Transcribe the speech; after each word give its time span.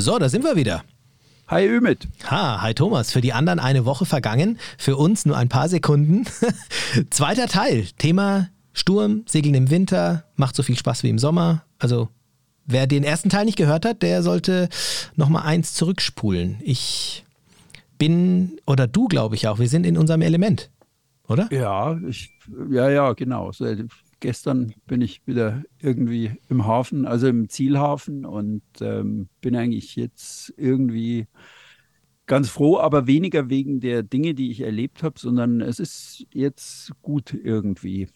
So, 0.00 0.18
da 0.18 0.30
sind 0.30 0.44
wir 0.44 0.56
wieder. 0.56 0.82
Hi 1.48 1.66
Ümit. 1.66 2.08
Ha, 2.30 2.62
hi 2.62 2.72
Thomas. 2.72 3.12
Für 3.12 3.20
die 3.20 3.34
anderen 3.34 3.58
eine 3.58 3.84
Woche 3.84 4.06
vergangen, 4.06 4.58
für 4.78 4.96
uns 4.96 5.26
nur 5.26 5.36
ein 5.36 5.50
paar 5.50 5.68
Sekunden. 5.68 6.24
Zweiter 7.10 7.48
Teil, 7.48 7.86
Thema 7.98 8.48
Sturm, 8.72 9.24
Segeln 9.26 9.54
im 9.54 9.68
Winter, 9.68 10.24
macht 10.36 10.56
so 10.56 10.62
viel 10.62 10.78
Spaß 10.78 11.02
wie 11.02 11.10
im 11.10 11.18
Sommer. 11.18 11.64
Also 11.78 12.08
wer 12.64 12.86
den 12.86 13.04
ersten 13.04 13.28
Teil 13.28 13.44
nicht 13.44 13.58
gehört 13.58 13.84
hat, 13.84 14.00
der 14.00 14.22
sollte 14.22 14.70
nochmal 15.16 15.42
eins 15.42 15.74
zurückspulen. 15.74 16.56
Ich 16.62 17.26
bin, 17.98 18.58
oder 18.66 18.86
du 18.86 19.06
glaube 19.06 19.34
ich 19.34 19.48
auch, 19.48 19.58
wir 19.58 19.68
sind 19.68 19.84
in 19.84 19.98
unserem 19.98 20.22
Element, 20.22 20.70
oder? 21.28 21.46
Ja, 21.52 22.00
ich, 22.08 22.30
ja, 22.70 22.88
ja, 22.88 23.12
genau. 23.12 23.52
Gestern 24.20 24.74
bin 24.86 25.00
ich 25.00 25.26
wieder 25.26 25.62
irgendwie 25.80 26.32
im 26.48 26.66
Hafen, 26.66 27.06
also 27.06 27.26
im 27.26 27.48
Zielhafen 27.48 28.26
und 28.26 28.62
ähm, 28.80 29.28
bin 29.40 29.56
eigentlich 29.56 29.96
jetzt 29.96 30.52
irgendwie 30.56 31.26
ganz 32.26 32.48
froh, 32.48 32.78
aber 32.78 33.06
weniger 33.06 33.48
wegen 33.48 33.80
der 33.80 34.02
Dinge, 34.02 34.34
die 34.34 34.50
ich 34.50 34.60
erlebt 34.60 35.02
habe, 35.02 35.18
sondern 35.18 35.60
es 35.60 35.80
ist 35.80 36.26
jetzt 36.32 36.92
gut 37.02 37.34
irgendwie. 37.34 38.08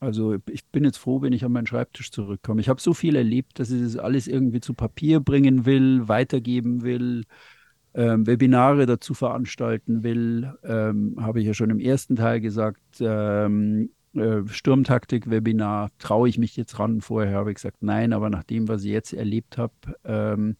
Also 0.00 0.36
ich 0.50 0.66
bin 0.66 0.82
jetzt 0.82 0.96
froh, 0.96 1.22
wenn 1.22 1.32
ich 1.32 1.44
an 1.44 1.52
meinen 1.52 1.68
Schreibtisch 1.68 2.10
zurückkomme. 2.10 2.60
Ich 2.60 2.68
habe 2.68 2.80
so 2.80 2.92
viel 2.92 3.14
erlebt, 3.14 3.60
dass 3.60 3.70
ich 3.70 3.82
das 3.82 3.96
alles 3.96 4.26
irgendwie 4.26 4.58
zu 4.58 4.74
Papier 4.74 5.20
bringen 5.20 5.64
will, 5.64 6.08
weitergeben 6.08 6.82
will, 6.82 7.22
ähm, 7.94 8.26
Webinare 8.26 8.86
dazu 8.86 9.14
veranstalten 9.14 10.02
will. 10.02 10.52
Ähm, 10.64 11.14
habe 11.20 11.40
ich 11.40 11.46
ja 11.46 11.54
schon 11.54 11.70
im 11.70 11.78
ersten 11.78 12.16
Teil 12.16 12.40
gesagt, 12.40 12.80
ähm, 12.98 13.90
äh, 14.14 14.46
Sturmtaktik-Webinar, 14.46 15.90
traue 15.98 16.28
ich 16.28 16.38
mich 16.38 16.56
jetzt 16.56 16.78
ran? 16.78 17.00
Vorher 17.00 17.36
habe 17.36 17.50
ich 17.50 17.56
gesagt, 17.56 17.82
nein, 17.82 18.12
aber 18.12 18.30
nach 18.30 18.44
dem, 18.44 18.68
was 18.68 18.84
ich 18.84 18.90
jetzt 18.90 19.12
erlebt 19.12 19.58
habe, 19.58 19.74
ähm, 20.04 20.56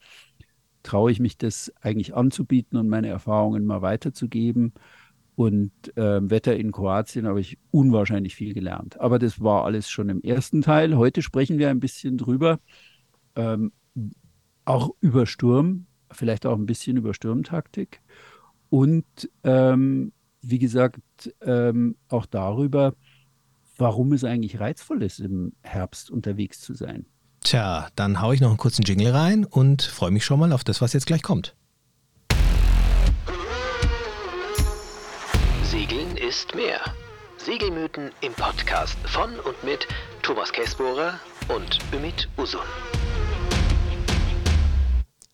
traue 0.83 1.12
ich 1.12 1.20
mich 1.20 1.38
das 1.38 1.73
eigentlich 1.80 2.15
anzubieten 2.15 2.78
und 2.78 2.88
meine 2.88 3.09
Erfahrungen 3.09 3.64
mal 3.64 3.83
weiterzugeben. 3.83 4.73
Und 5.34 5.73
äh, 5.97 6.30
Wetter 6.30 6.56
in 6.56 6.73
Kroatien 6.73 7.27
habe 7.27 7.41
ich 7.41 7.58
unwahrscheinlich 7.70 8.34
viel 8.34 8.53
gelernt. 8.53 9.00
Aber 9.00 9.19
das 9.19 9.41
war 9.41 9.64
alles 9.64 9.89
schon 9.89 10.08
im 10.08 10.23
ersten 10.23 10.61
Teil. 10.61 10.97
Heute 10.97 11.23
sprechen 11.23 11.58
wir 11.58 11.70
ein 11.70 11.80
bisschen 11.80 12.19
drüber, 12.19 12.61
ähm, 13.34 13.73
auch 14.64 14.91
über 15.00 15.27
Sturm, 15.27 15.86
vielleicht 16.11 16.47
auch 16.47 16.56
ein 16.56 16.67
bisschen 16.67 16.97
über 16.98 17.14
Sturmtaktik. 17.14 18.03
Und 18.69 19.05
ähm, 19.42 20.12
wie 20.42 20.58
gesagt, 20.58 21.00
ähm, 21.41 21.97
auch 22.08 22.27
darüber, 22.27 22.95
warum 23.83 24.12
es 24.12 24.25
eigentlich 24.25 24.61
reizvoll 24.61 25.02
ist, 25.02 25.19
im 25.19 25.52
Herbst 25.62 26.11
unterwegs 26.11 26.61
zu 26.61 26.72
sein. 26.72 27.05
Tja, 27.41 27.89
dann 27.97 28.22
haue 28.22 28.34
ich 28.34 28.41
noch 28.41 28.48
einen 28.48 28.56
kurzen 28.56 28.84
Jingle 28.84 29.11
rein 29.11 29.44
und 29.44 29.83
freue 29.83 30.12
mich 30.12 30.24
schon 30.24 30.39
mal 30.39 30.52
auf 30.52 30.62
das, 30.62 30.80
was 30.80 30.92
jetzt 30.92 31.06
gleich 31.06 31.22
kommt. 31.22 31.56
Segeln 35.64 36.16
ist 36.16 36.55
mehr. 36.55 36.80
Segelmythen 37.39 38.12
im 38.20 38.33
Podcast 38.34 38.97
von 39.05 39.30
und 39.41 39.64
mit 39.64 39.89
Thomas 40.22 40.52
Kessbohrer 40.52 41.14
und 41.48 41.80
Ümit 41.92 42.28
Usun. 42.39 42.61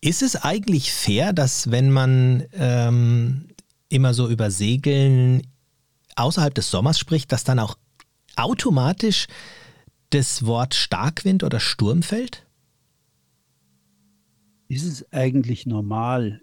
Ist 0.01 0.23
es 0.23 0.35
eigentlich 0.35 0.91
fair, 0.91 1.33
dass 1.33 1.69
wenn 1.69 1.91
man 1.91 2.45
ähm, 2.53 3.49
immer 3.89 4.15
so 4.15 4.27
über 4.27 4.49
Segeln 4.49 5.43
außerhalb 6.15 6.55
des 6.55 6.71
Sommers 6.71 6.97
spricht, 6.97 7.31
dass 7.31 7.43
dann 7.43 7.59
auch 7.59 7.75
automatisch 8.35 9.27
das 10.09 10.45
Wort 10.45 10.73
Starkwind 10.73 11.43
oder 11.43 11.59
Sturm 11.59 12.03
fällt? 12.03 12.45
Ist 14.67 14.85
es 14.85 15.11
eigentlich 15.11 15.65
normal? 15.65 16.41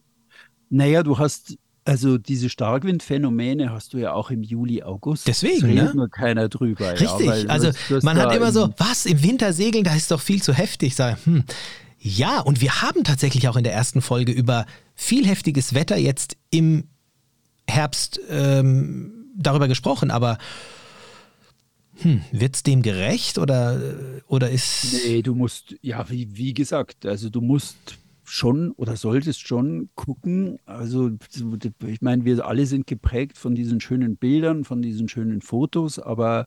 Naja, 0.68 1.02
du 1.02 1.18
hast 1.18 1.58
also 1.86 2.18
diese 2.18 2.48
Starkwindphänomene 2.48 3.70
hast 3.70 3.94
du 3.94 3.98
ja 3.98 4.12
auch 4.12 4.30
im 4.30 4.42
Juli, 4.42 4.82
August. 4.82 5.28
Deswegen, 5.28 5.66
redet 5.66 5.84
ne? 5.84 5.94
nur 5.94 6.10
keiner 6.10 6.48
drüber. 6.48 6.92
Richtig, 6.92 7.26
ja, 7.26 7.48
also 7.48 7.70
man 8.02 8.19
hat 8.19 8.34
immer 8.34 8.50
so, 8.50 8.75
was, 8.76 9.06
im 9.06 9.22
Winter 9.22 9.52
segeln, 9.52 9.84
da 9.84 9.94
ist 9.94 10.10
doch 10.10 10.20
viel 10.20 10.42
zu 10.42 10.52
heftig. 10.52 10.96
Sag, 10.96 11.25
hm. 11.25 11.44
Ja, 11.98 12.41
und 12.41 12.60
wir 12.60 12.82
haben 12.82 13.04
tatsächlich 13.04 13.48
auch 13.48 13.56
in 13.56 13.64
der 13.64 13.72
ersten 13.72 14.02
Folge 14.02 14.32
über 14.32 14.66
viel 14.94 15.26
heftiges 15.26 15.75
Wetter 15.75 15.96
jetzt 15.96 16.36
im 16.50 16.88
Herbst 17.69 18.20
ähm, 18.28 19.30
darüber 19.36 19.69
gesprochen, 19.69 20.10
aber 20.10 20.38
hm, 22.00 22.22
wird 22.32 22.56
es 22.56 22.62
dem 22.62 22.82
gerecht 22.82 23.38
oder, 23.38 23.80
oder 24.26 24.50
ist. 24.50 24.94
Nee, 25.06 25.22
du 25.22 25.34
musst, 25.34 25.76
ja, 25.82 26.08
wie, 26.10 26.36
wie 26.36 26.54
gesagt, 26.54 27.06
also 27.06 27.30
du 27.30 27.40
musst 27.40 27.98
schon 28.24 28.72
oder 28.72 28.96
solltest 28.96 29.46
schon 29.46 29.88
gucken. 29.94 30.58
Also, 30.66 31.10
ich 31.86 32.02
meine, 32.02 32.24
wir 32.24 32.44
alle 32.44 32.66
sind 32.66 32.86
geprägt 32.86 33.38
von 33.38 33.54
diesen 33.54 33.80
schönen 33.80 34.16
Bildern, 34.16 34.64
von 34.64 34.82
diesen 34.82 35.08
schönen 35.08 35.40
Fotos, 35.40 35.98
aber 35.98 36.46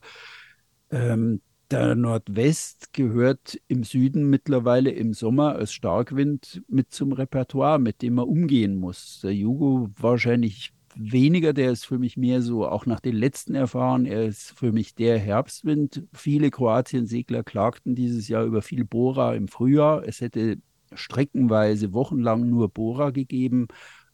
ähm, 0.90 1.40
der 1.70 1.94
Nordwest 1.94 2.92
gehört 2.92 3.58
im 3.68 3.84
Süden 3.84 4.28
mittlerweile 4.28 4.90
im 4.90 5.14
Sommer 5.14 5.54
als 5.54 5.72
Starkwind 5.72 6.62
mit 6.68 6.92
zum 6.92 7.12
Repertoire, 7.12 7.78
mit 7.78 8.02
dem 8.02 8.14
man 8.14 8.26
umgehen 8.26 8.76
muss. 8.76 9.20
Der 9.22 9.34
Jugo 9.34 9.88
wahrscheinlich 9.96 10.72
weniger, 10.96 11.52
der 11.52 11.70
ist 11.70 11.86
für 11.86 11.98
mich 11.98 12.16
mehr 12.16 12.42
so, 12.42 12.66
auch 12.66 12.86
nach 12.86 13.00
den 13.00 13.16
letzten 13.16 13.54
Erfahrungen, 13.54 14.06
er 14.06 14.24
ist 14.24 14.52
für 14.56 14.72
mich 14.72 14.94
der 14.94 15.18
Herbstwind. 15.18 16.04
Viele 16.12 16.50
Kroatien-Segler 16.50 17.42
klagten 17.42 17.94
dieses 17.94 18.28
Jahr 18.28 18.44
über 18.44 18.62
viel 18.62 18.84
Bora 18.84 19.34
im 19.34 19.48
Frühjahr. 19.48 20.02
Es 20.06 20.20
hätte 20.20 20.58
streckenweise 20.92 21.92
wochenlang 21.92 22.48
nur 22.48 22.68
Bora 22.68 23.10
gegeben. 23.10 23.68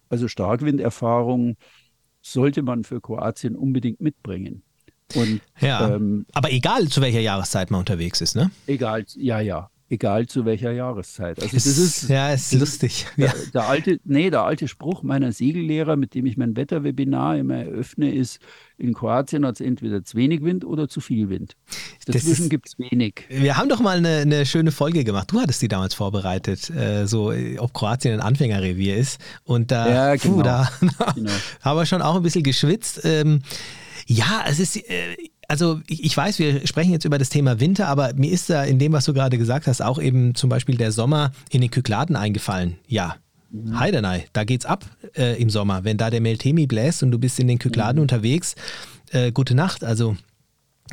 Also 0.09 0.29
Starkwinderfahrung 0.29 1.57
sollte 2.21 2.63
man 2.63 2.85
für 2.85 3.01
Kroatien 3.01 3.57
unbedingt 3.57 4.01
mitbringen. 4.01 4.63
Und, 5.15 5.41
ja, 5.61 5.95
ähm, 5.95 6.27
aber 6.33 6.53
egal 6.53 6.89
zu 6.89 7.01
welcher 7.01 7.21
Jahreszeit 7.21 7.71
man 7.71 7.81
unterwegs 7.81 8.21
ist, 8.21 8.35
ne? 8.35 8.51
Egal, 8.67 9.05
ja, 9.15 9.41
ja 9.41 9.71
egal 9.89 10.27
zu 10.27 10.45
welcher 10.45 10.73
Jahreszeit. 10.73 11.41
Also 11.41 11.55
das 11.55 11.67
ist 11.67 12.09
ja 12.09 12.33
ist 12.33 12.53
lustig. 12.55 13.07
Der, 13.17 13.33
der, 13.55 13.69
alte, 13.69 14.01
nee, 14.05 14.31
der 14.31 14.43
alte 14.43 14.69
Spruch 14.69 15.03
meiner 15.03 15.33
Segellehrer, 15.33 15.97
mit 15.97 16.15
dem 16.15 16.27
ich 16.27 16.37
mein 16.37 16.57
Wetterwebinar 16.57 17.37
immer 17.37 17.57
eröffne, 17.57 18.13
ist: 18.13 18.41
In 18.79 18.95
Kroatien 18.95 19.47
hat 19.47 19.57
es 19.57 19.61
entweder 19.61 20.05
zu 20.05 20.17
wenig 20.17 20.43
Wind 20.43 20.65
oder 20.65 20.89
zu 20.89 21.01
viel 21.01 21.29
Wind. 21.29 21.57
Dazwischen 22.07 22.49
gibt 22.49 22.69
es 22.69 22.79
wenig. 22.79 23.25
Wir 23.29 23.57
haben 23.57 23.69
doch 23.69 23.81
mal 23.81 23.97
eine, 23.97 24.19
eine, 24.19 24.47
schöne 24.47 24.73
Folge 24.73 25.05
gemacht. 25.05 25.33
Du 25.33 25.41
hattest 25.41 25.63
die 25.63 25.69
damals 25.69 25.95
vorbereitet, 25.95 26.71
äh, 26.71 27.07
so 27.07 27.33
ob 27.59 27.73
Kroatien 27.73 28.15
ein 28.15 28.21
Anfängerrevier 28.21 28.97
ist. 28.97 29.21
Und 29.45 29.71
da, 29.71 29.89
ja, 29.89 30.17
genau. 30.17 30.37
puh, 30.37 30.43
da 30.43 30.71
genau. 31.15 31.31
haben 31.63 31.79
wir 31.79 31.87
schon 31.87 32.03
auch 32.03 32.17
ein 32.17 32.23
bisschen 32.23 32.43
geschwitzt. 32.43 33.01
Ähm, 33.05 33.43
ja, 34.07 34.45
es 34.47 34.61
ist. 34.61 34.77
Äh, 34.77 35.17
also 35.49 35.81
ich 35.87 36.17
weiß, 36.17 36.39
wir 36.39 36.67
sprechen 36.67 36.93
jetzt 36.93 37.05
über 37.05 37.19
das 37.19 37.29
Thema 37.29 37.61
Winter, 37.61 37.89
aber 37.89 38.13
mir 38.15 38.31
ist 38.31 38.51
da 38.51 38.65
in 38.65 38.79
dem, 38.79 38.93
was 38.93 39.05
du 39.05 39.15
gerade 39.15 39.39
gesagt 39.39 39.67
hast, 39.67 39.83
auch 39.83 40.01
eben 40.01 40.35
zum 40.35 40.51
Beispiel 40.51 40.77
der 40.77 40.93
Sommer 40.93 41.33
in 41.51 41.61
den 41.61 41.71
Kykladen 41.71 42.17
eingefallen. 42.17 42.79
Ja, 42.87 43.17
mhm. 43.51 43.79
Heidenei, 43.79 44.27
da 44.33 44.45
geht's 44.45 44.67
ab 44.67 44.85
äh, 45.17 45.41
im 45.41 45.51
Sommer. 45.51 45.85
Wenn 45.85 45.97
da 45.97 46.11
der 46.11 46.21
Meltemi 46.21 46.67
bläst 46.67 47.03
und 47.03 47.11
du 47.11 47.19
bist 47.19 47.39
in 47.39 47.49
den 47.49 47.59
Kykladen 47.59 47.97
mhm. 47.97 48.03
unterwegs, 48.03 48.55
äh, 49.11 49.33
gute 49.33 49.55
Nacht. 49.55 49.85
Also 49.85 50.17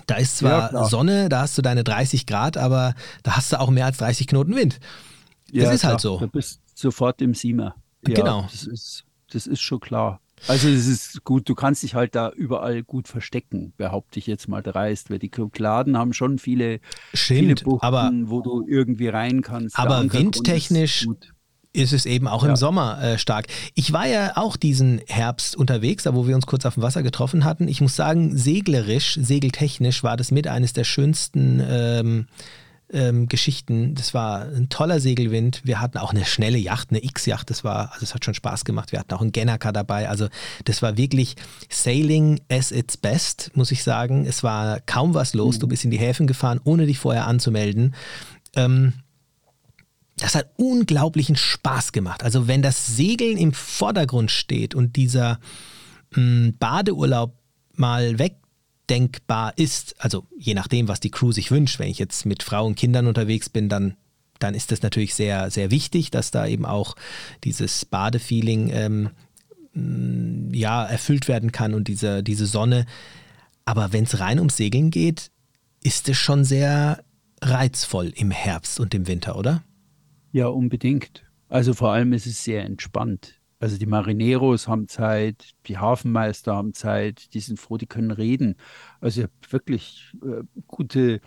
da 0.07 0.15
ist 0.15 0.37
zwar 0.37 0.73
ja, 0.73 0.85
Sonne, 0.85 1.29
da 1.29 1.41
hast 1.41 1.57
du 1.57 1.61
deine 1.61 1.83
30 1.83 2.25
Grad, 2.25 2.57
aber 2.57 2.95
da 3.23 3.35
hast 3.35 3.51
du 3.51 3.59
auch 3.59 3.69
mehr 3.69 3.85
als 3.85 3.97
30 3.97 4.27
Knoten 4.27 4.55
Wind. 4.55 4.79
Das 5.51 5.63
ja, 5.63 5.63
ist 5.63 5.69
halt 5.69 5.79
klar. 5.79 5.91
halt 5.91 6.01
so. 6.01 6.19
Du 6.19 6.27
bist 6.27 6.61
sofort 6.73 7.21
im 7.21 7.33
Siemer. 7.33 7.75
Ja, 8.07 8.15
genau. 8.15 8.47
Das 8.51 8.65
ist, 8.65 9.05
das 9.31 9.47
ist 9.47 9.61
schon 9.61 9.79
klar. 9.79 10.19
Also 10.47 10.67
es 10.67 10.87
ist 10.87 11.23
gut, 11.23 11.47
du 11.47 11.55
kannst 11.55 11.83
dich 11.83 11.95
halt 11.95 12.15
da 12.15 12.29
überall 12.29 12.83
gut 12.83 13.07
verstecken, 13.07 13.73
behaupte 13.77 14.19
ich 14.19 14.27
jetzt 14.27 14.47
mal 14.47 14.61
dreist, 14.61 15.09
weil 15.09 15.19
die 15.19 15.29
Kykladen 15.29 15.97
haben 15.97 16.13
schon 16.13 16.37
viele, 16.37 16.79
Stimmt, 17.13 17.39
viele 17.39 17.55
Buchten, 17.55 17.85
aber, 17.85 18.11
wo 18.25 18.41
du 18.41 18.65
irgendwie 18.67 19.07
rein 19.07 19.41
kannst. 19.41 19.79
Aber 19.79 20.11
windtechnisch 20.11 21.07
ist, 21.73 21.93
es 21.93 22.05
eben 22.05 22.27
auch 22.27 22.43
ja. 22.43 22.49
im 22.49 22.55
Sommer 22.55 23.01
äh, 23.01 23.17
stark. 23.17 23.47
Ich 23.73 23.93
war 23.93 24.07
ja 24.07 24.33
auch 24.35 24.57
diesen 24.57 25.01
Herbst 25.07 25.55
unterwegs, 25.55 26.03
da 26.03 26.13
wo 26.13 26.27
wir 26.27 26.35
uns 26.35 26.45
kurz 26.45 26.65
auf 26.65 26.75
dem 26.75 26.83
Wasser 26.83 27.03
getroffen 27.03 27.45
hatten. 27.45 27.67
Ich 27.67 27.81
muss 27.81 27.95
sagen, 27.95 28.37
seglerisch, 28.37 29.17
segeltechnisch 29.21 30.03
war 30.03 30.17
das 30.17 30.31
mit 30.31 30.47
eines 30.47 30.73
der 30.73 30.83
schönsten 30.83 31.61
ähm, 31.67 32.27
ähm, 32.93 33.27
Geschichten. 33.27 33.95
Das 33.95 34.13
war 34.13 34.43
ein 34.43 34.69
toller 34.69 34.99
Segelwind. 34.99 35.61
Wir 35.63 35.81
hatten 35.81 35.97
auch 35.97 36.11
eine 36.11 36.25
schnelle 36.25 36.57
Yacht, 36.57 36.91
eine 36.91 37.03
X-Yacht. 37.03 37.49
Das 37.49 37.63
war, 37.63 37.91
also 37.91 38.03
es 38.03 38.13
hat 38.13 38.23
schon 38.23 38.33
Spaß 38.33 38.63
gemacht. 38.63 38.91
Wir 38.91 38.99
hatten 38.99 39.13
auch 39.13 39.21
einen 39.21 39.31
Gennaker 39.31 39.73
dabei. 39.73 40.07
Also 40.07 40.27
das 40.65 40.81
war 40.81 40.95
wirklich 40.95 41.35
Sailing 41.69 42.39
as 42.49 42.71
its 42.71 42.97
best, 42.97 43.51
muss 43.55 43.71
ich 43.71 43.83
sagen. 43.83 44.25
Es 44.25 44.43
war 44.43 44.79
kaum 44.81 45.13
was 45.13 45.33
los. 45.33 45.57
Mhm. 45.57 45.59
Du 45.61 45.67
bist 45.67 45.83
in 45.83 45.91
die 45.91 45.99
Häfen 45.99 46.27
gefahren, 46.27 46.61
ohne 46.63 46.85
dich 46.85 46.99
vorher 46.99 47.27
anzumelden. 47.27 47.95
Ähm, 48.55 48.93
das 50.17 50.35
hat 50.35 50.51
unglaublichen 50.57 51.35
Spaß 51.35 51.91
gemacht. 51.91 52.23
Also 52.23 52.47
wenn 52.47 52.61
das 52.61 52.95
Segeln 52.95 53.37
im 53.37 53.53
Vordergrund 53.53 54.29
steht 54.29 54.75
und 54.75 54.95
dieser 54.95 55.39
mh, 56.11 56.17
hm, 56.17 56.57
Badeurlaub 56.59 57.33
mal 57.75 58.19
weg 58.19 58.35
denkbar 58.89 59.53
ist. 59.57 59.95
Also 59.99 60.25
je 60.37 60.53
nachdem, 60.53 60.87
was 60.87 60.99
die 60.99 61.11
Crew 61.11 61.31
sich 61.31 61.51
wünscht. 61.51 61.79
Wenn 61.79 61.89
ich 61.89 61.99
jetzt 61.99 62.25
mit 62.25 62.43
Frauen 62.43 62.67
und 62.67 62.75
Kindern 62.75 63.07
unterwegs 63.07 63.49
bin, 63.49 63.69
dann 63.69 63.95
dann 64.43 64.55
ist 64.55 64.71
das 64.71 64.81
natürlich 64.81 65.15
sehr, 65.15 65.49
sehr 65.49 65.71
wichtig, 65.71 66.11
dass 66.11 66.31
da 66.31 66.45
eben 66.45 66.65
auch 66.65 66.95
dieses 67.43 67.85
Badefeeling 67.85 68.69
ähm, 68.71 69.09
mm, 69.73 70.53
ja, 70.53 70.85
erfüllt 70.85 71.27
werden 71.27 71.51
kann 71.51 71.73
und 71.73 71.87
diese, 71.87 72.23
diese 72.23 72.45
Sonne. 72.45 72.85
Aber 73.65 73.93
wenn 73.93 74.03
es 74.03 74.19
rein 74.19 74.39
ums 74.39 74.57
Segeln 74.57 74.91
geht, 74.91 75.31
ist 75.81 76.09
es 76.09 76.17
schon 76.17 76.43
sehr 76.43 77.03
reizvoll 77.41 78.11
im 78.15 78.31
Herbst 78.31 78.79
und 78.79 78.93
im 78.93 79.07
Winter, 79.07 79.37
oder? 79.37 79.63
Ja, 80.31 80.47
unbedingt. 80.47 81.23
Also 81.47 81.73
vor 81.73 81.91
allem 81.91 82.13
ist 82.13 82.25
es 82.25 82.43
sehr 82.43 82.63
entspannt. 82.63 83.39
Also 83.63 83.77
die 83.77 83.85
Marineros 83.85 84.67
haben 84.67 84.89
Zeit, 84.89 85.53
die 85.67 85.77
Hafenmeister 85.77 86.53
haben 86.53 86.73
Zeit, 86.73 87.33
die 87.33 87.39
sind 87.39 87.57
froh, 87.57 87.77
die 87.77 87.85
können 87.85 88.11
reden. 88.11 88.57
Also 88.99 89.21
ich 89.21 89.23
habe 89.23 89.53
wirklich 89.53 90.11
äh, 90.21 90.43
gute 90.67 91.21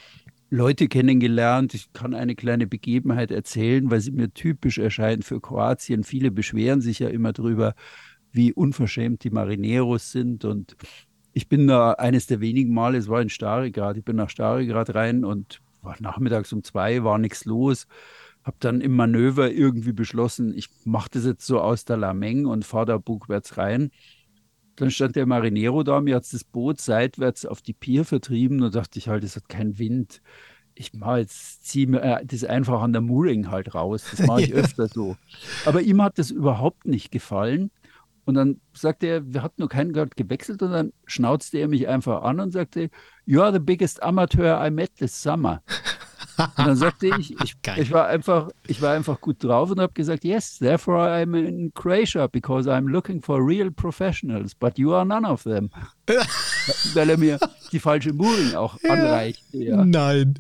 Leute 0.51 0.87
kennengelernt. 0.89 1.73
Ich 1.73 1.95
kann 1.95 2.13
eine 2.13 2.35
kleine 2.35 2.67
Begebenheit 2.67 3.31
erzählen, 3.31 3.91
weil 3.91 4.01
sie 4.01 4.11
mir 4.11 4.35
typisch 4.35 4.77
erscheint 4.77 5.25
für 5.25 5.41
Kroatien. 5.41 6.05
Viele 6.05 6.31
beschweren 6.31 6.83
sich 6.83 6.99
ja 6.99 7.09
immer 7.09 7.33
darüber, 7.33 7.75
wie 8.33 8.53
unverschämt 8.53 9.25
die 9.25 9.31
Marineros 9.31 10.13
sind. 10.13 10.45
Und 10.45 10.77
ich 11.33 11.49
bin 11.49 11.67
da 11.67 11.93
eines 11.93 12.27
der 12.27 12.43
wenigen 12.43 12.75
Male, 12.75 12.99
es 12.99 13.09
war 13.09 13.23
in 13.23 13.31
Starigrad, 13.31 13.97
ich 13.97 14.05
bin 14.05 14.17
nach 14.17 14.29
Starigrad 14.29 14.95
rein 14.95 15.25
und 15.25 15.63
nachmittags 16.01 16.53
um 16.53 16.63
zwei, 16.63 17.03
war 17.03 17.17
nichts 17.17 17.47
los. 17.47 17.87
Habe 18.47 18.59
dann 18.61 18.81
im 18.81 18.95
Manöver 18.95 19.51
irgendwie 19.51 19.93
beschlossen, 19.93 20.57
ich 20.57 20.69
mache 20.85 21.11
das 21.15 21.25
jetzt 21.25 21.45
so 21.45 21.61
aus 21.61 21.85
der 21.85 21.97
Lameng 21.97 22.47
und 22.47 22.65
fahre 22.65 22.87
da 22.87 22.97
bugwärts 22.97 23.59
rein. 23.59 23.91
Dann 24.77 24.93
stand 24.93 25.17
der 25.17 25.27
Marinero 25.27 25.83
da, 25.83 26.01
mir 26.01 26.15
hat 26.15 26.33
das 26.33 26.45
Boot 26.45 26.81
seitwärts 26.81 27.45
auf 27.45 27.61
die 27.61 27.73
Pier 27.73 28.05
vertrieben 28.05 28.63
und 28.63 28.77
dachte 28.77 29.01
ich 29.01 29.09
halt, 29.09 29.25
es 29.25 29.35
hat 29.35 29.49
keinen 29.49 29.81
Wind. 29.81 30.23
Ich 30.77 30.95
mache 30.95 31.19
jetzt, 31.19 31.65
ziehe 31.65 31.89
mir 31.89 32.03
äh, 32.03 32.25
das 32.25 32.45
einfach 32.45 32.83
an 32.83 32.93
der 32.93 33.03
Mooring 33.03 33.51
halt 33.51 33.75
raus. 33.75 34.05
Das 34.13 34.25
mache 34.25 34.43
ich 34.43 34.49
ja. 34.51 34.57
öfter 34.57 34.87
so. 34.87 35.17
Aber 35.65 35.83
ihm 35.83 36.01
hat 36.01 36.17
das 36.19 36.31
überhaupt 36.31 36.87
nicht 36.87 37.11
gefallen. 37.11 37.73
Und 38.27 38.35
dann 38.35 38.61
sagte 38.73 39.09
er, 39.09 39.33
wir 39.33 39.43
hatten 39.43 39.61
noch 39.61 39.71
keinen 39.71 39.93
gerade 39.93 40.11
gewechselt 40.15 40.63
und 40.63 40.71
dann 40.71 40.93
schnauzte 41.05 41.59
er 41.59 41.67
mich 41.67 41.89
einfach 41.89 42.23
an 42.23 42.39
und 42.39 42.53
sagte, 42.53 42.91
You 43.25 43.41
are 43.41 43.53
the 43.53 43.59
biggest 43.59 44.03
amateur 44.05 44.65
I 44.65 44.71
met 44.71 44.95
this 44.95 45.21
summer. 45.21 45.63
Und 46.39 46.67
dann 46.67 46.77
sagte 46.77 47.09
ich, 47.19 47.35
ich, 47.41 47.57
ich, 47.77 47.93
war 47.93 48.07
einfach, 48.07 48.51
ich 48.67 48.83
war 48.83 48.95
einfach 48.95 49.21
gut 49.21 49.43
drauf 49.43 49.71
und 49.71 49.81
habe 49.81 49.93
gesagt, 49.93 50.25
yes, 50.25 50.59
therefore 50.59 51.09
I'm 51.09 51.37
in 51.37 51.73
Croatia 51.75 52.27
because 52.27 52.69
I'm 52.69 52.89
looking 52.89 53.23
for 53.23 53.39
real 53.39 53.71
professionals, 53.71 54.55
but 54.55 54.79
you 54.79 54.93
are 54.95 55.05
none 55.05 55.27
of 55.27 55.45
them. 55.45 55.71
Weil 56.95 57.11
er 57.11 57.19
mir 57.19 57.39
die 57.73 57.79
falsche 57.79 58.13
Mooring 58.13 58.55
auch 58.55 58.77
anreichte. 58.85 59.57
Ja. 59.57 59.85
Nein. 59.85 60.39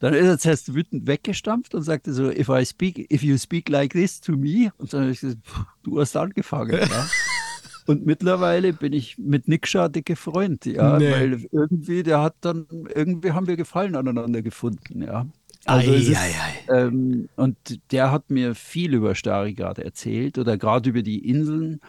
Dann 0.00 0.14
ist 0.14 0.26
er 0.26 0.38
zuerst 0.38 0.74
wütend 0.74 1.06
weggestampft 1.06 1.74
und 1.74 1.82
sagte 1.82 2.14
so, 2.14 2.30
if 2.30 2.48
I 2.48 2.64
speak, 2.64 3.10
if 3.12 3.22
you 3.22 3.36
speak 3.36 3.68
like 3.68 3.92
this 3.92 4.20
to 4.20 4.32
me, 4.32 4.72
und 4.78 4.92
dann 4.92 5.02
habe 5.02 5.12
ich 5.12 5.20
gesagt, 5.20 5.40
du 5.82 6.00
hast 6.00 6.16
angefangen. 6.16 6.78
Ja. 6.78 7.06
Und 7.90 8.06
mittlerweile 8.06 8.72
bin 8.72 8.92
ich 8.92 9.18
mit 9.18 9.48
Nick 9.48 9.68
dicke 9.68 10.14
Freund, 10.14 10.64
ja, 10.64 10.96
nee. 10.96 11.10
weil 11.10 11.44
irgendwie, 11.50 12.04
der 12.04 12.22
hat 12.22 12.36
dann, 12.40 12.68
irgendwie 12.94 13.32
haben 13.32 13.48
wir 13.48 13.56
Gefallen 13.56 13.96
aneinander 13.96 14.42
gefunden, 14.42 15.02
ja. 15.02 15.26
Also 15.64 15.90
ei, 15.90 15.96
ist, 15.96 16.16
ei, 16.16 16.30
ei. 16.68 16.72
Ähm, 16.72 17.28
und 17.34 17.56
der 17.90 18.12
hat 18.12 18.30
mir 18.30 18.54
viel 18.54 18.94
über 18.94 19.16
Starigrad 19.16 19.80
erzählt 19.80 20.38
oder 20.38 20.56
gerade 20.56 20.90
über 20.90 21.02
die 21.02 21.28
Inseln 21.28 21.80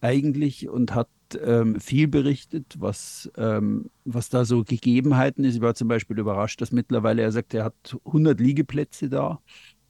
eigentlich 0.00 0.66
und 0.66 0.94
hat 0.94 1.10
ähm, 1.44 1.78
viel 1.78 2.08
berichtet, 2.08 2.76
was, 2.78 3.30
ähm, 3.36 3.90
was 4.06 4.30
da 4.30 4.46
so 4.46 4.64
Gegebenheiten 4.64 5.44
ist. 5.44 5.56
Ich 5.56 5.60
war 5.60 5.74
zum 5.74 5.88
Beispiel 5.88 6.18
überrascht, 6.18 6.62
dass 6.62 6.72
mittlerweile 6.72 7.20
er 7.20 7.32
sagt, 7.32 7.52
er 7.52 7.64
hat 7.64 7.98
100 8.06 8.40
Liegeplätze 8.40 9.10
da, 9.10 9.42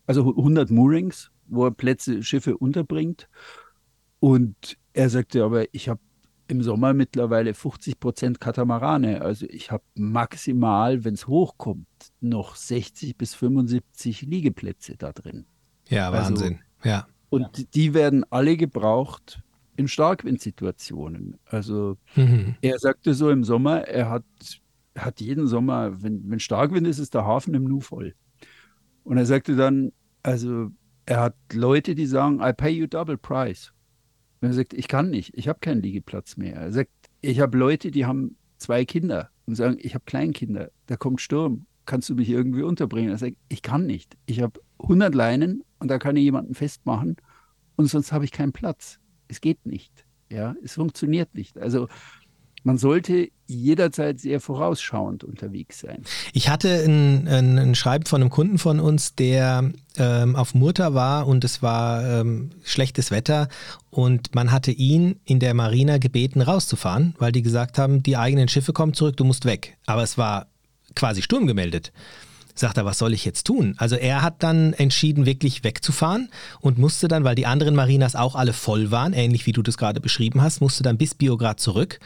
also 0.08 0.30
100 0.30 0.68
Moorings, 0.72 1.30
wo 1.46 1.64
er 1.64 1.70
Plätze, 1.70 2.24
Schiffe 2.24 2.58
unterbringt. 2.58 3.28
Und 4.18 4.76
er 4.92 5.08
sagte 5.10 5.44
aber, 5.44 5.72
ich 5.72 5.88
habe 5.88 6.00
im 6.50 6.62
Sommer 6.62 6.92
mittlerweile 6.94 7.54
50 7.54 8.00
Prozent 8.00 8.40
Katamarane. 8.40 9.22
Also 9.22 9.46
ich 9.48 9.70
habe 9.70 9.84
maximal, 9.94 11.04
wenn 11.04 11.14
es 11.14 11.26
hochkommt, 11.28 11.86
noch 12.20 12.56
60 12.56 13.16
bis 13.16 13.34
75 13.34 14.22
Liegeplätze 14.22 14.96
da 14.96 15.12
drin. 15.12 15.46
Ja, 15.88 16.10
also 16.10 16.30
Wahnsinn. 16.30 16.60
Also, 16.80 16.88
ja. 16.88 17.06
Und 17.30 17.74
die 17.74 17.94
werden 17.94 18.24
alle 18.30 18.56
gebraucht 18.56 19.40
in 19.76 19.86
Starkwindsituationen. 19.86 21.38
Also 21.46 21.96
mhm. 22.16 22.56
er 22.60 22.78
sagte 22.78 23.14
so 23.14 23.30
im 23.30 23.44
Sommer, 23.44 23.82
er 23.82 24.10
hat, 24.10 24.24
hat 24.96 25.20
jeden 25.20 25.46
Sommer, 25.46 26.02
wenn, 26.02 26.28
wenn 26.28 26.40
Starkwind 26.40 26.86
ist, 26.86 26.98
ist 26.98 27.14
der 27.14 27.24
Hafen 27.24 27.54
im 27.54 27.64
Nu 27.64 27.80
voll. 27.80 28.14
Und 29.04 29.16
er 29.16 29.26
sagte 29.26 29.54
dann, 29.54 29.92
also 30.22 30.70
er 31.06 31.20
hat 31.20 31.34
Leute, 31.52 31.94
die 31.94 32.06
sagen, 32.06 32.40
I 32.42 32.52
pay 32.52 32.70
you 32.70 32.86
double 32.86 33.16
price. 33.16 33.72
Und 34.40 34.48
er 34.48 34.54
sagt, 34.54 34.72
ich 34.72 34.88
kann 34.88 35.10
nicht, 35.10 35.36
ich 35.36 35.48
habe 35.48 35.60
keinen 35.60 35.82
Liegeplatz 35.82 36.36
mehr. 36.36 36.56
Er 36.56 36.72
sagt, 36.72 36.90
ich 37.20 37.40
habe 37.40 37.58
Leute, 37.58 37.90
die 37.90 38.06
haben 38.06 38.36
zwei 38.58 38.84
Kinder 38.84 39.30
und 39.46 39.54
sagen, 39.54 39.76
ich 39.80 39.94
habe 39.94 40.04
Kleinkinder, 40.06 40.70
da 40.86 40.96
kommt 40.96 41.20
Sturm, 41.20 41.66
kannst 41.86 42.08
du 42.08 42.14
mich 42.14 42.28
irgendwie 42.28 42.62
unterbringen? 42.62 43.10
Er 43.10 43.18
sagt, 43.18 43.36
ich 43.48 43.62
kann 43.62 43.86
nicht. 43.86 44.16
Ich 44.26 44.40
habe 44.40 44.60
100 44.78 45.14
Leinen 45.14 45.64
und 45.78 45.88
da 45.88 45.98
kann 45.98 46.16
ich 46.16 46.22
jemanden 46.22 46.54
festmachen 46.54 47.16
und 47.76 47.86
sonst 47.86 48.12
habe 48.12 48.24
ich 48.24 48.32
keinen 48.32 48.52
Platz. 48.52 48.98
Es 49.28 49.40
geht 49.40 49.66
nicht. 49.66 50.04
Ja, 50.30 50.54
es 50.62 50.74
funktioniert 50.74 51.34
nicht. 51.34 51.58
Also 51.58 51.88
man 52.62 52.78
sollte 52.78 53.30
jederzeit 53.46 54.20
sehr 54.20 54.40
vorausschauend 54.40 55.24
unterwegs 55.24 55.80
sein. 55.80 56.04
Ich 56.32 56.48
hatte 56.48 56.84
ein, 56.84 57.26
ein, 57.26 57.58
ein 57.58 57.74
Schreiben 57.74 58.06
von 58.06 58.20
einem 58.20 58.30
Kunden 58.30 58.58
von 58.58 58.80
uns, 58.80 59.14
der 59.14 59.70
ähm, 59.96 60.36
auf 60.36 60.54
Murta 60.54 60.94
war 60.94 61.26
und 61.26 61.42
es 61.44 61.62
war 61.62 62.20
ähm, 62.20 62.50
schlechtes 62.62 63.10
Wetter 63.10 63.48
und 63.90 64.34
man 64.34 64.52
hatte 64.52 64.70
ihn 64.70 65.18
in 65.24 65.40
der 65.40 65.54
Marina 65.54 65.98
gebeten, 65.98 66.42
rauszufahren, 66.42 67.14
weil 67.18 67.32
die 67.32 67.42
gesagt 67.42 67.78
haben, 67.78 68.02
die 68.02 68.16
eigenen 68.16 68.48
Schiffe 68.48 68.72
kommen 68.72 68.94
zurück, 68.94 69.16
du 69.16 69.24
musst 69.24 69.46
weg. 69.46 69.76
Aber 69.86 70.02
es 70.02 70.16
war 70.16 70.46
quasi 70.94 71.22
Sturm 71.22 71.46
gemeldet. 71.46 71.92
Sagt 72.54 72.76
er, 72.76 72.84
was 72.84 72.98
soll 72.98 73.14
ich 73.14 73.24
jetzt 73.24 73.44
tun? 73.44 73.74
Also 73.78 73.96
er 73.96 74.22
hat 74.22 74.42
dann 74.42 74.74
entschieden, 74.74 75.24
wirklich 75.24 75.64
wegzufahren 75.64 76.28
und 76.60 76.78
musste 76.78 77.08
dann, 77.08 77.24
weil 77.24 77.34
die 77.34 77.46
anderen 77.46 77.74
Marinas 77.74 78.16
auch 78.16 78.34
alle 78.34 78.52
voll 78.52 78.90
waren, 78.90 79.14
ähnlich 79.14 79.46
wie 79.46 79.52
du 79.52 79.62
das 79.62 79.78
gerade 79.78 80.00
beschrieben 80.00 80.42
hast, 80.42 80.60
musste 80.60 80.82
dann 80.82 80.98
bis 80.98 81.14
Biograd 81.14 81.58
zurück 81.58 82.00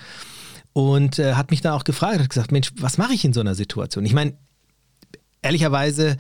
und 0.75 1.19
äh, 1.19 1.35
hat 1.35 1.51
mich 1.51 1.63
dann 1.63 1.73
auch 1.73 1.85
gefragt, 1.85 2.19
hat 2.19 2.29
gesagt, 2.29 2.53
Mensch, 2.53 2.73
was 2.79 2.99
mache 2.99 3.15
ich 3.15 3.25
in 3.25 3.33
so 3.33 3.41
einer 3.41 3.55
Situation? 3.55 4.05
Ich 4.05 4.13
meine, 4.13 4.35
ehrlicherweise, 5.41 6.19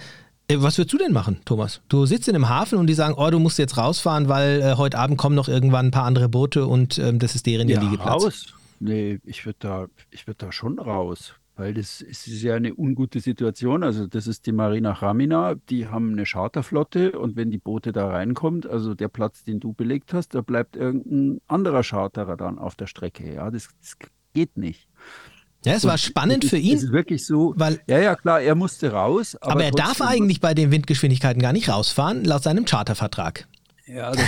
äh, 0.48 0.56
was 0.58 0.78
würdest 0.78 0.94
du 0.94 0.98
denn 0.98 1.12
machen, 1.12 1.40
Thomas? 1.44 1.82
Du 1.88 2.06
sitzt 2.06 2.28
in 2.28 2.36
einem 2.36 2.48
Hafen 2.48 2.78
und 2.78 2.86
die 2.86 2.94
sagen, 2.94 3.14
oh, 3.18 3.28
du 3.30 3.40
musst 3.40 3.58
jetzt 3.58 3.76
rausfahren, 3.76 4.28
weil 4.28 4.62
äh, 4.62 4.74
heute 4.76 4.98
Abend 4.98 5.18
kommen 5.18 5.34
noch 5.34 5.48
irgendwann 5.48 5.86
ein 5.86 5.90
paar 5.90 6.04
andere 6.04 6.28
Boote 6.28 6.66
und 6.66 6.98
ähm, 6.98 7.18
das 7.18 7.34
ist 7.34 7.46
deren 7.46 7.68
ja, 7.68 7.80
Liegeplatz. 7.80 8.24
Raus? 8.24 8.54
Nee, 8.78 9.18
ich 9.24 9.44
würde 9.44 9.58
da, 9.58 9.86
würd 10.24 10.42
da 10.42 10.52
schon 10.52 10.78
raus, 10.78 11.34
weil 11.56 11.74
das 11.74 12.00
ist 12.00 12.26
ja 12.42 12.54
eine 12.54 12.74
ungute 12.76 13.18
Situation. 13.18 13.82
Also 13.82 14.06
das 14.06 14.28
ist 14.28 14.46
die 14.46 14.52
Marina 14.52 14.92
Ramina, 14.92 15.56
die 15.68 15.88
haben 15.88 16.12
eine 16.12 16.26
Charterflotte 16.26 17.18
und 17.18 17.34
wenn 17.34 17.50
die 17.50 17.58
Boote 17.58 17.90
da 17.90 18.08
reinkommt, 18.08 18.66
also 18.66 18.94
der 18.94 19.08
Platz, 19.08 19.42
den 19.42 19.58
du 19.58 19.72
belegt 19.72 20.12
hast, 20.12 20.36
da 20.36 20.42
bleibt 20.42 20.76
irgendein 20.76 21.40
anderer 21.48 21.82
Charterer 21.82 22.36
dann 22.36 22.58
auf 22.58 22.76
der 22.76 22.86
Strecke. 22.86 23.34
Ja, 23.34 23.50
das, 23.50 23.68
das 23.80 23.96
geht 24.34 24.56
nicht. 24.56 24.88
Ja, 25.64 25.72
es 25.72 25.84
war 25.84 25.96
spannend 25.96 26.44
für 26.44 26.58
ihn. 26.58 26.76
Es 26.76 26.84
ist 26.84 26.92
wirklich 26.92 27.24
so. 27.24 27.54
Weil, 27.56 27.80
ja, 27.86 27.98
ja, 27.98 28.14
klar, 28.16 28.40
er 28.42 28.54
musste 28.54 28.92
raus. 28.92 29.34
Aber, 29.40 29.52
aber 29.52 29.64
er 29.64 29.70
darf 29.70 30.02
eigentlich 30.02 30.40
bei 30.40 30.52
den 30.52 30.70
Windgeschwindigkeiten 30.70 31.40
gar 31.40 31.54
nicht 31.54 31.70
rausfahren, 31.70 32.24
laut 32.24 32.42
seinem 32.42 32.66
Chartervertrag. 32.66 33.48
Ja, 33.86 34.12
das, 34.12 34.24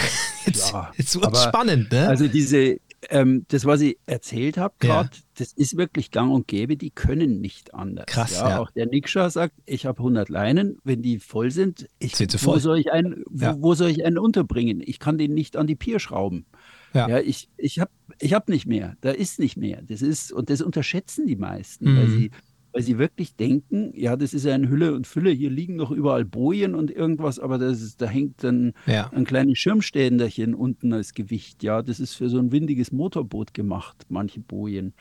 jetzt, 0.47 0.71
ja. 0.73 0.91
jetzt 0.97 1.21
wird 1.21 1.37
spannend, 1.37 1.93
ne? 1.93 2.09
Also 2.09 2.27
diese, 2.27 2.79
ähm, 3.11 3.45
das, 3.49 3.65
was 3.65 3.81
ich 3.81 3.99
erzählt 4.07 4.57
habe 4.57 4.75
gerade, 4.79 5.11
ja. 5.13 5.23
das 5.39 5.53
ist 5.53 5.77
wirklich 5.77 6.11
gang 6.11 6.33
und 6.33 6.49
gäbe, 6.49 6.77
die 6.77 6.91
können 6.91 7.41
nicht 7.41 7.75
anders. 7.75 8.07
Krass, 8.07 8.35
ja. 8.35 8.51
ja. 8.51 8.59
Auch 8.59 8.71
der 8.71 8.87
Nikscha 8.87 9.31
sagt, 9.31 9.55
ich 9.67 9.87
habe 9.87 9.99
100 9.99 10.29
Leinen, 10.29 10.79
wenn 10.85 11.03
die 11.03 11.19
voll 11.19 11.51
sind, 11.51 11.87
ich, 11.99 12.19
wo, 12.45 12.59
soll 12.59 12.79
ich 12.79 12.93
einen, 12.93 13.25
wo, 13.29 13.55
wo, 13.59 13.75
soll 13.75 13.91
ich 13.91 14.05
einen 14.05 14.19
unterbringen? 14.19 14.83
Ich 14.85 14.99
kann 14.99 15.19
den 15.19 15.35
nicht 15.35 15.57
an 15.57 15.67
die 15.67 15.77
Pier 15.77 15.99
schrauben. 15.99 16.47
Ja, 16.95 17.09
ja 17.09 17.19
ich, 17.21 17.49
ich 17.57 17.79
habe 17.79 17.91
ich 18.21 18.35
hab 18.35 18.49
nicht 18.49 18.67
mehr, 18.67 18.97
da 19.01 19.11
ist 19.11 19.39
nicht 19.39 19.57
mehr. 19.57 19.83
Das 19.83 20.03
ist, 20.03 20.33
und 20.33 20.51
das 20.51 20.63
unterschätzen 20.63 21.27
die 21.27 21.37
meisten, 21.37 21.93
mhm. 21.93 21.97
weil, 21.97 22.09
sie, 22.09 22.31
weil 22.73 22.83
sie 22.83 22.99
wirklich 22.99 23.37
denken, 23.37 23.93
ja, 23.95 24.17
das 24.17 24.35
ist 24.35 24.45
ja 24.45 24.55
eine 24.55 24.69
Hülle 24.69 24.95
und 24.95 25.07
Fülle, 25.07 25.31
hier 25.31 25.51
liegen 25.51 25.77
noch 25.77 25.91
überall 25.91 26.25
Bojen 26.25 26.75
und 26.75 26.91
irgendwas, 26.91 27.39
aber 27.39 27.59
das 27.59 27.83
ist, 27.83 28.01
da 28.01 28.07
hängt 28.07 28.43
dann 28.45 28.73
ja. 28.87 29.11
ein 29.13 29.25
kleines 29.25 29.59
Schirmständerchen 29.59 30.55
unten 30.55 30.93
als 30.93 31.15
Gewicht. 31.15 31.63
Ja, 31.63 31.83
das 31.83 32.01
ist 32.01 32.15
für 32.15 32.29
so 32.29 32.39
ein 32.39 32.53
windiges 32.53 32.93
Motorboot 32.93 33.55
gemacht, 33.55 34.07
manche 34.09 34.41
Bojen. 34.41 34.95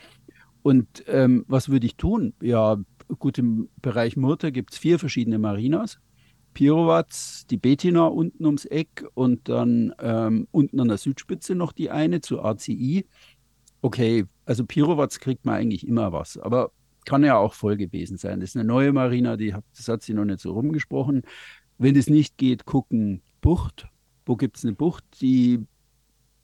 Und 0.62 1.04
ähm, 1.08 1.46
was 1.48 1.70
würde 1.70 1.86
ich 1.86 1.96
tun? 1.96 2.34
Ja, 2.42 2.78
gut, 3.20 3.38
im 3.38 3.70
Bereich 3.82 4.18
Murta 4.18 4.50
gibt 4.50 4.74
es 4.74 4.80
vier 4.80 4.98
verschiedene 4.98 5.38
Marinas. 5.38 6.00
Pirowatz, 6.56 7.46
die 7.46 7.58
Betina 7.58 8.08
unten 8.08 8.46
ums 8.46 8.66
Eck 8.66 9.06
und 9.14 9.48
dann 9.50 9.94
ähm, 10.00 10.48
unten 10.52 10.80
an 10.80 10.88
der 10.88 10.98
Südspitze 10.98 11.54
noch 11.54 11.72
die 11.72 11.92
eine 11.92 12.22
zu 12.22 12.42
ACI. 12.42 13.06
Okay, 13.82 14.26
also 14.46 14.66
Pirowatz 14.66 15.20
kriegt 15.20 15.46
man 15.46 15.56
eigentlich 15.56 15.88
immer 15.88 16.12
was, 16.12 16.40
aber 16.40 16.72
kann 17.06 17.24
ja 17.24 17.38
auch 17.38 17.54
voll 17.54 17.78
gewesen 17.78 18.18
sein. 18.18 18.40
Das 18.40 18.50
ist 18.50 18.56
eine 18.56 18.66
neue 18.66 18.92
Marina, 18.94 19.38
die 19.38 19.54
hat, 19.54 19.64
das 19.76 19.88
hat 19.88 20.02
sie 20.02 20.16
noch 20.16 20.26
nicht 20.26 20.40
so 20.40 20.54
rumgesprochen. 20.54 21.22
Wenn 21.78 21.96
es 21.96 22.10
nicht 22.10 22.38
geht, 22.38 22.66
gucken 22.66 23.22
Bucht. 23.42 23.88
Wo 24.26 24.36
gibt 24.38 24.58
es 24.58 24.64
eine 24.64 24.74
Bucht, 24.74 25.04
die 25.22 25.68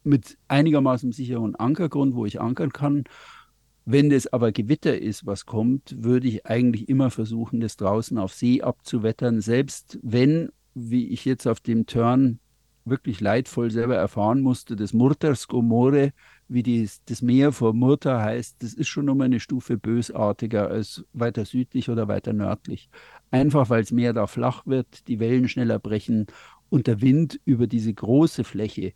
mit 0.03 0.37
einigermaßen 0.47 1.11
sicheren 1.11 1.55
Ankergrund, 1.55 2.15
wo 2.15 2.25
ich 2.25 2.41
ankern 2.41 2.73
kann. 2.73 3.05
Wenn 3.85 4.11
es 4.11 4.31
aber 4.31 4.51
Gewitter 4.51 4.97
ist, 4.99 5.25
was 5.25 5.45
kommt, 5.45 5.95
würde 5.97 6.27
ich 6.27 6.45
eigentlich 6.45 6.87
immer 6.87 7.09
versuchen, 7.09 7.61
das 7.61 7.77
draußen 7.77 8.17
auf 8.17 8.33
See 8.33 8.61
abzuwettern, 8.61 9.41
selbst 9.41 9.99
wenn, 10.03 10.51
wie 10.75 11.07
ich 11.07 11.25
jetzt 11.25 11.47
auf 11.47 11.59
dem 11.59 11.87
Turn 11.87 12.39
wirklich 12.85 13.21
leidvoll 13.21 13.71
selber 13.71 13.95
erfahren 13.95 14.41
musste, 14.41 14.75
das 14.75 14.93
Murtersko 14.93 15.61
More, 15.61 16.13
wie 16.47 16.63
die, 16.63 16.89
das 17.05 17.21
Meer 17.21 17.51
vor 17.51 17.73
Murta 17.73 18.21
heißt, 18.21 18.61
das 18.61 18.73
ist 18.73 18.87
schon 18.87 19.09
um 19.09 19.21
eine 19.21 19.39
Stufe 19.39 19.77
bösartiger 19.77 20.69
als 20.69 21.03
weiter 21.13 21.45
südlich 21.45 21.89
oder 21.89 22.07
weiter 22.07 22.33
nördlich. 22.33 22.89
Einfach 23.29 23.69
weil 23.69 23.81
das 23.81 23.91
Meer 23.91 24.13
da 24.13 24.27
flach 24.27 24.65
wird, 24.65 25.07
die 25.07 25.19
Wellen 25.19 25.47
schneller 25.47 25.79
brechen 25.79 26.27
und 26.69 26.87
der 26.87 27.01
Wind 27.01 27.39
über 27.45 27.67
diese 27.67 27.93
große 27.93 28.43
Fläche 28.43 28.93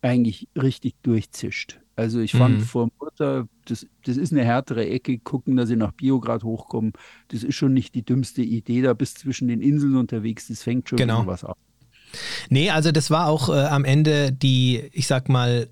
eigentlich 0.00 0.48
richtig 0.56 0.94
durchzischt. 1.02 1.80
Also 1.96 2.20
ich 2.20 2.32
fand 2.32 2.58
mhm. 2.58 2.62
vor 2.62 2.88
Mutter, 3.00 3.46
das, 3.66 3.86
das 4.04 4.16
ist 4.16 4.32
eine 4.32 4.44
härtere 4.44 4.86
Ecke, 4.88 5.18
gucken, 5.18 5.56
dass 5.56 5.68
sie 5.68 5.76
nach 5.76 5.92
Biograd 5.92 6.42
hochkommen. 6.42 6.92
Das 7.28 7.44
ist 7.44 7.54
schon 7.54 7.72
nicht 7.72 7.94
die 7.94 8.04
dümmste 8.04 8.42
Idee, 8.42 8.82
da 8.82 8.94
bist 8.94 9.18
zwischen 9.18 9.48
den 9.48 9.60
Inseln 9.60 9.96
unterwegs, 9.96 10.48
das 10.48 10.62
fängt 10.62 10.88
schon 10.88 10.98
genau. 10.98 11.26
was 11.26 11.44
ab. 11.44 11.56
Nee, 12.48 12.70
also 12.70 12.92
das 12.92 13.10
war 13.10 13.28
auch 13.28 13.48
äh, 13.48 13.52
am 13.52 13.84
Ende 13.84 14.32
die, 14.32 14.82
ich 14.92 15.06
sag 15.06 15.28
mal, 15.28 15.68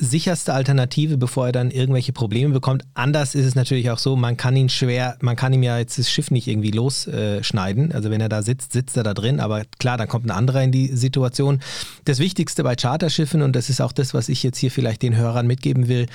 sicherste 0.00 0.54
Alternative, 0.54 1.18
bevor 1.18 1.46
er 1.46 1.52
dann 1.52 1.70
irgendwelche 1.70 2.12
Probleme 2.12 2.52
bekommt. 2.54 2.84
Anders 2.94 3.34
ist 3.34 3.44
es 3.44 3.54
natürlich 3.54 3.90
auch 3.90 3.98
so, 3.98 4.16
man 4.16 4.36
kann 4.36 4.56
ihn 4.56 4.70
schwer, 4.70 5.16
man 5.20 5.36
kann 5.36 5.52
ihm 5.52 5.62
ja 5.62 5.78
jetzt 5.78 5.98
das 5.98 6.10
Schiff 6.10 6.30
nicht 6.30 6.48
irgendwie 6.48 6.70
losschneiden. 6.70 7.92
also 7.92 8.10
wenn 8.10 8.20
er 8.20 8.30
da 8.30 8.42
sitzt, 8.42 8.72
sitzt 8.72 8.96
er 8.96 9.02
da 9.02 9.14
drin, 9.14 9.40
aber 9.40 9.62
klar, 9.78 9.98
dann 9.98 10.08
kommt 10.08 10.26
ein 10.26 10.30
anderer 10.30 10.62
in 10.62 10.72
die 10.72 10.88
Situation. 10.88 11.60
Das 12.06 12.18
Wichtigste 12.18 12.64
bei 12.64 12.74
Charterschiffen, 12.74 13.42
und 13.42 13.54
das 13.54 13.68
ist 13.68 13.80
auch 13.80 13.92
das, 13.92 14.14
was 14.14 14.28
ich 14.28 14.42
jetzt 14.42 14.58
hier 14.58 14.70
vielleicht 14.70 15.02
den 15.02 15.16
Hörern 15.16 15.46
mitgeben 15.46 15.88
will, 15.88 16.06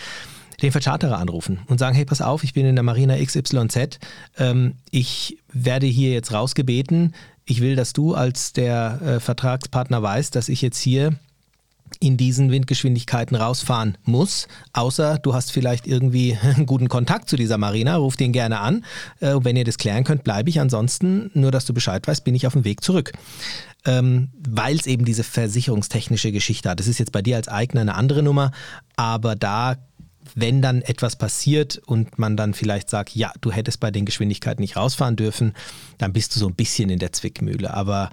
den 0.61 0.71
Vercharterer 0.71 1.19
anrufen 1.19 1.59
und 1.67 1.79
sagen, 1.79 1.95
hey, 1.95 2.05
pass 2.05 2.21
auf, 2.21 2.43
ich 2.43 2.53
bin 2.53 2.65
in 2.65 2.75
der 2.75 2.83
Marina 2.83 3.17
XYZ, 3.17 3.99
ähm, 4.37 4.75
ich 4.89 5.37
werde 5.51 5.85
hier 5.85 6.11
jetzt 6.11 6.33
rausgebeten, 6.33 7.13
ich 7.45 7.61
will, 7.61 7.75
dass 7.75 7.93
du 7.93 8.15
als 8.15 8.53
der 8.53 8.99
äh, 9.01 9.19
Vertragspartner 9.19 10.01
weißt, 10.01 10.35
dass 10.35 10.49
ich 10.49 10.61
jetzt 10.61 10.79
hier 10.79 11.15
in 11.99 12.17
diesen 12.17 12.51
Windgeschwindigkeiten 12.51 13.35
rausfahren 13.35 13.97
muss, 14.03 14.47
außer 14.73 15.17
du 15.19 15.33
hast 15.33 15.51
vielleicht 15.51 15.87
irgendwie 15.87 16.37
einen 16.41 16.65
guten 16.65 16.89
Kontakt 16.89 17.29
zu 17.29 17.35
dieser 17.35 17.57
Marina, 17.57 17.95
ruf 17.95 18.17
den 18.17 18.31
gerne 18.31 18.59
an. 18.59 18.83
Äh, 19.19 19.35
wenn 19.41 19.55
ihr 19.55 19.63
das 19.63 19.77
klären 19.77 20.03
könnt, 20.03 20.23
bleibe 20.23 20.49
ich. 20.49 20.59
Ansonsten, 20.59 21.31
nur 21.33 21.51
dass 21.51 21.65
du 21.65 21.73
Bescheid 21.73 22.07
weißt, 22.07 22.23
bin 22.23 22.35
ich 22.35 22.47
auf 22.47 22.53
dem 22.53 22.65
Weg 22.65 22.83
zurück. 22.83 23.13
Ähm, 23.85 24.29
Weil 24.47 24.75
es 24.75 24.87
eben 24.87 25.05
diese 25.05 25.23
versicherungstechnische 25.23 26.31
Geschichte 26.31 26.69
hat. 26.69 26.79
Das 26.79 26.87
ist 26.87 26.99
jetzt 26.99 27.11
bei 27.11 27.21
dir 27.21 27.35
als 27.35 27.47
Eigner 27.47 27.81
eine 27.81 27.95
andere 27.95 28.23
Nummer, 28.23 28.51
aber 28.95 29.35
da 29.35 29.77
wenn 30.33 30.61
dann 30.61 30.81
etwas 30.81 31.15
passiert 31.15 31.77
und 31.85 32.17
man 32.17 32.35
dann 32.35 32.55
vielleicht 32.55 32.89
sagt, 32.89 33.15
ja, 33.15 33.31
du 33.41 33.51
hättest 33.51 33.79
bei 33.79 33.91
den 33.91 34.05
Geschwindigkeiten 34.05 34.61
nicht 34.61 34.75
rausfahren 34.75 35.15
dürfen, 35.15 35.53
dann 35.99 36.13
bist 36.13 36.35
du 36.35 36.39
so 36.39 36.47
ein 36.47 36.55
bisschen 36.55 36.89
in 36.89 36.97
der 36.97 37.11
Zwickmühle. 37.11 37.71
Aber 37.71 38.09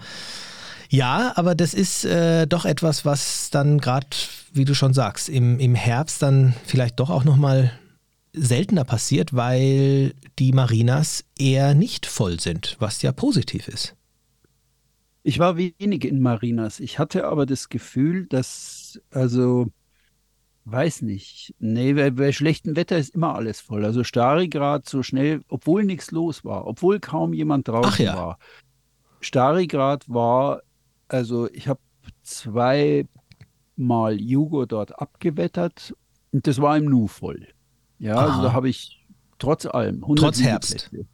ja, 0.93 1.33
aber 1.37 1.55
das 1.55 1.73
ist 1.73 2.05
äh, 2.05 2.47
doch 2.47 2.67
etwas, 2.67 3.07
was 3.07 3.49
dann 3.49 3.79
gerade, 3.79 4.09
wie 4.53 4.67
du 4.67 4.75
schon 4.75 4.93
sagst, 4.93 5.31
im, 5.31 5.59
im 5.59 5.75
Herbst 5.75 6.21
dann 6.21 6.53
vielleicht 6.67 7.01
doch 7.01 7.09
auch 7.09 7.25
nochmal 7.25 7.73
seltener 8.35 8.85
passiert, 8.85 9.35
weil 9.35 10.13
die 10.39 10.53
Marinas 10.53 11.25
eher 11.39 11.73
nicht 11.73 12.05
voll 12.05 12.41
sind, 12.41 12.77
was 12.79 13.01
ja 13.01 13.11
positiv 13.11 13.69
ist. 13.69 13.97
Ich 15.23 15.39
war 15.39 15.57
wenig 15.57 16.05
in 16.05 16.21
Marinas. 16.21 16.79
Ich 16.79 16.99
hatte 16.99 17.25
aber 17.25 17.47
das 17.47 17.71
Gefühl, 17.71 18.27
dass, 18.27 19.01
also, 19.11 19.69
weiß 20.67 21.01
nicht, 21.01 21.55
nee, 21.59 21.95
bei, 21.95 22.11
bei 22.11 22.33
schlechtem 22.33 22.77
Wetter 22.77 22.99
ist 22.99 23.15
immer 23.15 23.35
alles 23.35 23.63
voll. 23.63 23.87
Also 23.87 24.05
Starigrad 24.05 24.87
so 24.87 25.03
schnell, 25.03 25.41
obwohl 25.49 25.85
nichts 25.85 26.11
los 26.11 26.45
war, 26.45 26.67
obwohl 26.67 27.01
kaum 27.01 27.33
jemand 27.33 27.69
draußen 27.69 28.05
ja. 28.05 28.15
war. 28.15 28.39
Starigrad 29.23 30.07
war 30.07 30.61
also 31.13 31.49
ich 31.53 31.69
habe 31.69 31.81
zweimal 32.23 33.09
Jugo 34.21 34.67
dort 34.67 34.99
abgewettert 35.01 35.95
und 36.33 36.47
das 36.47 36.61
war 36.61 36.77
im 36.77 36.87
Nu 36.87 37.07
voll. 37.07 37.49
Ja, 37.99 38.17
Aha. 38.17 38.27
also 38.27 38.43
da 38.43 38.53
habe 38.53 38.69
ich 38.69 39.07
trotz 39.39 39.67
allem. 39.67 40.03
Trotz 40.17 40.41
Herbst. 40.41 40.91
Plätze, 40.91 41.07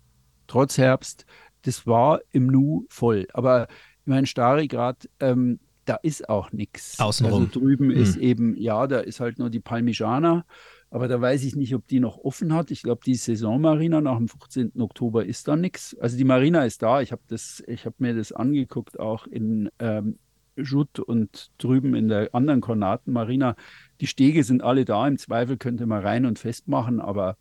trotz 0.47 0.78
Herbst, 0.78 1.26
das 1.62 1.87
war 1.87 2.21
im 2.31 2.47
Nu 2.47 2.87
voll. 2.88 3.26
Aber 3.33 3.69
ich 4.00 4.07
meine, 4.07 4.26
Starigrad, 4.26 5.09
ähm, 5.21 5.59
da 5.85 5.97
ist 5.97 6.28
auch 6.28 6.52
nichts. 6.52 6.99
Außenrum. 7.00 7.45
Also 7.45 7.61
drüben 7.61 7.90
hm. 7.90 7.97
ist 8.00 8.17
eben, 8.17 8.57
ja, 8.57 8.87
da 8.87 9.00
ist 9.00 9.21
halt 9.21 9.38
nur 9.38 9.50
die 9.50 9.61
Palmijana. 9.61 10.45
Aber 10.90 11.07
da 11.07 11.21
weiß 11.21 11.45
ich 11.45 11.54
nicht, 11.54 11.75
ob 11.75 11.87
die 11.87 12.00
noch 12.00 12.18
offen 12.18 12.54
hat. 12.54 12.71
Ich 12.71 12.83
glaube, 12.83 13.02
die 13.04 13.14
Saisonmarina 13.14 14.00
nach 14.00 14.16
dem 14.16 14.28
15. 14.28 14.80
Oktober 14.80 15.26
ist 15.26 15.47
da 15.47 15.54
nichts. 15.54 15.97
Also 15.99 16.16
die 16.16 16.25
Marina 16.25 16.64
ist 16.64 16.83
da. 16.83 17.02
Ich 17.02 17.12
habe 17.12 17.23
hab 17.30 18.00
mir 18.00 18.14
das 18.14 18.33
angeguckt, 18.33 18.99
auch 18.99 19.26
in 19.26 19.68
ähm, 19.78 20.18
Jut 20.57 20.99
und 20.99 21.50
drüben 21.59 21.95
in 21.95 22.09
der 22.09 22.35
anderen 22.35 22.61
Kornatenmarina. 22.61 23.54
Die 24.00 24.07
Stege 24.07 24.45
sind 24.45 24.62
alle 24.62 24.85
da. 24.85 25.07
Im 25.07 25.18
Zweifel 25.18 25.59
könnte 25.59 25.87
man 25.87 26.02
rein 26.02 26.25
und 26.25 26.38
festmachen, 26.38 27.00
aber 27.00 27.37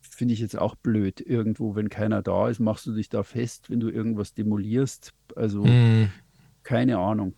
finde 0.00 0.34
ich 0.34 0.40
jetzt 0.40 0.58
auch 0.58 0.74
blöd. 0.74 1.20
Irgendwo, 1.20 1.74
wenn 1.74 1.90
keiner 1.90 2.22
da 2.22 2.48
ist, 2.48 2.60
machst 2.60 2.86
du 2.86 2.92
dich 2.92 3.08
da 3.08 3.22
fest, 3.22 3.70
wenn 3.70 3.80
du 3.80 3.90
irgendwas 3.90 4.34
demolierst. 4.34 5.12
Also 5.36 5.64
mm. 5.64 6.10
keine 6.62 6.98
Ahnung. 6.98 7.34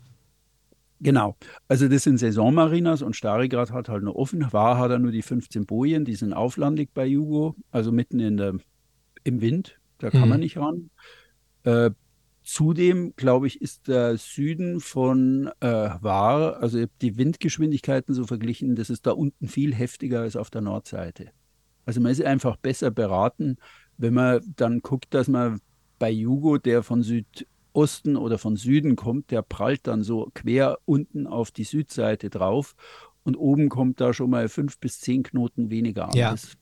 Genau. 1.00 1.36
Also 1.68 1.88
das 1.88 2.04
sind 2.04 2.18
Saisonmarinas 2.18 3.02
und 3.02 3.14
Starigrad 3.14 3.70
hat 3.70 3.88
halt 3.88 4.02
nur 4.02 4.16
offen. 4.16 4.52
War 4.52 4.78
hat 4.78 4.90
er 4.90 4.98
nur 4.98 5.12
die 5.12 5.22
15 5.22 5.66
Bojen, 5.66 6.04
die 6.04 6.14
sind 6.14 6.32
auflandig 6.32 6.90
bei 6.94 7.06
Jugo, 7.06 7.54
also 7.70 7.92
mitten 7.92 8.18
in 8.18 8.36
der, 8.36 8.54
im 9.24 9.40
Wind. 9.40 9.78
Da 9.98 10.10
kann 10.10 10.22
mhm. 10.22 10.28
man 10.28 10.40
nicht 10.40 10.56
ran. 10.56 10.90
Äh, 11.64 11.90
zudem, 12.42 13.12
glaube 13.16 13.46
ich, 13.46 13.60
ist 13.60 13.88
der 13.88 14.16
Süden 14.16 14.80
von 14.80 15.50
äh, 15.60 15.90
War, 16.00 16.62
also 16.62 16.84
die 17.02 17.18
Windgeschwindigkeiten 17.18 18.14
so 18.14 18.24
verglichen, 18.24 18.76
das 18.76 18.88
ist 18.88 19.06
da 19.06 19.10
unten 19.10 19.48
viel 19.48 19.74
heftiger 19.74 20.20
als 20.20 20.36
auf 20.36 20.48
der 20.48 20.60
Nordseite. 20.60 21.30
Also 21.84 22.00
man 22.00 22.12
ist 22.12 22.22
einfach 22.22 22.56
besser 22.56 22.90
beraten, 22.90 23.56
wenn 23.98 24.14
man 24.14 24.40
dann 24.56 24.80
guckt, 24.80 25.12
dass 25.12 25.28
man 25.28 25.60
bei 25.98 26.10
Jugo, 26.10 26.58
der 26.58 26.82
von 26.82 27.02
Süd 27.02 27.46
Osten 27.76 28.16
oder 28.16 28.38
von 28.38 28.56
Süden 28.56 28.97
kommt, 28.97 29.30
der 29.30 29.42
prallt 29.42 29.87
dann 29.87 30.02
so 30.02 30.30
quer 30.35 30.78
unten 30.85 31.26
auf 31.26 31.50
die 31.50 31.64
Südseite 31.64 32.30
drauf 32.30 32.75
und 33.23 33.37
oben 33.37 33.68
kommt 33.68 34.00
da 34.00 34.14
schon 34.14 34.30
mal 34.30 34.49
fünf 34.49 34.78
bis 34.78 35.00
zehn 35.00 35.23
Knoten 35.23 35.71
weniger 35.71 36.09
an. 36.09 36.16
Ja. 36.16 36.30
Das 36.30 36.56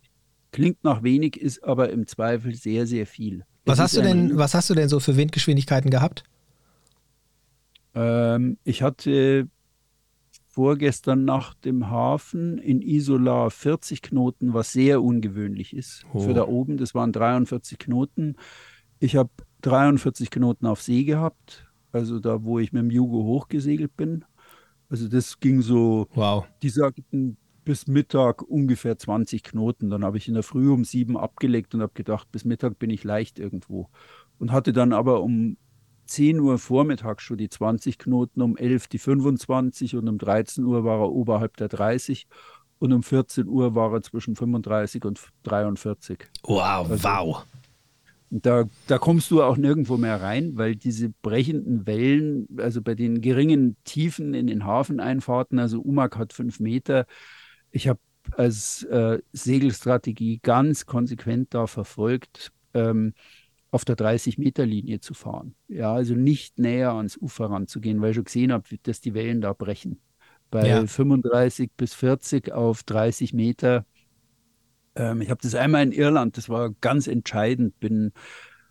klingt 0.51 0.83
nach 0.83 1.03
wenig, 1.03 1.41
ist 1.41 1.63
aber 1.63 1.91
im 1.91 2.07
Zweifel 2.07 2.55
sehr, 2.55 2.87
sehr 2.87 3.07
viel. 3.07 3.45
Was 3.65 3.79
hast, 3.79 3.97
du 3.97 4.03
denn, 4.03 4.37
was 4.37 4.55
hast 4.55 4.69
du 4.71 4.75
denn 4.75 4.89
so 4.89 5.01
für 5.01 5.17
Windgeschwindigkeiten 5.17 5.91
gehabt? 5.91 6.25
Ähm, 7.95 8.59
ich 8.65 8.83
hatte 8.83 9.49
vorgestern 10.49 11.25
nach 11.25 11.55
dem 11.55 11.91
Hafen 11.91 12.59
in 12.59 12.83
Isola 12.83 13.51
40 13.51 14.03
Knoten, 14.03 14.55
was 14.55 14.73
sehr 14.73 15.03
ungewöhnlich 15.03 15.75
ist 15.75 16.05
oh. 16.13 16.21
für 16.21 16.35
da 16.35 16.47
oben. 16.47 16.77
Das 16.77 16.95
waren 16.95 17.13
43 17.13 17.79
Knoten. 17.79 18.37
Ich 19.01 19.17
habe 19.17 19.31
43 19.65 20.31
Knoten 20.31 20.67
auf 20.67 20.83
See 20.83 21.05
gehabt, 21.05 21.67
also 21.93 22.21
da, 22.21 22.45
wo 22.45 22.59
ich 22.59 22.73
mit 22.73 22.83
dem 22.83 22.91
Jugo 22.91 23.25
hochgesegelt 23.25 23.97
bin. 23.97 24.25
Also 24.91 25.09
das 25.09 25.41
ging 25.41 25.63
so, 25.63 26.07
wow. 26.15 26.47
die 26.63 26.69
sagten 26.69 27.37
bis 27.65 27.87
Mittag 27.87 28.43
ungefähr 28.43 28.99
20 28.99 29.43
Knoten. 29.43 29.89
Dann 29.89 30.05
habe 30.05 30.19
ich 30.19 30.29
in 30.29 30.35
der 30.35 30.43
Früh 30.43 30.71
um 30.71 30.85
sieben 30.85 31.17
abgelegt 31.17 31.75
und 31.75 31.81
habe 31.81 31.95
gedacht, 31.95 32.31
bis 32.31 32.45
Mittag 32.45 32.79
bin 32.79 32.91
ich 32.91 33.05
leicht 33.05 33.39
irgendwo. 33.39 33.89
Und 34.39 34.53
hatte 34.53 34.75
dann 34.75 34.93
aber 34.93 35.23
um 35.23 35.57
10 36.07 36.41
Uhr 36.41 36.59
Vormittag 36.59 37.23
schon 37.23 37.39
die 37.39 37.49
20 37.49 37.99
Knoten, 37.99 38.43
um 38.43 38.59
11 38.59 38.89
die 38.89 38.99
25 38.99 39.97
und 39.97 40.09
um 40.09 40.19
13 40.19 40.65
Uhr 40.65 40.85
war 40.85 41.01
er 41.01 41.11
oberhalb 41.11 41.57
der 41.57 41.69
30 41.69 42.27
und 42.79 42.93
um 42.93 43.03
14 43.03 43.49
Uhr 43.49 43.75
war 43.75 43.95
er 43.95 44.03
zwischen 44.03 44.37
35 44.37 45.07
und 45.07 45.21
43. 45.45 46.27
Wow, 46.43 46.91
also, 46.91 47.05
wow. 47.05 47.47
Da, 48.43 48.65
da 48.89 48.99
kommst 48.99 49.31
du 49.31 49.45
auch 49.45 49.57
nirgendwo 49.57 49.97
mehr 49.97 50.21
rein, 50.21 50.57
weil 50.57 50.75
diese 50.75 51.11
brechenden 51.23 51.87
Wellen, 51.87 52.49
also 52.57 52.83
bei 52.83 52.97
den 52.97 53.21
geringen 53.21 53.77
Tiefen 53.85 54.35
in 54.35 54.49
den 54.49 54.65
Hafeneinfahrten, 54.65 55.61
also 55.61 55.81
Umak 55.81 56.17
hat 56.19 56.33
fünf 56.33 56.59
Meter, 56.59 57.07
ich 57.71 57.87
habe 57.87 58.01
als 58.33 58.83
äh, 58.85 59.21
Segelstrategie 59.33 60.41
ganz 60.43 60.85
konsequent 60.85 61.55
da 61.55 61.69
verfolgt, 61.69 62.51
ähm, 62.73 63.15
auf 63.71 63.85
der 63.85 63.97
30-Meter-Linie 63.97 64.99
zu 64.99 65.15
fahren. 65.15 65.55
Ja, 65.69 65.95
also 65.95 66.15
nicht 66.15 66.59
näher 66.59 66.93
ans 66.93 67.17
Ufer 67.17 67.47
ranzugehen, 67.47 68.01
weil 68.01 68.11
ich 68.11 68.17
schon 68.17 68.25
gesehen 68.25 68.53
habe, 68.53 68.65
dass 68.83 69.01
die 69.01 69.15
Wellen 69.15 69.43
da 69.43 69.53
brechen. 69.53 70.01
Bei 70.51 70.67
ja. 70.67 70.87
35 70.87 71.71
bis 71.77 71.95
40 71.95 72.53
auf 72.53 72.83
30 72.83 73.33
Meter 73.33 73.87
ähm, 74.97 75.21
ich 75.21 75.31
habe 75.31 75.41
das 75.43 75.55
einmal 75.55 75.83
in 75.83 75.93
Irland, 75.93 76.37
das 76.37 76.49
war 76.49 76.71
ganz 76.81 77.07
entscheidend, 77.07 77.79
bin 77.81 78.13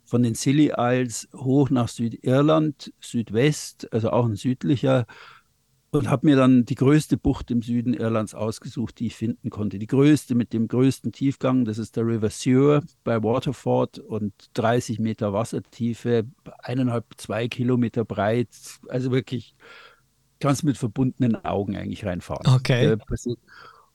von 0.06 0.24
den 0.24 0.36
Scilly 0.36 0.74
Isles 0.78 1.28
hoch 1.36 1.70
nach 1.70 1.88
Südirland, 1.88 2.94
Südwest, 3.00 3.92
also 3.94 4.12
auch 4.12 4.26
ein 4.26 4.36
südlicher 4.36 5.06
und 5.94 6.10
habe 6.10 6.26
mir 6.26 6.36
dann 6.36 6.66
die 6.66 6.76
größte 6.76 7.18
Bucht 7.18 7.52
im 7.52 7.62
Süden 7.62 7.94
Irlands 7.94 8.34
ausgesucht, 8.34 9.00
die 9.00 9.08
ich 9.08 9.16
finden 9.16 9.52
konnte. 9.52 9.78
Die 9.78 9.88
größte 9.88 10.34
mit 10.34 10.52
dem 10.52 10.68
größten 10.68 11.12
Tiefgang, 11.12 11.66
das 11.66 11.78
ist 11.78 11.96
der 11.96 12.06
River 12.06 12.32
Suir 12.32 12.82
bei 13.04 13.22
Waterford 13.22 14.00
und 14.00 14.34
30 14.56 14.98
Meter 14.98 15.34
Wassertiefe, 15.34 16.26
eineinhalb, 16.58 17.06
zwei 17.18 17.48
Kilometer 17.48 18.06
breit. 18.06 18.50
Also 18.90 19.12
wirklich, 19.12 19.56
kannst 20.40 20.64
mit 20.64 20.78
verbundenen 20.78 21.36
Augen 21.46 21.78
eigentlich 21.78 22.06
reinfahren. 22.06 22.48
Okay. 22.56 22.98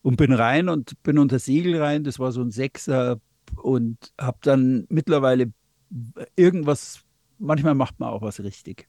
Und 0.03 0.17
bin 0.17 0.33
rein 0.33 0.69
und 0.69 1.03
bin 1.03 1.19
unter 1.19 1.39
Segel 1.39 1.81
rein. 1.81 2.05
Das 2.05 2.19
war 2.19 2.33
so 2.33 2.41
ein 2.41 2.51
Sechser 2.51 3.21
und 3.57 4.13
habe 4.19 4.39
dann 4.43 4.87
mittlerweile 4.89 5.53
irgendwas, 6.37 7.05
manchmal 7.39 7.75
macht 7.75 7.99
man 7.99 8.11
auch 8.11 8.23
was 8.23 8.41
richtig 8.41 8.89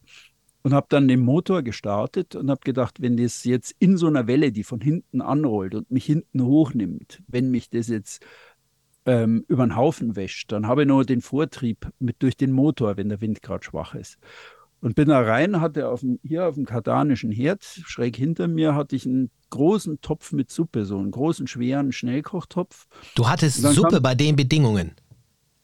und 0.64 0.74
habe 0.74 0.88
dann 0.90 1.08
den 1.08 1.22
Motor 1.22 1.64
gestartet 1.64 2.36
und 2.36 2.50
habe 2.50 2.62
gedacht, 2.64 3.02
wenn 3.02 3.18
das 3.18 3.44
jetzt 3.44 3.76
in 3.80 3.98
so 3.98 4.08
einer 4.08 4.28
Welle, 4.28 4.52
die 4.52 4.64
von 4.64 4.82
hinten 4.82 5.22
anrollt 5.22 5.76
und 5.76 5.90
mich 5.92 6.06
hinten 6.06 6.44
hochnimmt, 6.44 7.22
wenn 7.28 7.50
mich 7.50 7.70
das 7.70 7.88
jetzt 7.88 8.26
ähm, 9.06 9.46
über 9.48 9.66
den 9.66 9.76
Haufen 9.76 10.16
wäscht, 10.16 10.52
dann 10.52 10.68
habe 10.68 10.82
ich 10.82 10.88
nur 10.88 11.06
den 11.06 11.22
Vortrieb 11.22 11.90
mit 12.00 12.22
durch 12.22 12.36
den 12.36 12.52
Motor, 12.52 12.98
wenn 12.98 13.10
der 13.10 13.22
Wind 13.22 13.42
gerade 13.42 13.64
schwach 13.64 13.96
ist. 13.96 14.18
Und 14.82 14.96
bin 14.96 15.10
da 15.10 15.20
rein, 15.20 15.60
hatte 15.60 15.90
auf 15.90 16.00
dem, 16.02 16.20
hier 16.24 16.48
auf 16.48 16.56
dem 16.56 16.66
kardanischen 16.66 17.32
Herd, 17.32 17.64
schräg 17.64 18.16
hinter 18.16 18.48
mir, 18.48 18.76
hatte 18.76 18.96
ich 18.96 19.06
einen 19.06 19.30
großen 19.50 20.00
Topf 20.02 20.32
mit 20.32 20.50
Suppe, 20.52 20.86
so 20.86 20.98
einen 20.98 21.12
großen, 21.12 21.48
schweren 21.48 21.92
Schnellkochtopf. 21.92 22.88
Du 23.16 23.28
hattest 23.28 23.62
Suppe 23.62 23.96
kam, 23.96 24.04
bei 24.04 24.16
den 24.16 24.36
Bedingungen? 24.36 24.92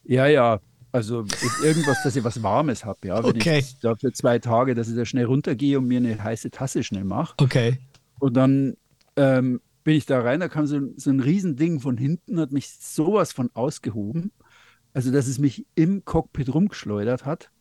Ja, 0.04 0.28
ja, 0.28 0.60
also 0.92 1.26
irgendwas, 1.62 2.04
dass 2.04 2.16
ich 2.16 2.24
was 2.24 2.42
Warmes 2.42 2.86
habe, 2.86 3.08
ja. 3.08 3.24
Wenn 3.24 3.36
okay. 3.36 3.60
ich 3.60 3.80
da 3.80 3.96
für 3.96 4.14
zwei 4.14 4.40
Tage, 4.40 4.76
dass 4.76 4.88
ich 4.88 4.96
da 4.96 5.06
schnell 5.06 5.26
runtergehe 5.26 5.78
und 5.80 5.88
mir 5.88 5.98
eine 5.98 6.24
heiße 6.24 6.52
Tasse 6.52 6.84
schnell 6.84 7.04
mache. 7.04 7.36
Okay. 7.38 7.80
Und 8.20 8.36
dann 8.36 8.76
ähm, 9.16 9.60
bin 9.84 9.96
ich 9.96 10.06
da 10.06 10.22
rein, 10.22 10.40
da 10.40 10.48
kam 10.48 10.68
so, 10.68 10.80
so 10.96 11.10
ein 11.10 11.20
Riesending 11.20 11.80
von 11.80 11.98
hinten, 11.98 12.40
hat 12.40 12.52
mich 12.52 12.72
sowas 12.72 13.34
von 13.34 13.50
ausgehoben. 13.54 14.32
Also, 14.94 15.12
dass 15.12 15.28
es 15.28 15.38
mich 15.38 15.66
im 15.76 16.06
Cockpit 16.06 16.54
rumgeschleudert 16.54 17.26
hat. 17.26 17.52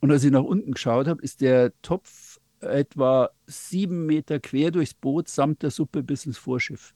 Und 0.00 0.10
als 0.10 0.24
ich 0.24 0.30
nach 0.30 0.42
unten 0.42 0.72
geschaut 0.72 1.06
habe, 1.06 1.22
ist 1.22 1.40
der 1.40 1.72
Topf 1.82 2.40
etwa 2.60 3.30
sieben 3.46 4.06
Meter 4.06 4.40
quer 4.40 4.70
durchs 4.70 4.94
Boot 4.94 5.28
samt 5.28 5.62
der 5.62 5.70
Suppe 5.70 6.02
bis 6.02 6.26
ins 6.26 6.38
Vorschiff. 6.38 6.94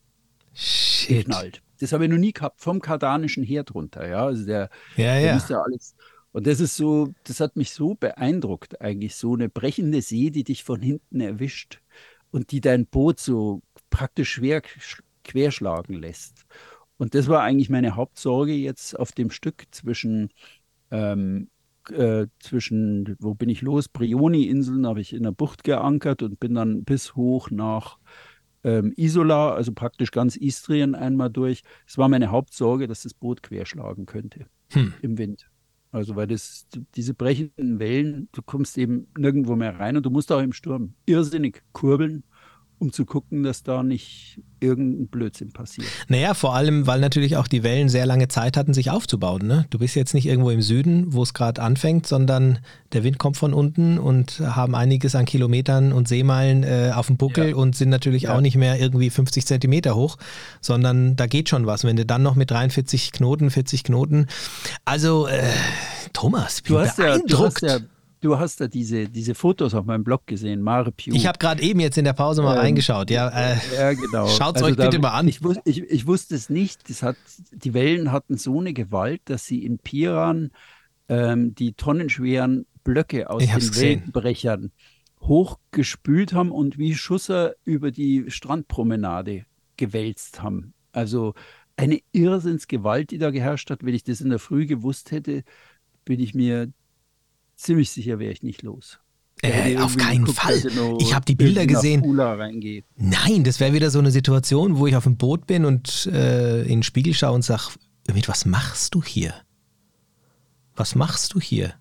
Shit. 0.53 1.27
Geknallt. 1.27 1.63
Das 1.81 1.93
habe 1.93 2.05
ich 2.05 2.11
noch 2.11 2.19
nie 2.19 2.33
gehabt, 2.33 2.61
vom 2.61 2.81
kardanischen 2.81 3.45
Herd 3.45 3.75
runter. 3.75 4.09
Ja, 4.09 4.27
also 4.27 4.47
der, 4.47 4.71
ja, 4.97 5.15
der 5.21 5.37
ja. 5.37 5.63
alles. 5.63 5.97
Und 6.33 6.47
das 6.47 6.61
ist 6.61 6.77
so, 6.77 7.15
das 7.25 7.41
hat 7.41 7.57
mich 7.57 7.71
so 7.71 7.95
beeindruckt, 7.95 8.81
eigentlich 8.81 9.15
so 9.15 9.35
eine 9.35 9.49
brechende 9.49 10.03
See, 10.03 10.31
die 10.31 10.45
dich 10.45 10.65
von 10.65 10.81
hinten 10.81 11.21
erwischt 11.21 11.81
und 12.31 12.51
die 12.51 12.61
dein 12.61 12.87
Boot 12.87 13.21
so 13.21 13.63
praktisch 13.91 14.33
schwer 14.33 14.63
querschlagen 15.23 15.95
lässt. 15.95 16.45
Und 16.97 17.15
das 17.15 17.29
war 17.29 17.43
eigentlich 17.43 17.71
meine 17.71 17.97
Hauptsorge 17.97 18.53
jetzt 18.53 18.99
auf 18.99 19.13
dem 19.13 19.31
Stück 19.31 19.67
zwischen, 19.71 20.31
ähm, 20.91 21.51
äh, 21.91 22.27
zwischen, 22.39 23.17
wo 23.19 23.35
bin 23.35 23.49
ich 23.49 23.63
los? 23.63 23.89
Brioni-Inseln 23.89 24.87
habe 24.87 25.01
ich 25.01 25.13
in 25.13 25.23
der 25.23 25.33
Bucht 25.33 25.65
geankert 25.65 26.23
und 26.23 26.41
bin 26.41 26.55
dann 26.55 26.85
bis 26.85 27.17
hoch 27.17 27.51
nach 27.51 27.99
ähm, 28.65 28.93
Isola, 28.97 29.53
also 29.55 29.73
praktisch 29.73 30.11
ganz 30.11 30.37
Istrien 30.37 30.95
einmal 30.95 31.31
durch. 31.31 31.63
Es 31.87 31.99
war 31.99 32.09
meine 32.09 32.31
Hauptsorge, 32.31 32.87
dass 32.87 33.03
das 33.03 33.15
Boot 33.15 33.43
querschlagen 33.43 34.07
könnte 34.07 34.47
hm. 34.73 34.95
im 35.03 35.19
Wind. 35.19 35.49
Also 35.93 36.17
weil 36.17 36.27
das, 36.27 36.67
diese 36.97 37.15
brechenden 37.15 37.79
Wellen, 37.79 38.29
du 38.33 38.43
kommst 38.43 38.77
eben 38.79 39.07
nirgendwo 39.17 39.55
mehr 39.55 39.79
rein 39.79 39.97
und 39.97 40.05
du 40.05 40.11
musst 40.11 40.33
auch 40.33 40.41
im 40.41 40.53
Sturm 40.53 40.95
irrsinnig 41.07 41.63
kurbeln 41.73 42.25
um 42.79 42.93
zu 42.93 43.05
gucken, 43.05 43.43
dass 43.43 43.63
da 43.63 43.83
nicht 43.83 44.41
irgendein 44.61 45.09
Blödsinn 45.09 45.53
passiert. 45.53 45.87
Naja, 46.09 46.35
vor 46.35 46.55
allem, 46.55 46.87
weil 46.87 47.01
natürlich 47.01 47.37
auch 47.37 47.47
die 47.47 47.63
Wellen 47.63 47.89
sehr 47.89 48.07
lange 48.07 48.29
Zeit 48.29 48.57
hatten, 48.57 48.75
sich 48.75 48.91
aufzubauen. 48.91 49.47
Ne? 49.47 49.67
Du 49.71 49.79
bist 49.79 49.95
jetzt 49.95 50.15
nicht 50.15 50.27
irgendwo 50.27 50.51
im 50.51 50.63
Süden, 50.63 51.13
wo 51.13 51.23
es 51.23 51.35
gerade 51.35 51.63
anfängt, 51.63 52.07
sondern 52.07 52.59
der 52.93 53.05
Wind 53.05 53.19
kommt 53.19 53.37
von 53.37 53.53
unten 53.53 53.99
und 53.99 54.41
haben 54.41 54.75
einiges 54.75 55.15
an 55.15 55.25
Kilometern 55.25 55.93
und 55.93 56.09
Seemeilen 56.09 56.63
äh, 56.63 56.93
auf 56.95 57.07
dem 57.07 57.17
Buckel 57.17 57.51
ja. 57.51 57.57
und 57.57 57.77
sind 57.77 57.91
natürlich 57.91 58.25
ja. 58.25 58.37
auch 58.37 58.41
nicht 58.41 58.57
mehr 58.57 58.81
irgendwie 58.81 59.11
50 59.11 59.47
Zentimeter 59.47 59.95
hoch, 59.95 60.17
sondern 60.61 61.17
da 61.17 61.27
geht 61.27 61.49
schon 61.49 61.67
was. 61.67 61.85
Wenn 61.85 61.97
du 61.97 62.07
dann 62.07 62.23
noch 62.23 62.35
mit 62.35 62.51
43 62.51 63.13
Knoten, 63.13 63.51
40 63.51 63.85
Knoten, 63.85 64.27
also 64.85 65.27
äh, 65.27 65.43
Thomas, 66.13 66.63
bin 66.63 66.75
du 66.75 66.81
hast 66.81 66.97
beeindruckt. 66.97 67.31
Ja, 67.31 67.37
du 67.37 67.75
hast 67.75 67.83
ja 67.83 67.94
Du 68.25 68.39
hast 68.39 68.59
da 68.59 68.69
diese, 68.69 69.07
diese 69.11 69.35
Fotos 69.35 69.75
auf 69.75 69.85
meinem 69.85 70.03
Blog 70.03 70.27
gesehen, 70.27 70.63
Mare 70.63 70.93
Pew. 70.93 71.15
Ich 71.15 71.27
habe 71.27 71.39
gerade 71.39 71.63
eben 71.63 71.79
jetzt 71.81 71.99
in 71.99 72.07
der 72.07 72.15
Pause 72.15 72.41
mal 72.41 72.55
ähm, 72.55 72.61
reingeschaut. 72.61 73.11
Ja, 73.11 73.29
äh, 73.29 73.57
ja 73.77 73.93
genau. 73.93 74.27
Schaut 74.29 74.57
es 74.57 74.63
also 74.63 74.65
euch 74.65 74.77
bitte 74.77 74.99
mal 74.99 75.11
an. 75.11 75.29
Ich, 75.29 75.41
ich, 75.67 75.83
ich, 75.83 76.07
wusste 76.07 76.35
es 76.35 76.49
nicht. 76.49 76.89
Das 76.89 77.03
hat, 77.03 77.17
die 77.53 77.75
Wellen 77.75 78.13
hatten 78.13 78.39
so 78.39 78.59
eine 78.59 78.73
Gewalt, 78.73 79.21
dass 79.27 79.45
sie 79.45 79.63
in 79.63 79.79
Piran 79.79 80.53
ähm, 81.11 81.55
die 81.55 81.75
tonnenschweren 81.75 82.65
Blöcke 82.83 83.29
aus 83.29 83.45
den 83.45 83.55
gesehen. 83.57 84.01
Wellenbrechern 84.01 84.73
hochgespült 85.21 86.33
haben 86.33 86.51
und 86.51 86.79
wie 86.79 86.95
Schusser 86.95 87.53
über 87.65 87.91
die 87.91 88.25
Strandpromenade 88.29 89.45
gewälzt 89.77 90.43
haben. 90.43 90.73
Also 90.93 91.35
eine 91.77 92.01
Irrsinnsgewalt, 92.13 93.11
die 93.11 93.19
da 93.19 93.31
geherrscht 93.31 93.71
hat. 93.71 93.85
Wenn 93.85 93.93
ich 93.93 94.05
das 94.05 94.23
in 94.23 94.31
der 94.31 94.39
Früh 94.39 94.65
gewusst 94.65 95.11
hätte, 95.11 95.45
bin 96.07 96.21
ich 96.21 96.33
mir 96.33 96.73
ziemlich 97.57 97.91
sicher 97.91 98.19
wäre 98.19 98.33
ich 98.33 98.43
nicht 98.43 98.63
los. 98.63 98.99
Äh, 99.43 99.77
auf 99.77 99.97
keinen 99.97 100.25
geguckt, 100.25 100.39
Fall. 100.39 100.63
Ich 101.01 101.15
habe 101.15 101.25
die 101.27 101.35
Bilder 101.35 101.67
gesehen. 101.67 102.03
Nein, 102.97 103.45
das 103.45 103.61
wäre 103.61 103.75
wieder 103.75 103.91
so 103.91 103.99
eine 103.99 104.11
Situation, 104.11 104.79
wo 104.79 104.87
ich 104.87 104.97
auf 104.97 105.05
dem 105.05 105.17
Boot 105.17 105.47
bin 105.47 105.65
und 105.65 106.07
äh, 106.07 106.63
in 106.63 106.69
den 106.69 106.83
Spiegel 106.83 107.13
schaue 107.13 107.35
und 107.35 107.43
sage, 107.43 107.65
mit 108.13 108.29
was 108.29 108.47
machst 108.47 108.95
du 108.95 109.03
hier? 109.03 109.35
Was 110.77 110.95
machst 110.95 111.35
du 111.35 111.41
hier? 111.41 111.75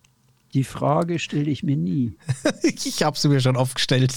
Die 0.54 0.64
Frage 0.64 1.18
stelle 1.18 1.50
ich 1.50 1.64
mir 1.64 1.78
nie. 1.78 2.16
ich 2.62 3.02
habe 3.02 3.18
sie 3.18 3.28
mir 3.28 3.42
schon 3.42 3.56
oft 3.56 3.76
gestellt. 3.76 4.14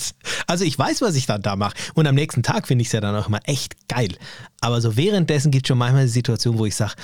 Also 0.46 0.64
ich 0.64 0.78
weiß, 0.78 1.00
was 1.00 1.14
ich 1.14 1.26
dann 1.26 1.40
da 1.40 1.56
mache. 1.56 1.74
Und 1.94 2.06
am 2.06 2.14
nächsten 2.14 2.42
Tag 2.42 2.66
finde 2.66 2.82
ich 2.82 2.88
es 2.88 2.92
ja 2.92 3.00
dann 3.00 3.14
auch 3.14 3.28
immer 3.28 3.40
echt 3.44 3.88
geil. 3.88 4.14
Aber 4.60 4.80
so 4.80 4.96
währenddessen 4.96 5.50
gibt 5.50 5.66
es 5.66 5.68
schon 5.68 5.78
manchmal 5.78 6.04
die 6.04 6.10
Situation, 6.10 6.58
wo 6.58 6.66
ich 6.66 6.74
sage, 6.74 6.94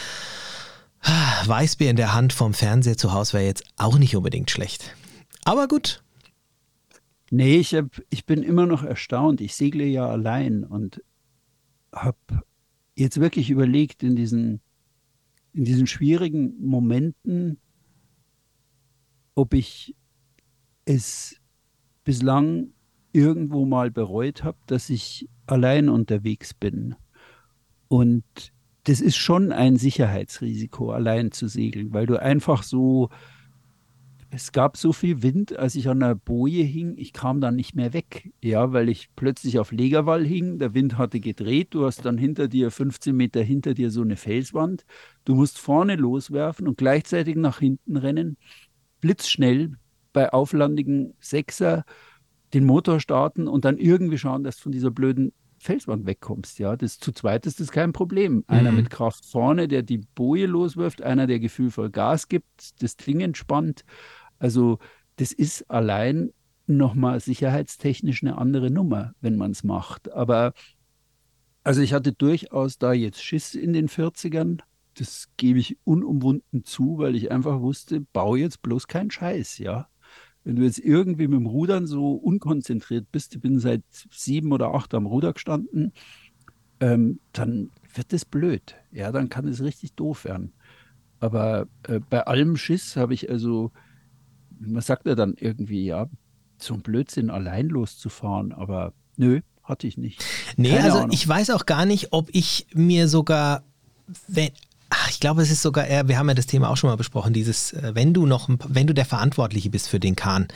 Weißbier 1.02 1.90
in 1.90 1.96
der 1.96 2.14
Hand 2.14 2.32
vom 2.32 2.54
Fernseher 2.54 2.96
zu 2.96 3.12
Hause 3.12 3.34
wäre 3.34 3.44
jetzt 3.44 3.64
auch 3.76 3.98
nicht 3.98 4.16
unbedingt 4.16 4.50
schlecht. 4.50 4.94
Aber 5.44 5.68
gut. 5.68 6.02
Nee, 7.30 7.56
ich, 7.56 7.74
hab, 7.74 7.86
ich 8.10 8.26
bin 8.26 8.42
immer 8.42 8.66
noch 8.66 8.84
erstaunt. 8.84 9.40
Ich 9.40 9.54
segle 9.54 9.84
ja 9.84 10.06
allein 10.06 10.64
und 10.64 11.02
habe 11.92 12.42
jetzt 12.94 13.20
wirklich 13.20 13.50
überlegt, 13.50 14.02
in 14.02 14.16
diesen, 14.16 14.60
in 15.52 15.64
diesen 15.64 15.86
schwierigen 15.86 16.54
Momenten, 16.60 17.58
ob 19.34 19.54
ich 19.54 19.96
es 20.84 21.36
bislang 22.04 22.74
irgendwo 23.12 23.64
mal 23.64 23.90
bereut 23.90 24.44
habe, 24.44 24.58
dass 24.66 24.90
ich 24.90 25.28
allein 25.46 25.88
unterwegs 25.88 26.54
bin. 26.54 26.94
Und 27.88 28.52
das 28.84 29.00
ist 29.00 29.16
schon 29.16 29.52
ein 29.52 29.76
Sicherheitsrisiko, 29.76 30.90
allein 30.90 31.30
zu 31.30 31.46
segeln, 31.46 31.92
weil 31.92 32.06
du 32.06 32.20
einfach 32.20 32.62
so, 32.62 33.10
es 34.30 34.50
gab 34.50 34.76
so 34.76 34.92
viel 34.92 35.22
Wind, 35.22 35.56
als 35.56 35.74
ich 35.74 35.88
an 35.88 36.00
der 36.00 36.14
Boje 36.14 36.64
hing, 36.64 36.94
ich 36.96 37.12
kam 37.12 37.40
dann 37.40 37.54
nicht 37.54 37.76
mehr 37.76 37.92
weg, 37.92 38.32
ja, 38.40 38.72
weil 38.72 38.88
ich 38.88 39.10
plötzlich 39.14 39.58
auf 39.58 39.70
Legerwall 39.70 40.24
hing, 40.24 40.58
der 40.58 40.74
Wind 40.74 40.98
hatte 40.98 41.20
gedreht, 41.20 41.68
du 41.70 41.84
hast 41.84 42.04
dann 42.04 42.18
hinter 42.18 42.48
dir, 42.48 42.70
15 42.70 43.14
Meter 43.14 43.42
hinter 43.42 43.74
dir 43.74 43.90
so 43.90 44.02
eine 44.02 44.16
Felswand, 44.16 44.84
du 45.24 45.34
musst 45.34 45.58
vorne 45.58 45.96
loswerfen 45.96 46.66
und 46.66 46.78
gleichzeitig 46.78 47.36
nach 47.36 47.60
hinten 47.60 47.96
rennen, 47.96 48.36
blitzschnell 49.00 49.74
bei 50.12 50.32
auflandigen 50.32 51.14
Sechser 51.20 51.84
den 52.52 52.64
Motor 52.64 53.00
starten 53.00 53.48
und 53.48 53.64
dann 53.64 53.78
irgendwie 53.78 54.18
schauen, 54.18 54.44
dass 54.44 54.56
du 54.56 54.64
von 54.64 54.72
dieser 54.72 54.90
blöden 54.90 55.32
Felswand 55.62 56.06
wegkommst. 56.06 56.58
Ja, 56.58 56.76
das 56.76 56.98
zu 56.98 57.12
zweit 57.12 57.46
ist 57.46 57.60
das 57.60 57.70
kein 57.70 57.92
Problem. 57.92 58.44
Einer 58.46 58.72
mhm. 58.72 58.78
mit 58.78 58.90
Kraft 58.90 59.24
vorne, 59.24 59.68
der 59.68 59.82
die 59.82 59.98
Boje 59.98 60.46
loswirft, 60.46 61.02
einer, 61.02 61.26
der 61.26 61.38
gefühlvoll 61.38 61.90
Gas 61.90 62.28
gibt, 62.28 62.82
das 62.82 62.96
Ding 62.96 63.20
entspannt. 63.20 63.84
Also 64.38 64.78
das 65.16 65.32
ist 65.32 65.70
allein 65.70 66.32
nochmal 66.66 67.20
sicherheitstechnisch 67.20 68.22
eine 68.22 68.38
andere 68.38 68.70
Nummer, 68.70 69.14
wenn 69.20 69.36
man 69.36 69.52
es 69.52 69.62
macht. 69.62 70.12
Aber 70.12 70.52
also 71.64 71.80
ich 71.80 71.92
hatte 71.92 72.12
durchaus 72.12 72.78
da 72.78 72.92
jetzt 72.92 73.22
Schiss 73.22 73.54
in 73.54 73.72
den 73.72 73.88
40ern. 73.88 74.60
Das 74.94 75.28
gebe 75.36 75.58
ich 75.58 75.78
unumwunden 75.84 76.64
zu, 76.64 76.98
weil 76.98 77.14
ich 77.14 77.30
einfach 77.30 77.60
wusste, 77.60 78.00
bau 78.00 78.36
jetzt 78.36 78.62
bloß 78.62 78.88
keinen 78.88 79.10
Scheiß, 79.10 79.58
ja. 79.58 79.88
Wenn 80.44 80.56
du 80.56 80.62
jetzt 80.62 80.78
irgendwie 80.78 81.28
mit 81.28 81.38
dem 81.38 81.46
Rudern 81.46 81.86
so 81.86 82.12
unkonzentriert 82.12 83.10
bist, 83.12 83.34
ich 83.34 83.40
bin 83.40 83.60
seit 83.60 83.82
sieben 84.10 84.52
oder 84.52 84.74
acht 84.74 84.92
am 84.94 85.06
Ruder 85.06 85.32
gestanden, 85.32 85.92
ähm, 86.80 87.20
dann 87.32 87.70
wird 87.94 88.12
das 88.12 88.24
blöd. 88.24 88.74
Ja, 88.90 89.12
dann 89.12 89.28
kann 89.28 89.46
es 89.46 89.62
richtig 89.62 89.94
doof 89.94 90.24
werden. 90.24 90.52
Aber 91.20 91.68
äh, 91.86 92.00
bei 92.00 92.26
allem 92.26 92.56
Schiss 92.56 92.96
habe 92.96 93.14
ich 93.14 93.30
also, 93.30 93.70
man 94.58 94.82
sagt 94.82 95.06
ja 95.06 95.14
dann 95.14 95.34
irgendwie, 95.38 95.84
ja, 95.84 96.08
so 96.58 96.74
ein 96.74 96.82
Blödsinn 96.82 97.30
allein 97.30 97.68
loszufahren, 97.68 98.52
aber 98.52 98.92
nö, 99.16 99.40
hatte 99.62 99.86
ich 99.86 99.96
nicht. 99.96 100.24
Nee, 100.56 100.70
Keine 100.70 100.84
also 100.84 100.98
Ahnung. 100.98 101.10
ich 101.12 101.26
weiß 101.26 101.50
auch 101.50 101.66
gar 101.66 101.86
nicht, 101.86 102.12
ob 102.12 102.28
ich 102.32 102.66
mir 102.74 103.06
sogar, 103.08 103.62
wenn, 104.26 104.50
ach, 104.92 105.08
ich 105.10 105.20
glaube, 105.20 105.42
es 105.42 105.50
ist 105.50 105.62
sogar 105.62 105.86
eher, 105.86 106.06
wir 106.06 106.18
haben 106.18 106.28
ja 106.28 106.34
das 106.34 106.46
Thema 106.46 106.68
auch 106.68 106.76
schon 106.76 106.90
mal 106.90 106.96
besprochen, 106.96 107.32
dieses, 107.32 107.72
äh, 107.72 107.92
wenn 107.94 108.12
du 108.12 108.26
noch, 108.26 108.48
wenn 108.68 108.86
du 108.86 108.92
der 108.92 109.06
Verantwortliche 109.06 109.70
bist 109.70 109.88
für 109.88 109.98
den 109.98 110.16
Kahn, 110.16 110.48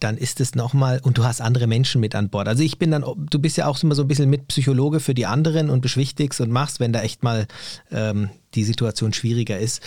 dann 0.00 0.16
ist 0.16 0.40
es 0.40 0.54
nochmal, 0.54 1.00
und 1.02 1.18
du 1.18 1.24
hast 1.24 1.40
andere 1.40 1.66
Menschen 1.66 2.00
mit 2.00 2.14
an 2.14 2.30
Bord. 2.30 2.48
Also 2.48 2.62
ich 2.62 2.78
bin 2.78 2.90
dann, 2.90 3.04
du 3.16 3.38
bist 3.38 3.56
ja 3.56 3.66
auch 3.66 3.82
immer 3.82 3.94
so 3.94 4.02
ein 4.02 4.08
bisschen 4.08 4.30
mit 4.30 4.48
Psychologe 4.48 5.00
für 5.00 5.14
die 5.14 5.26
anderen 5.26 5.68
und 5.68 5.82
beschwichtigst 5.82 6.40
und 6.40 6.50
machst, 6.50 6.80
wenn 6.80 6.92
da 6.92 7.02
echt 7.02 7.22
mal 7.22 7.46
ähm, 7.92 8.30
die 8.54 8.64
Situation 8.64 9.12
schwieriger 9.12 9.58
ist 9.58 9.82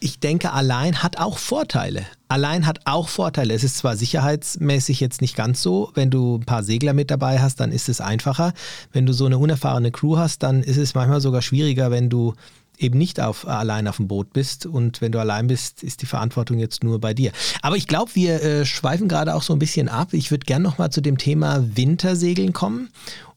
ich 0.00 0.20
denke, 0.20 0.52
allein 0.52 1.02
hat 1.02 1.18
auch 1.18 1.38
Vorteile. 1.38 2.04
Allein 2.28 2.66
hat 2.66 2.80
auch 2.84 3.08
Vorteile. 3.08 3.54
Es 3.54 3.64
ist 3.64 3.78
zwar 3.78 3.96
sicherheitsmäßig 3.96 5.00
jetzt 5.00 5.20
nicht 5.20 5.34
ganz 5.34 5.60
so. 5.60 5.90
Wenn 5.94 6.10
du 6.10 6.36
ein 6.36 6.44
paar 6.44 6.62
Segler 6.62 6.92
mit 6.92 7.10
dabei 7.10 7.40
hast, 7.40 7.58
dann 7.60 7.72
ist 7.72 7.88
es 7.88 8.00
einfacher. 8.00 8.52
Wenn 8.92 9.06
du 9.06 9.12
so 9.12 9.26
eine 9.26 9.38
unerfahrene 9.38 9.90
Crew 9.90 10.16
hast, 10.16 10.42
dann 10.42 10.62
ist 10.62 10.76
es 10.76 10.94
manchmal 10.94 11.20
sogar 11.20 11.42
schwieriger, 11.42 11.90
wenn 11.90 12.10
du 12.10 12.34
eben 12.78 12.98
nicht 12.98 13.20
auf, 13.20 13.46
allein 13.46 13.88
auf 13.88 13.96
dem 13.96 14.08
Boot 14.08 14.32
bist. 14.32 14.66
Und 14.66 15.00
wenn 15.00 15.12
du 15.12 15.18
allein 15.18 15.46
bist, 15.46 15.82
ist 15.82 16.02
die 16.02 16.06
Verantwortung 16.06 16.58
jetzt 16.58 16.82
nur 16.84 17.00
bei 17.00 17.14
dir. 17.14 17.32
Aber 17.62 17.76
ich 17.76 17.86
glaube, 17.86 18.14
wir 18.14 18.42
äh, 18.42 18.64
schweifen 18.64 19.08
gerade 19.08 19.34
auch 19.34 19.42
so 19.42 19.52
ein 19.52 19.58
bisschen 19.58 19.88
ab. 19.88 20.12
Ich 20.12 20.30
würde 20.30 20.44
gerne 20.44 20.62
nochmal 20.62 20.90
zu 20.90 21.00
dem 21.00 21.18
Thema 21.18 21.64
Wintersegeln 21.76 22.52
kommen 22.52 22.90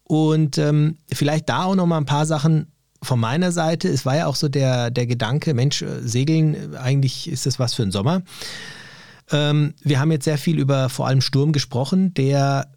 und 0.03 0.57
ähm, 0.57 0.97
vielleicht 1.11 1.49
da 1.49 1.63
auch 1.63 1.75
nochmal 1.75 2.01
ein 2.01 2.05
paar 2.05 2.25
Sachen 2.25 2.67
von 3.03 3.19
meiner 3.19 3.51
Seite, 3.51 3.87
es 3.87 4.05
war 4.05 4.15
ja 4.15 4.27
auch 4.27 4.35
so 4.35 4.47
der, 4.47 4.91
der 4.91 5.07
Gedanke, 5.07 5.53
Mensch, 5.53 5.81
äh, 5.81 6.01
Segeln, 6.01 6.75
eigentlich 6.75 7.29
ist 7.29 7.45
das 7.45 7.59
was 7.59 7.73
für 7.73 7.83
den 7.83 7.91
Sommer. 7.91 8.21
Ähm, 9.31 9.73
wir 9.81 9.99
haben 9.99 10.11
jetzt 10.11 10.25
sehr 10.25 10.37
viel 10.37 10.59
über 10.59 10.89
vor 10.89 11.07
allem 11.07 11.21
Sturm 11.21 11.51
gesprochen, 11.51 12.13
der 12.13 12.67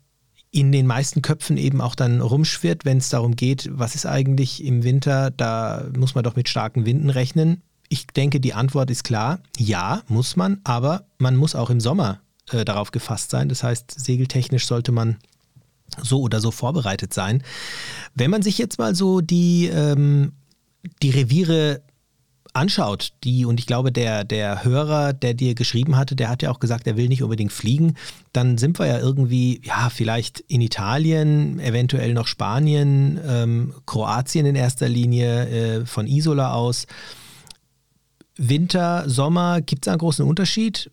in 0.55 0.71
den 0.71 0.87
meisten 0.87 1.21
Köpfen 1.21 1.57
eben 1.57 1.81
auch 1.81 1.97
dann 1.97 2.21
rumschwirrt, 2.21 2.85
wenn 2.85 2.99
es 2.99 3.09
darum 3.09 3.35
geht, 3.35 3.69
was 3.73 3.97
ist 3.97 4.07
eigentlich 4.07 4.65
im 4.65 4.85
Winter, 4.85 5.33
da 5.33 5.85
muss 5.99 6.15
man 6.15 6.23
doch 6.23 6.37
mit 6.37 6.49
starken 6.49 6.87
Winden 6.87 7.11
rechnen. 7.11 7.61
Ich 7.89 8.07
denke, 8.07 8.39
die 8.39 8.55
Antwort 8.55 8.89
ist 8.89 9.03
klar, 9.03 9.41
ja, 9.59 10.03
muss 10.07 10.37
man, 10.37 10.61
aber 10.63 11.07
man 11.19 11.35
muss 11.35 11.57
auch 11.57 11.71
im 11.71 11.81
Sommer 11.81 12.21
äh, 12.53 12.65
darauf 12.65 12.93
gefasst 12.93 13.31
sein. 13.31 13.49
Das 13.49 13.65
heißt, 13.65 13.99
segeltechnisch 13.99 14.69
sollte 14.69 14.93
man 14.93 15.17
so 16.01 16.21
oder 16.21 16.41
so 16.41 16.53
vorbereitet 16.53 17.13
sein. 17.13 17.43
Wenn 18.15 18.31
man 18.31 18.43
sich 18.43 18.57
jetzt 18.57 18.79
mal 18.79 18.95
so 18.95 19.21
die, 19.21 19.67
ähm, 19.67 20.35
die 21.03 21.11
Reviere 21.11 21.83
anschaut, 22.55 23.13
die, 23.25 23.45
und 23.45 23.59
ich 23.59 23.67
glaube, 23.67 23.93
der, 23.93 24.25
der 24.25 24.65
Hörer, 24.65 25.13
der 25.13 25.35
dir 25.35 25.55
geschrieben 25.55 25.97
hatte, 25.97 26.15
der 26.17 26.29
hat 26.29 26.43
ja 26.43 26.51
auch 26.51 26.61
gesagt, 26.61 26.87
er 26.87 26.97
will 26.97 27.09
nicht 27.09 27.23
unbedingt 27.23 27.53
fliegen, 27.53 27.97
dann 28.33 28.59
sind 28.59 28.79
wir 28.79 28.87
ja 28.87 28.99
irgendwie, 28.99 29.61
ja, 29.65 29.91
vielleicht 29.91 30.41
in 30.41 30.61
Italien, 30.61 31.59
eventuell 31.59 32.15
noch 32.15 32.29
Spanien, 32.29 33.21
ähm, 33.27 33.75
Kroatien 33.87 34.47
in 34.47 34.55
erster 34.55 34.89
Linie, 34.89 35.49
äh, 35.81 35.87
von 35.87 36.07
Isola 36.07 36.53
aus. 36.55 36.87
Winter, 38.37 39.09
Sommer, 39.09 39.61
gibt 39.61 39.87
es 39.87 39.91
einen 39.91 39.99
großen 39.99 40.25
Unterschied 40.25 40.91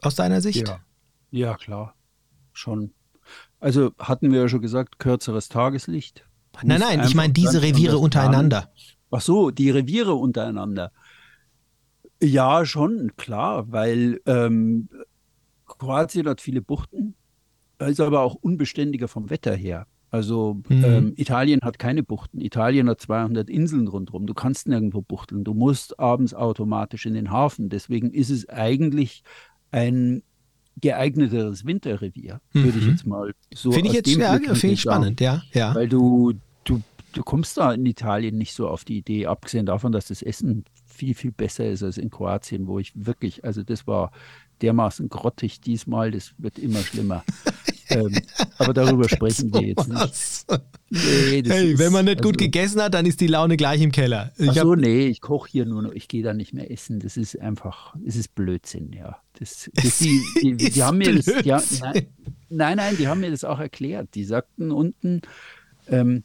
aus 0.00 0.14
deiner 0.14 0.40
Sicht? 0.40 0.68
Ja, 0.68 0.80
ja 1.30 1.54
klar, 1.54 1.94
schon. 2.52 2.92
Also 3.58 3.92
hatten 3.98 4.32
wir 4.32 4.40
ja 4.40 4.48
schon 4.48 4.62
gesagt, 4.62 4.98
kürzeres 4.98 5.50
Tageslicht. 5.50 6.24
Nein, 6.62 6.80
nein, 6.80 7.04
ich 7.06 7.14
meine 7.14 7.32
diese 7.32 7.62
Reviere 7.62 7.98
untereinander. 7.98 8.70
Ach 9.10 9.20
so, 9.20 9.50
die 9.50 9.70
Reviere 9.70 10.14
untereinander. 10.14 10.92
Ja, 12.22 12.64
schon, 12.66 13.12
klar, 13.16 13.70
weil 13.72 14.20
ähm, 14.26 14.88
Kroatien 15.66 16.28
hat 16.28 16.40
viele 16.40 16.60
Buchten, 16.60 17.14
ist 17.78 18.00
aber 18.00 18.20
auch 18.20 18.34
unbeständiger 18.34 19.08
vom 19.08 19.30
Wetter 19.30 19.54
her. 19.54 19.86
Also 20.10 20.60
mhm. 20.68 20.84
ähm, 20.84 21.12
Italien 21.16 21.60
hat 21.62 21.78
keine 21.78 22.02
Buchten. 22.02 22.40
Italien 22.40 22.88
hat 22.88 23.00
200 23.00 23.48
Inseln 23.48 23.86
rundherum. 23.86 24.26
Du 24.26 24.34
kannst 24.34 24.68
nirgendwo 24.68 25.02
buchteln. 25.02 25.44
Du 25.44 25.54
musst 25.54 25.98
abends 26.00 26.34
automatisch 26.34 27.06
in 27.06 27.14
den 27.14 27.30
Hafen. 27.30 27.68
Deswegen 27.68 28.10
ist 28.10 28.30
es 28.30 28.48
eigentlich 28.48 29.22
ein 29.70 30.22
geeigneteres 30.80 31.64
Winterrevier, 31.64 32.40
mhm. 32.52 32.64
würde 32.64 32.78
ich 32.78 32.86
jetzt 32.86 33.06
mal 33.06 33.34
so 33.54 33.70
Finde 33.72 33.88
ich 33.88 33.94
jetzt 33.94 34.08
ja, 34.08 34.38
finde 34.38 34.66
ich 34.68 34.80
spannend, 34.80 35.20
ja, 35.20 35.42
ja. 35.52 35.74
Weil 35.74 35.88
du, 35.88 36.32
du, 37.12 37.22
kommst 37.22 37.56
da 37.56 37.72
in 37.72 37.86
Italien 37.86 38.36
nicht 38.36 38.54
so 38.54 38.68
auf 38.68 38.84
die 38.84 38.98
Idee, 38.98 39.26
abgesehen 39.26 39.66
davon, 39.66 39.92
dass 39.92 40.06
das 40.06 40.22
Essen 40.22 40.64
viel, 40.86 41.14
viel 41.14 41.32
besser 41.32 41.68
ist 41.70 41.82
als 41.82 41.98
in 41.98 42.10
Kroatien, 42.10 42.66
wo 42.66 42.78
ich 42.78 42.92
wirklich, 42.94 43.44
also 43.44 43.62
das 43.62 43.86
war 43.86 44.12
dermaßen 44.62 45.08
grottig 45.08 45.60
diesmal, 45.60 46.10
das 46.10 46.34
wird 46.38 46.58
immer 46.58 46.80
schlimmer. 46.80 47.24
ähm, 47.88 48.14
aber 48.58 48.74
darüber 48.74 49.08
sprechen 49.08 49.52
wir 49.52 49.62
jetzt 49.62 49.88
nicht. 49.88 50.62
Nee, 50.90 51.42
hey, 51.46 51.78
wenn 51.78 51.92
man 51.92 52.04
nicht 52.04 52.18
also, 52.18 52.30
gut 52.30 52.38
gegessen 52.38 52.82
hat, 52.82 52.94
dann 52.94 53.06
ist 53.06 53.20
die 53.20 53.28
Laune 53.28 53.56
gleich 53.56 53.80
im 53.80 53.92
Keller. 53.92 54.32
Ich 54.38 54.50
ach 54.50 54.54
so, 54.56 54.74
nee, 54.74 55.06
ich 55.06 55.20
koche 55.20 55.48
hier 55.48 55.64
nur 55.64 55.82
noch, 55.82 55.92
ich 55.92 56.08
gehe 56.08 56.22
da 56.22 56.34
nicht 56.34 56.52
mehr 56.52 56.70
essen. 56.70 57.00
Das 57.00 57.16
ist 57.16 57.40
einfach, 57.40 57.94
es 58.04 58.16
ist 58.16 58.34
Blödsinn, 58.34 58.92
ja. 58.92 59.18
Das, 59.38 59.70
das 59.74 59.98
die, 59.98 60.20
die, 60.42 60.56
die, 60.56 60.70
die 60.70 60.82
haben 60.82 60.98
mir 60.98 61.14
das, 61.14 61.26
die, 61.26 61.48
nein, 61.48 62.06
nein, 62.48 62.76
nein, 62.76 62.96
die 62.98 63.08
haben 63.08 63.20
mir 63.20 63.30
das 63.30 63.44
auch 63.44 63.60
erklärt. 63.60 64.08
Die 64.14 64.24
sagten 64.24 64.72
unten, 64.72 65.22
ähm, 65.88 66.24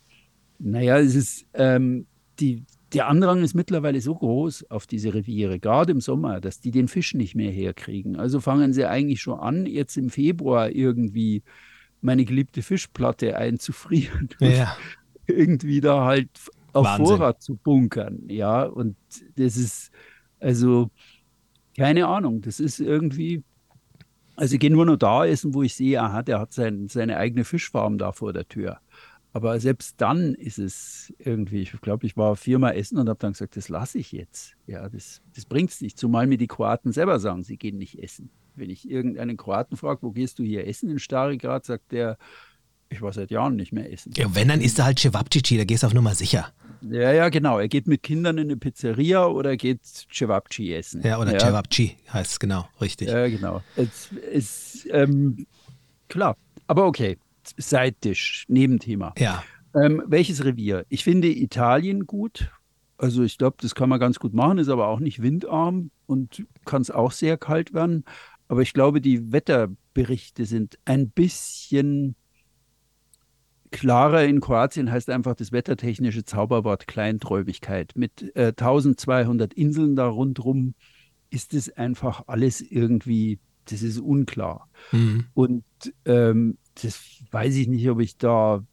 naja, 0.60 1.00
es 1.00 1.16
ist, 1.16 1.46
ähm, 1.54 2.08
die, 2.40 2.64
der 2.94 3.08
Andrang 3.08 3.44
ist 3.44 3.56
mittlerweile 3.56 4.00
so 4.02 4.16
groß 4.16 4.70
auf 4.70 4.88
diese 4.88 5.14
Reviere, 5.14 5.60
gerade 5.60 5.92
im 5.92 6.02
Sommer, 6.02 6.40
dass 6.40 6.60
die 6.60 6.72
den 6.72 6.88
Fisch 6.88 7.14
nicht 7.14 7.36
mehr 7.36 7.52
herkriegen. 7.52 8.16
Also 8.16 8.40
fangen 8.40 8.74
sie 8.74 8.86
eigentlich 8.86 9.22
schon 9.22 9.40
an, 9.40 9.66
jetzt 9.66 9.98
im 9.98 10.10
Februar 10.10 10.70
irgendwie 10.70 11.44
meine 12.02 12.26
geliebte 12.26 12.62
Fischplatte 12.62 13.38
einzufrieren. 13.38 14.30
Ja. 14.40 14.78
irgendwie 15.28 15.82
da 15.82 16.06
halt 16.06 16.30
auf 16.74 16.86
Wahnsinn. 16.86 17.06
Vorrat 17.06 17.42
zu 17.42 17.56
bunkern. 17.56 18.24
Ja, 18.28 18.64
und 18.64 18.96
das 19.36 19.58
ist, 19.58 19.92
also, 20.40 20.90
keine 21.76 22.08
Ahnung, 22.08 22.42
das 22.42 22.60
ist 22.60 22.80
irgendwie, 22.80 23.44
also 24.36 24.54
ich 24.56 24.60
gehe 24.60 24.72
nur 24.72 24.86
noch 24.86 24.98
da 24.98 25.26
essen, 25.26 25.54
wo 25.54 25.64
ich 25.64 25.74
sehe, 25.74 26.02
aha, 26.02 26.22
der 26.22 26.40
hat 26.40 26.54
sein, 26.54 26.88
seine 26.90 27.18
eigene 27.18 27.44
Fischfarm 27.44 27.98
da 27.98 28.12
vor 28.12 28.34
der 28.34 28.48
Tür. 28.48 28.80
Aber 29.36 29.60
selbst 29.60 29.96
dann 30.00 30.34
ist 30.34 30.60
es 30.60 31.14
irgendwie, 31.20 31.62
ich 31.62 31.74
glaube, 31.82 32.06
ich 32.06 32.16
war 32.16 32.38
viermal 32.38 32.78
essen 32.78 32.98
und 32.98 33.10
habe 33.10 33.20
dann 33.20 33.34
gesagt, 33.34 33.58
das 33.58 33.68
lasse 33.68 33.98
ich 33.98 34.14
jetzt. 34.14 34.56
Ja, 34.66 34.88
das, 34.88 35.22
das 35.36 35.44
bringt 35.44 35.72
es 35.72 35.82
nicht. 35.82 36.00
Zumal 36.00 36.26
mir 36.26 36.38
die 36.38 36.48
Kroaten 36.48 36.94
selber 36.94 37.20
sagen, 37.20 37.44
sie 37.44 37.58
gehen 37.58 37.78
nicht 37.78 38.02
essen. 38.02 38.30
Wenn 38.56 38.70
ich 38.70 38.90
irgendeinen 38.90 39.36
Kroaten 39.36 39.76
frage, 39.76 40.04
wo 40.04 40.12
gehst 40.12 40.40
du 40.40 40.44
hier 40.44 40.66
essen 40.66 40.90
in 40.90 41.00
Starigrad, 41.00 41.66
sagt 41.66 41.92
der, 41.92 42.18
ich 42.88 43.02
war 43.02 43.12
seit 43.12 43.30
Jahren 43.30 43.58
nicht 43.58 43.74
mehr 43.74 43.92
essen. 43.92 44.14
Ja, 44.16 44.34
wenn, 44.34 44.48
dann 44.48 44.62
isst 44.62 44.80
er 44.80 44.86
halt 44.86 45.00
Cevapcici, 45.00 45.58
da 45.58 45.66
gehst 45.66 45.84
du 45.84 45.88
auf 45.88 45.94
Nummer 45.94 46.16
sicher. 46.16 46.54
Ja, 46.80 47.12
ja, 47.12 47.28
genau. 47.28 47.60
Er 47.60 47.68
geht 47.68 47.88
mit 47.88 48.04
Kindern 48.04 48.38
in 48.38 48.46
eine 48.46 48.56
Pizzeria 48.56 49.26
oder 49.26 49.58
geht 49.58 49.82
Cevapci 49.84 50.74
essen. 50.74 51.02
Ja, 51.04 51.20
oder 51.20 51.34
ja. 51.34 51.40
Cevapci 51.40 51.98
heißt 52.14 52.32
es 52.32 52.40
genau, 52.40 52.70
richtig. 52.80 53.10
Ja, 53.10 53.28
genau. 53.28 53.62
Es 53.76 54.14
ist, 54.32 54.88
ähm, 54.92 55.46
klar, 56.08 56.38
aber 56.68 56.86
okay. 56.86 57.18
Seittisch, 57.58 58.46
Nebenthema. 58.48 59.14
Ja. 59.18 59.44
Ähm, 59.74 60.04
welches 60.08 60.44
Revier? 60.44 60.86
Ich 60.90 61.04
finde 61.04 61.28
Italien 61.28 62.06
gut. 62.06 62.52
Also 62.98 63.24
ich 63.24 63.38
glaube, 63.38 63.58
das 63.60 63.76
kann 63.76 63.90
man 63.90 64.00
ganz 64.00 64.20
gut 64.20 64.34
machen, 64.34 64.58
ist 64.58 64.70
aber 64.70 64.88
auch 64.88 65.02
nicht 65.02 65.22
windarm 65.22 65.92
und 66.06 66.46
kann 66.64 66.82
es 66.82 66.92
auch 66.92 67.12
sehr 67.12 67.38
kalt 67.38 67.74
werden. 67.74 68.06
Aber 68.48 68.62
ich 68.62 68.74
glaube, 68.74 69.02
die 69.02 69.32
Wetterberichte 69.32 70.46
sind 70.46 70.78
ein 70.86 71.10
bisschen 71.10 72.16
klarer. 73.72 74.24
In 74.24 74.40
Kroatien 74.40 74.92
heißt 74.92 75.10
einfach 75.10 75.36
das 75.36 75.52
wettertechnische 75.52 76.24
Zauberwort 76.24 76.88
Kleinträumigkeit. 76.88 77.94
Mit 77.96 78.36
äh, 78.36 78.54
1200 78.58 79.54
Inseln 79.54 79.96
da 79.96 80.08
rundherum 80.08 80.76
ist 81.30 81.54
es 81.54 81.70
einfach 81.76 82.24
alles 82.28 82.62
irgendwie, 82.62 83.40
das 83.66 83.82
ist 83.82 84.00
unklar. 84.00 84.70
Mhm. 84.92 85.26
Und 85.34 85.64
ähm, 86.06 86.58
das 86.82 87.02
weiß 87.32 87.56
ich 87.56 87.68
nicht, 87.68 87.90
ob 87.90 88.00
ich 88.00 88.18
da 88.18 88.64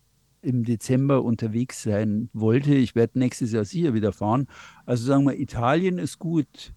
im 0.42 0.64
Dezember 0.64 1.22
unterwegs 1.22 1.82
sein 1.82 2.28
wollte. 2.32 2.74
Ich 2.74 2.94
werde 2.94 3.18
nächstes 3.18 3.52
Jahr 3.52 3.64
sicher 3.64 3.94
wieder 3.94 4.12
fahren. 4.12 4.48
Also 4.84 5.06
sagen 5.06 5.24
wir, 5.24 5.38
Italien 5.38 5.98
ist 5.98 6.18
gut. 6.18 6.72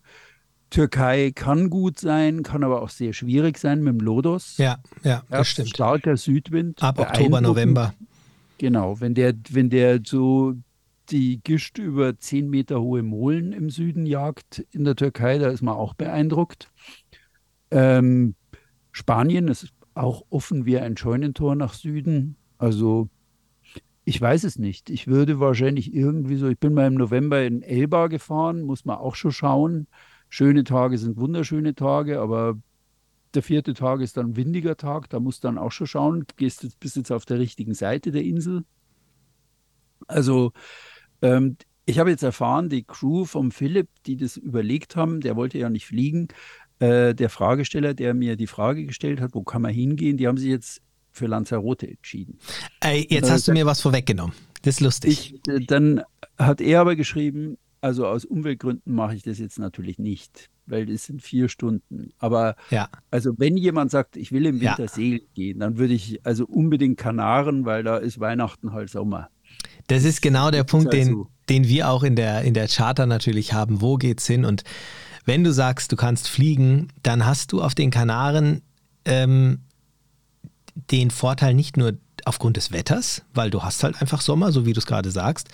Türkei 0.69 1.31
kann 1.33 1.69
gut 1.69 1.99
sein, 1.99 2.43
kann 2.43 2.63
aber 2.63 2.81
auch 2.81 2.89
sehr 2.89 3.13
schwierig 3.13 3.57
sein 3.57 3.81
mit 3.81 3.93
dem 3.93 3.99
Lodos. 3.99 4.57
Ja, 4.57 4.77
ja, 5.03 5.23
das 5.29 5.47
stimmt. 5.47 5.69
Starker 5.69 6.17
Südwind. 6.17 6.81
Ab 6.83 6.99
Oktober, 6.99 7.41
November. 7.41 7.93
Genau, 8.57 8.99
wenn 8.99 9.13
der, 9.13 9.33
wenn 9.51 9.69
der 9.69 9.99
so 10.03 10.55
die 11.09 11.39
Gischt 11.43 11.77
über 11.77 12.17
10 12.17 12.49
Meter 12.49 12.81
hohe 12.81 13.03
Molen 13.03 13.51
im 13.51 13.69
Süden 13.69 14.05
jagt 14.05 14.65
in 14.71 14.83
der 14.83 14.95
Türkei, 14.95 15.37
da 15.37 15.49
ist 15.49 15.61
man 15.61 15.75
auch 15.75 15.93
beeindruckt. 15.93 16.71
Ähm, 17.71 18.35
Spanien 18.91 19.47
ist 19.47 19.74
auch 19.95 20.25
offen 20.31 20.65
wie 20.65 20.79
ein 20.79 20.97
Scheunentor 20.97 21.55
nach 21.55 21.73
Süden. 21.73 22.37
Also 22.57 23.09
Ich 24.03 24.21
weiß 24.21 24.43
es 24.43 24.59
nicht. 24.59 24.89
Ich 24.89 25.07
würde 25.07 25.39
wahrscheinlich 25.39 25.93
irgendwie 25.93 26.35
so, 26.37 26.47
ich 26.47 26.59
bin 26.59 26.73
mal 26.73 26.87
im 26.87 26.93
November 26.95 27.43
in 27.43 27.61
Elba 27.63 28.07
gefahren, 28.07 28.61
muss 28.61 28.85
man 28.85 28.97
auch 28.97 29.15
schon 29.15 29.31
schauen. 29.31 29.87
Schöne 30.29 30.63
Tage 30.63 30.97
sind 30.97 31.17
wunderschöne 31.17 31.73
Tage, 31.75 32.19
aber 32.19 32.59
der 33.35 33.43
vierte 33.43 33.73
Tag 33.75 34.01
ist 34.01 34.17
dann 34.17 34.35
windiger 34.37 34.77
Tag, 34.77 35.09
da 35.09 35.19
musst 35.19 35.43
du 35.43 35.49
dann 35.49 35.57
auch 35.59 35.71
schon 35.71 35.87
schauen, 35.87 36.25
gehst 36.37 36.63
jetzt, 36.63 36.79
bist 36.79 36.97
jetzt 36.97 37.11
auf 37.11 37.25
der 37.25 37.39
richtigen 37.39 37.73
Seite 37.75 38.11
der 38.11 38.23
Insel. 38.23 38.65
Also 40.07 40.51
ähm, 41.21 41.57
ich 41.85 41.99
habe 41.99 42.09
jetzt 42.11 42.23
erfahren, 42.23 42.69
die 42.69 42.83
Crew 42.83 43.25
vom 43.25 43.51
Philipp, 43.51 43.89
die 44.05 44.17
das 44.17 44.37
überlegt 44.37 44.95
haben, 44.95 45.21
der 45.21 45.35
wollte 45.35 45.57
ja 45.59 45.69
nicht 45.69 45.87
fliegen, 45.87 46.29
äh, 46.79 47.13
der 47.13 47.29
Fragesteller, 47.29 47.93
der 47.93 48.13
mir 48.13 48.35
die 48.35 48.47
Frage 48.47 48.85
gestellt 48.85 49.21
hat, 49.21 49.33
wo 49.33 49.43
kann 49.43 49.61
man 49.61 49.73
hingehen, 49.73 50.17
die 50.17 50.27
haben 50.27 50.37
sich 50.37 50.49
jetzt 50.49 50.81
für 51.11 51.27
Lanzarote 51.27 51.87
entschieden. 51.87 52.39
Ey, 52.81 53.07
jetzt 53.09 53.31
hast 53.31 53.47
du 53.47 53.53
mir 53.53 53.65
was 53.65 53.81
vorweggenommen. 53.81 54.35
Das 54.63 54.75
ist 54.75 54.81
lustig. 54.81 55.35
Ich, 55.35 55.53
äh, 55.53 55.65
dann 55.65 56.01
hat 56.37 56.59
er 56.59 56.81
aber 56.81 56.95
geschrieben, 56.95 57.57
also 57.81 58.07
aus 58.07 58.25
Umweltgründen 58.25 58.93
mache 58.93 59.15
ich 59.15 59.23
das 59.23 59.37
jetzt 59.37 59.59
natürlich 59.59 59.99
nicht, 59.99 60.49
weil 60.65 60.89
es 60.89 61.05
sind 61.05 61.21
vier 61.21 61.49
Stunden. 61.49 62.11
Aber 62.17 62.55
ja. 62.71 62.89
also 63.11 63.33
wenn 63.37 63.57
jemand 63.57 63.91
sagt, 63.91 64.17
ich 64.17 64.31
will 64.31 64.45
im 64.47 64.59
Winter 64.59 64.83
ja. 64.83 64.87
segeln 64.87 65.29
gehen, 65.35 65.59
dann 65.59 65.77
würde 65.77 65.93
ich 65.93 66.19
also 66.25 66.45
unbedingt 66.45 66.97
Kanaren, 66.97 67.65
weil 67.65 67.83
da 67.83 67.97
ist 67.97 68.19
Weihnachten 68.19 68.73
halt 68.73 68.89
Sommer. 68.89 69.29
Das 69.87 70.03
ist 70.03 70.21
genau 70.21 70.51
der 70.51 70.63
Punkt, 70.63 70.91
den, 70.93 71.09
also 71.09 71.27
den 71.47 71.67
wir 71.67 71.89
auch 71.89 72.03
in 72.03 72.15
der, 72.15 72.41
in 72.41 72.55
der 72.55 72.67
Charter 72.67 73.05
natürlich 73.05 73.53
haben. 73.53 73.81
Wo 73.81 73.97
geht's 73.97 74.25
hin? 74.25 74.45
Und 74.45 74.63
wenn 75.25 75.43
du 75.43 75.51
sagst, 75.51 75.91
du 75.91 75.95
kannst 75.95 76.27
fliegen, 76.27 76.89
dann 77.03 77.25
hast 77.25 77.51
du 77.51 77.61
auf 77.61 77.75
den 77.75 77.91
Kanaren 77.91 78.61
ähm, 79.05 79.59
den 80.91 81.11
Vorteil 81.11 81.53
nicht 81.53 81.77
nur 81.77 81.93
aufgrund 82.25 82.57
des 82.57 82.71
Wetters, 82.71 83.23
weil 83.33 83.49
du 83.49 83.63
hast 83.63 83.83
halt 83.83 84.01
einfach 84.01 84.21
Sommer, 84.21 84.51
so 84.51 84.65
wie 84.65 84.73
du 84.73 84.79
es 84.79 84.85
gerade 84.85 85.11
sagst. 85.11 85.49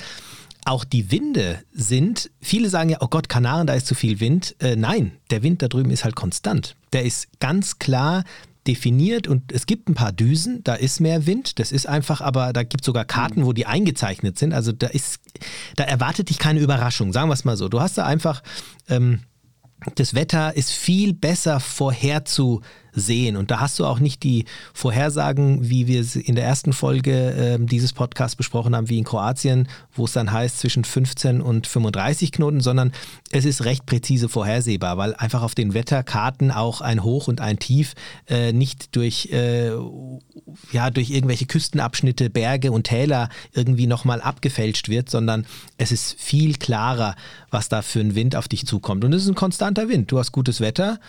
Auch 0.63 0.83
die 0.83 1.11
Winde 1.11 1.59
sind, 1.71 2.29
viele 2.39 2.69
sagen 2.69 2.89
ja, 2.89 2.97
oh 3.01 3.07
Gott, 3.07 3.29
Kanaren, 3.29 3.65
da 3.65 3.73
ist 3.73 3.87
zu 3.87 3.95
viel 3.95 4.19
Wind. 4.19 4.55
Äh, 4.59 4.75
nein, 4.75 5.13
der 5.31 5.41
Wind 5.41 5.61
da 5.61 5.67
drüben 5.67 5.89
ist 5.89 6.03
halt 6.03 6.15
konstant. 6.15 6.75
Der 6.93 7.03
ist 7.03 7.39
ganz 7.39 7.79
klar 7.79 8.23
definiert 8.67 9.27
und 9.27 9.51
es 9.51 9.65
gibt 9.65 9.89
ein 9.89 9.95
paar 9.95 10.11
Düsen, 10.11 10.63
da 10.63 10.75
ist 10.75 10.99
mehr 10.99 11.25
Wind, 11.25 11.57
das 11.57 11.71
ist 11.71 11.87
einfach, 11.87 12.21
aber 12.21 12.53
da 12.53 12.61
gibt 12.61 12.81
es 12.81 12.85
sogar 12.85 13.05
Karten, 13.05 13.45
wo 13.45 13.53
die 13.53 13.65
eingezeichnet 13.65 14.37
sind. 14.37 14.53
Also 14.53 14.71
da 14.71 14.87
ist, 14.87 15.19
da 15.77 15.83
erwartet 15.83 16.29
dich 16.29 16.37
keine 16.37 16.59
Überraschung, 16.59 17.11
sagen 17.11 17.29
wir 17.29 17.33
es 17.33 17.43
mal 17.43 17.57
so. 17.57 17.69
Du 17.69 17.81
hast 17.81 17.97
da 17.97 18.05
einfach 18.05 18.43
ähm, 18.87 19.21
das 19.95 20.13
Wetter 20.13 20.55
ist 20.55 20.71
viel 20.71 21.13
besser 21.13 21.59
vorherzu 21.59 22.61
sehen. 22.93 23.37
Und 23.37 23.51
da 23.51 23.59
hast 23.59 23.79
du 23.79 23.85
auch 23.85 23.99
nicht 23.99 24.23
die 24.23 24.45
Vorhersagen, 24.73 25.69
wie 25.69 25.87
wir 25.87 26.01
es 26.01 26.15
in 26.15 26.35
der 26.35 26.45
ersten 26.45 26.73
Folge 26.73 27.31
äh, 27.31 27.57
dieses 27.59 27.93
Podcasts 27.93 28.35
besprochen 28.35 28.75
haben, 28.75 28.89
wie 28.89 28.97
in 28.97 29.03
Kroatien, 29.03 29.67
wo 29.93 30.05
es 30.05 30.13
dann 30.13 30.31
heißt 30.31 30.59
zwischen 30.59 30.83
15 30.83 31.41
und 31.41 31.67
35 31.67 32.31
Knoten, 32.31 32.61
sondern 32.61 32.91
es 33.31 33.45
ist 33.45 33.65
recht 33.65 33.85
präzise 33.85 34.29
vorhersehbar, 34.29 34.97
weil 34.97 35.15
einfach 35.15 35.41
auf 35.41 35.55
den 35.55 35.73
Wetterkarten 35.73 36.51
auch 36.51 36.81
ein 36.81 37.03
Hoch 37.03 37.27
und 37.27 37.41
ein 37.41 37.59
Tief 37.59 37.93
äh, 38.27 38.51
nicht 38.51 38.95
durch, 38.95 39.29
äh, 39.31 39.71
ja, 40.71 40.89
durch 40.89 41.09
irgendwelche 41.09 41.45
Küstenabschnitte, 41.45 42.29
Berge 42.29 42.71
und 42.71 42.83
Täler 42.83 43.29
irgendwie 43.53 43.87
nochmal 43.87 44.21
abgefälscht 44.21 44.89
wird, 44.89 45.09
sondern 45.09 45.45
es 45.77 45.91
ist 45.91 46.19
viel 46.19 46.55
klarer, 46.55 47.15
was 47.49 47.69
da 47.69 47.81
für 47.81 47.99
ein 47.99 48.15
Wind 48.15 48.35
auf 48.35 48.47
dich 48.47 48.65
zukommt. 48.65 49.03
Und 49.03 49.13
es 49.13 49.23
ist 49.23 49.29
ein 49.29 49.35
konstanter 49.35 49.89
Wind. 49.89 50.11
Du 50.11 50.19
hast 50.19 50.31
gutes 50.31 50.59
Wetter 50.61 50.99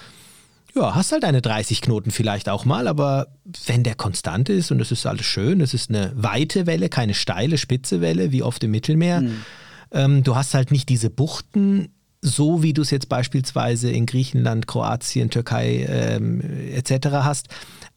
ja, 0.74 0.94
hast 0.94 1.12
halt 1.12 1.22
deine 1.22 1.42
30 1.42 1.82
Knoten 1.82 2.10
vielleicht 2.10 2.48
auch 2.48 2.64
mal, 2.64 2.88
aber 2.88 3.28
wenn 3.66 3.82
der 3.82 3.94
konstant 3.94 4.48
ist 4.48 4.70
und 4.70 4.80
es 4.80 4.90
ist 4.90 5.06
alles 5.06 5.26
schön, 5.26 5.60
es 5.60 5.74
ist 5.74 5.90
eine 5.90 6.12
weite 6.14 6.66
Welle, 6.66 6.88
keine 6.88 7.14
steile, 7.14 7.58
spitze 7.58 8.00
Welle, 8.00 8.32
wie 8.32 8.42
oft 8.42 8.64
im 8.64 8.70
Mittelmeer, 8.70 9.20
mhm. 9.20 9.44
ähm, 9.92 10.22
du 10.22 10.34
hast 10.34 10.54
halt 10.54 10.70
nicht 10.70 10.88
diese 10.88 11.10
Buchten, 11.10 11.88
so 12.22 12.62
wie 12.62 12.72
du 12.72 12.82
es 12.82 12.90
jetzt 12.90 13.08
beispielsweise 13.08 13.90
in 13.90 14.06
Griechenland, 14.06 14.66
Kroatien, 14.66 15.28
Türkei 15.28 15.86
ähm, 15.88 16.40
etc. 16.72 17.08
hast. 17.08 17.48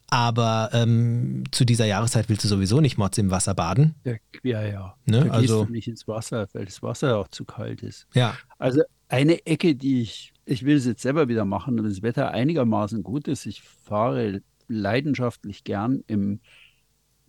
Aber 0.08 0.70
ähm, 0.72 1.44
zu 1.50 1.64
dieser 1.64 1.86
Jahreszeit 1.86 2.28
willst 2.28 2.44
du 2.44 2.48
sowieso 2.48 2.80
nicht 2.80 2.96
Mods 2.96 3.18
im 3.18 3.30
Wasser 3.30 3.54
baden. 3.54 3.94
Ja, 4.42 4.62
ja. 4.62 4.94
Ne? 5.04 5.24
Da 5.24 5.30
also, 5.30 5.58
gehst 5.58 5.68
du 5.68 5.72
nicht 5.72 5.88
ins 5.88 6.08
Wasser, 6.08 6.46
weil 6.52 6.64
das 6.64 6.82
Wasser 6.82 7.18
auch 7.18 7.28
zu 7.28 7.44
kalt 7.44 7.82
ist. 7.82 8.06
Ja. 8.14 8.36
Also 8.58 8.82
eine 9.08 9.44
Ecke, 9.46 9.74
die 9.74 10.02
ich 10.02 10.32
ich 10.46 10.64
will 10.64 10.76
es 10.76 10.86
jetzt 10.86 11.02
selber 11.02 11.28
wieder 11.28 11.44
machen 11.44 11.78
und 11.78 11.84
das 11.84 12.02
Wetter 12.02 12.30
einigermaßen 12.30 13.02
gut 13.02 13.28
ist. 13.28 13.44
Ich 13.46 13.62
fahre 13.62 14.40
leidenschaftlich 14.68 15.64
gern 15.64 16.02
im, 16.06 16.40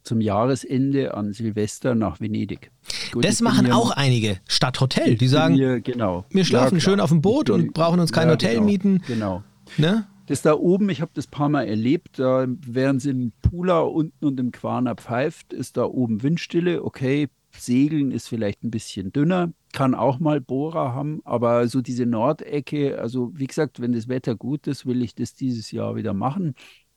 zum 0.03 0.21
Jahresende 0.21 1.15
an 1.15 1.33
Silvester 1.33 1.95
nach 1.95 2.21
Venedig. 2.21 2.71
Gut, 3.11 3.25
das 3.25 3.41
machen 3.41 3.71
auch 3.71 3.91
einige 3.91 4.37
Stadthotel, 4.47 5.15
die 5.15 5.27
sagen, 5.27 5.55
hier, 5.55 5.81
genau. 5.81 6.25
wir 6.29 6.45
schlafen 6.45 6.75
ja, 6.75 6.81
schön 6.81 6.99
auf 6.99 7.09
dem 7.09 7.21
Boot 7.21 7.47
bin, 7.47 7.55
und 7.55 7.73
brauchen 7.73 7.99
uns 7.99 8.13
kein 8.13 8.27
ja, 8.27 8.33
Hotel 8.33 8.55
genau, 8.55 8.65
mieten. 8.65 9.01
Genau. 9.07 9.43
Ne? 9.77 10.07
Das 10.27 10.41
da 10.41 10.53
oben, 10.53 10.89
ich 10.89 11.01
habe 11.01 11.11
das 11.13 11.27
ein 11.27 11.31
paar 11.31 11.49
Mal 11.49 11.67
erlebt, 11.67 12.19
da 12.19 12.45
während 12.47 13.01
sie 13.01 13.09
in 13.11 13.31
Pula 13.41 13.79
unten 13.79 14.25
und 14.25 14.39
im 14.39 14.51
Quaner 14.51 14.95
pfeift, 14.95 15.53
ist 15.53 15.77
da 15.77 15.85
oben 15.85 16.21
Windstille. 16.21 16.83
Okay, 16.83 17.29
Segeln 17.51 18.11
ist 18.11 18.27
vielleicht 18.27 18.63
ein 18.63 18.71
bisschen 18.71 19.11
dünner, 19.11 19.51
kann 19.73 19.95
auch 19.95 20.19
mal 20.19 20.41
Bohrer 20.41 20.93
haben, 20.93 21.21
aber 21.23 21.67
so 21.67 21.81
diese 21.81 22.05
Nordecke, 22.05 22.99
also 22.99 23.31
wie 23.35 23.47
gesagt, 23.47 23.79
wenn 23.79 23.93
das 23.93 24.07
Wetter 24.07 24.35
gut 24.35 24.67
ist, 24.67 24.85
will 24.85 25.01
ich 25.01 25.15
das 25.15 25.33
dieses 25.33 25.71
Jahr 25.71 25.95
wieder 25.95 26.13
machen. 26.13 26.55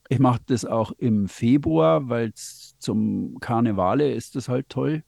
Ich 0.09 0.19
mache 0.19 0.41
das 0.47 0.65
auch 0.65 0.93
im 0.99 1.29
Februar, 1.29 2.09
weil 2.09 2.33
zum 2.35 3.39
Karnevale 3.41 4.13
ist 4.13 4.35
das 4.35 4.49
halt 4.49 4.69
toll. 4.69 5.05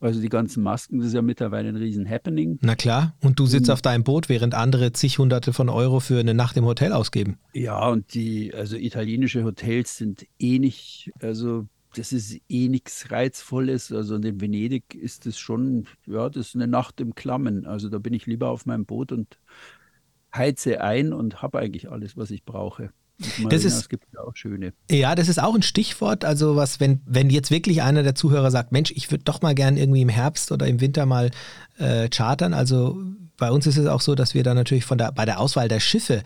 Also 0.00 0.20
die 0.20 0.28
ganzen 0.28 0.62
Masken, 0.62 0.98
das 0.98 1.08
ist 1.08 1.14
ja 1.14 1.22
mittlerweile 1.22 1.70
ein 1.70 1.76
riesen 1.76 2.06
Happening. 2.06 2.58
Na 2.60 2.74
klar, 2.74 3.14
und 3.22 3.38
du 3.38 3.46
sitzt 3.46 3.68
mhm. 3.68 3.72
auf 3.72 3.80
deinem 3.80 4.04
Boot, 4.04 4.28
während 4.28 4.54
andere 4.54 4.92
zig 4.92 5.18
hunderte 5.18 5.54
von 5.54 5.70
Euro 5.70 5.98
für 5.98 6.20
eine 6.20 6.34
Nacht 6.34 6.58
im 6.58 6.66
Hotel 6.66 6.92
ausgeben. 6.92 7.38
Ja, 7.54 7.88
und 7.88 8.12
die, 8.12 8.52
also 8.52 8.76
italienische 8.76 9.44
Hotels 9.44 9.96
sind 9.96 10.26
eh 10.38 10.58
nicht, 10.58 11.10
also 11.20 11.66
das 11.96 12.12
ist 12.12 12.40
eh 12.48 12.68
nichts 12.68 13.10
Reizvolles. 13.10 13.92
Also 13.92 14.16
in 14.16 14.40
Venedig 14.40 14.94
ist 14.94 15.26
es 15.26 15.38
schon, 15.38 15.86
ja, 16.06 16.28
das 16.28 16.48
ist 16.48 16.54
eine 16.54 16.66
Nacht 16.66 17.00
im 17.00 17.14
Klammen. 17.14 17.66
Also 17.66 17.88
da 17.88 17.98
bin 17.98 18.12
ich 18.12 18.26
lieber 18.26 18.50
auf 18.50 18.66
meinem 18.66 18.86
Boot 18.86 19.12
und 19.12 19.38
heize 20.34 20.80
ein 20.80 21.12
und 21.12 21.42
habe 21.42 21.58
eigentlich 21.58 21.90
alles, 21.90 22.16
was 22.16 22.30
ich 22.30 22.44
brauche. 22.44 22.90
Das 23.48 23.64
ist, 23.64 23.76
es 23.76 23.88
gibt 23.88 24.06
ja 24.12 24.20
auch 24.22 24.34
schöne. 24.34 24.72
Ja, 24.90 25.14
das 25.14 25.28
ist 25.28 25.40
auch 25.40 25.54
ein 25.54 25.62
Stichwort. 25.62 26.24
Also, 26.24 26.56
was, 26.56 26.80
wenn, 26.80 27.00
wenn 27.06 27.30
jetzt 27.30 27.52
wirklich 27.52 27.80
einer 27.82 28.02
der 28.02 28.16
Zuhörer 28.16 28.50
sagt, 28.50 28.72
Mensch, 28.72 28.90
ich 28.90 29.10
würde 29.10 29.22
doch 29.22 29.40
mal 29.40 29.54
gern 29.54 29.76
irgendwie 29.76 30.02
im 30.02 30.08
Herbst 30.08 30.50
oder 30.50 30.66
im 30.66 30.80
Winter 30.80 31.06
mal 31.06 31.30
äh, 31.78 32.08
chartern. 32.08 32.54
Also 32.54 32.98
bei 33.36 33.52
uns 33.52 33.66
ist 33.66 33.76
es 33.76 33.86
auch 33.86 34.00
so, 34.00 34.14
dass 34.14 34.34
wir 34.34 34.42
da 34.42 34.54
natürlich 34.54 34.84
von 34.84 34.98
der, 34.98 35.12
bei 35.12 35.24
der 35.24 35.38
Auswahl 35.38 35.68
der 35.68 35.80
Schiffe 35.80 36.22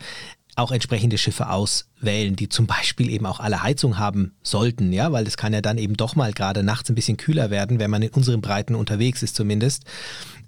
auch 0.55 0.71
entsprechende 0.71 1.17
Schiffe 1.17 1.49
auswählen, 1.49 2.35
die 2.35 2.49
zum 2.49 2.67
Beispiel 2.67 3.09
eben 3.09 3.25
auch 3.25 3.39
alle 3.39 3.63
Heizung 3.63 3.97
haben 3.97 4.33
sollten, 4.43 4.91
ja, 4.91 5.11
weil 5.11 5.25
es 5.25 5.37
kann 5.37 5.53
ja 5.53 5.61
dann 5.61 5.77
eben 5.77 5.95
doch 5.95 6.15
mal 6.15 6.33
gerade 6.33 6.63
nachts 6.63 6.89
ein 6.89 6.95
bisschen 6.95 7.17
kühler 7.17 7.49
werden, 7.49 7.79
wenn 7.79 7.91
man 7.91 8.01
in 8.01 8.09
unseren 8.09 8.41
Breiten 8.41 8.75
unterwegs 8.75 9.23
ist 9.23 9.35
zumindest. 9.35 9.85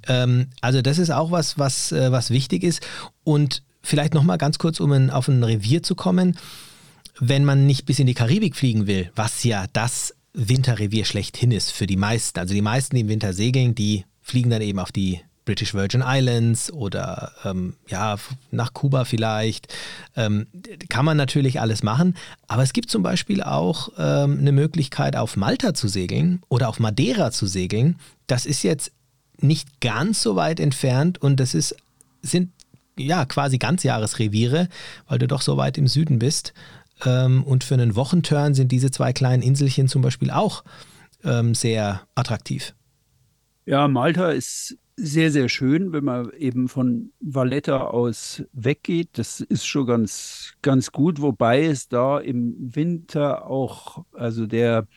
Ähm, 0.07 0.47
also 0.59 0.81
das 0.81 0.97
ist 0.97 1.11
auch 1.11 1.31
was, 1.31 1.57
was, 1.57 1.91
äh, 1.91 2.11
was 2.11 2.29
wichtig 2.29 2.63
ist. 2.63 2.81
Und 3.23 3.63
vielleicht 3.81 4.13
nochmal 4.13 4.37
ganz 4.37 4.57
kurz, 4.57 4.79
um 4.79 4.91
ein, 4.91 5.09
auf 5.09 5.27
ein 5.27 5.43
Revier 5.43 5.83
zu 5.83 5.95
kommen, 5.95 6.37
wenn 7.19 7.45
man 7.45 7.65
nicht 7.65 7.85
bis 7.85 7.99
in 7.99 8.07
die 8.07 8.13
Karibik 8.13 8.55
fliegen 8.55 8.87
will, 8.87 9.11
was 9.15 9.43
ja 9.43 9.65
das 9.73 10.15
Winterrevier 10.33 11.05
schlechthin 11.05 11.51
ist 11.51 11.71
für 11.71 11.87
die 11.87 11.97
meisten. 11.97 12.39
Also 12.39 12.53
die 12.53 12.61
meisten, 12.61 12.95
die 12.95 13.01
im 13.01 13.09
Winter 13.09 13.33
segeln, 13.33 13.75
die 13.75 14.05
fliegen 14.21 14.49
dann 14.49 14.61
eben 14.61 14.79
auf 14.79 14.91
die 14.91 15.21
British 15.51 15.73
Virgin 15.73 16.01
Islands 16.05 16.71
oder 16.71 17.33
ähm, 17.43 17.73
ja, 17.89 18.15
nach 18.51 18.73
Kuba 18.73 19.03
vielleicht. 19.03 19.67
Ähm, 20.15 20.47
kann 20.87 21.03
man 21.03 21.17
natürlich 21.17 21.59
alles 21.59 21.83
machen, 21.83 22.15
aber 22.47 22.63
es 22.63 22.71
gibt 22.71 22.89
zum 22.89 23.03
Beispiel 23.03 23.43
auch 23.43 23.89
ähm, 23.97 24.37
eine 24.39 24.53
Möglichkeit, 24.53 25.17
auf 25.17 25.35
Malta 25.35 25.73
zu 25.73 25.89
segeln 25.89 26.41
oder 26.47 26.69
auf 26.69 26.79
Madeira 26.79 27.31
zu 27.31 27.47
segeln. 27.47 27.97
Das 28.27 28.45
ist 28.45 28.63
jetzt 28.63 28.93
nicht 29.39 29.81
ganz 29.81 30.21
so 30.21 30.37
weit 30.37 30.61
entfernt 30.61 31.21
und 31.21 31.41
das 31.41 31.53
ist, 31.53 31.75
sind 32.21 32.53
ja 32.97 33.25
quasi 33.25 33.57
Ganzjahresreviere, 33.57 34.69
weil 35.09 35.19
du 35.19 35.27
doch 35.27 35.41
so 35.41 35.57
weit 35.57 35.77
im 35.77 35.87
Süden 35.87 36.17
bist. 36.17 36.53
Ähm, 37.03 37.43
und 37.43 37.65
für 37.65 37.73
einen 37.73 37.97
Wochenturn 37.97 38.53
sind 38.53 38.71
diese 38.71 38.89
zwei 38.89 39.11
kleinen 39.11 39.43
Inselchen 39.43 39.89
zum 39.89 40.01
Beispiel 40.01 40.31
auch 40.31 40.63
ähm, 41.25 41.53
sehr 41.55 42.03
attraktiv. 42.15 42.73
Ja, 43.65 43.89
Malta 43.89 44.29
ist 44.29 44.77
sehr, 45.03 45.31
sehr 45.31 45.49
schön, 45.49 45.93
wenn 45.93 46.03
man 46.03 46.31
eben 46.37 46.67
von 46.67 47.11
Valletta 47.19 47.85
aus 47.87 48.43
weggeht. 48.53 49.09
Das 49.13 49.39
ist 49.39 49.65
schon 49.65 49.87
ganz, 49.87 50.53
ganz 50.61 50.91
gut, 50.91 51.21
wobei 51.21 51.65
es 51.65 51.87
da 51.87 52.19
im 52.19 52.55
Winter 52.59 53.47
auch, 53.47 54.05
also 54.13 54.45
der, 54.45 54.87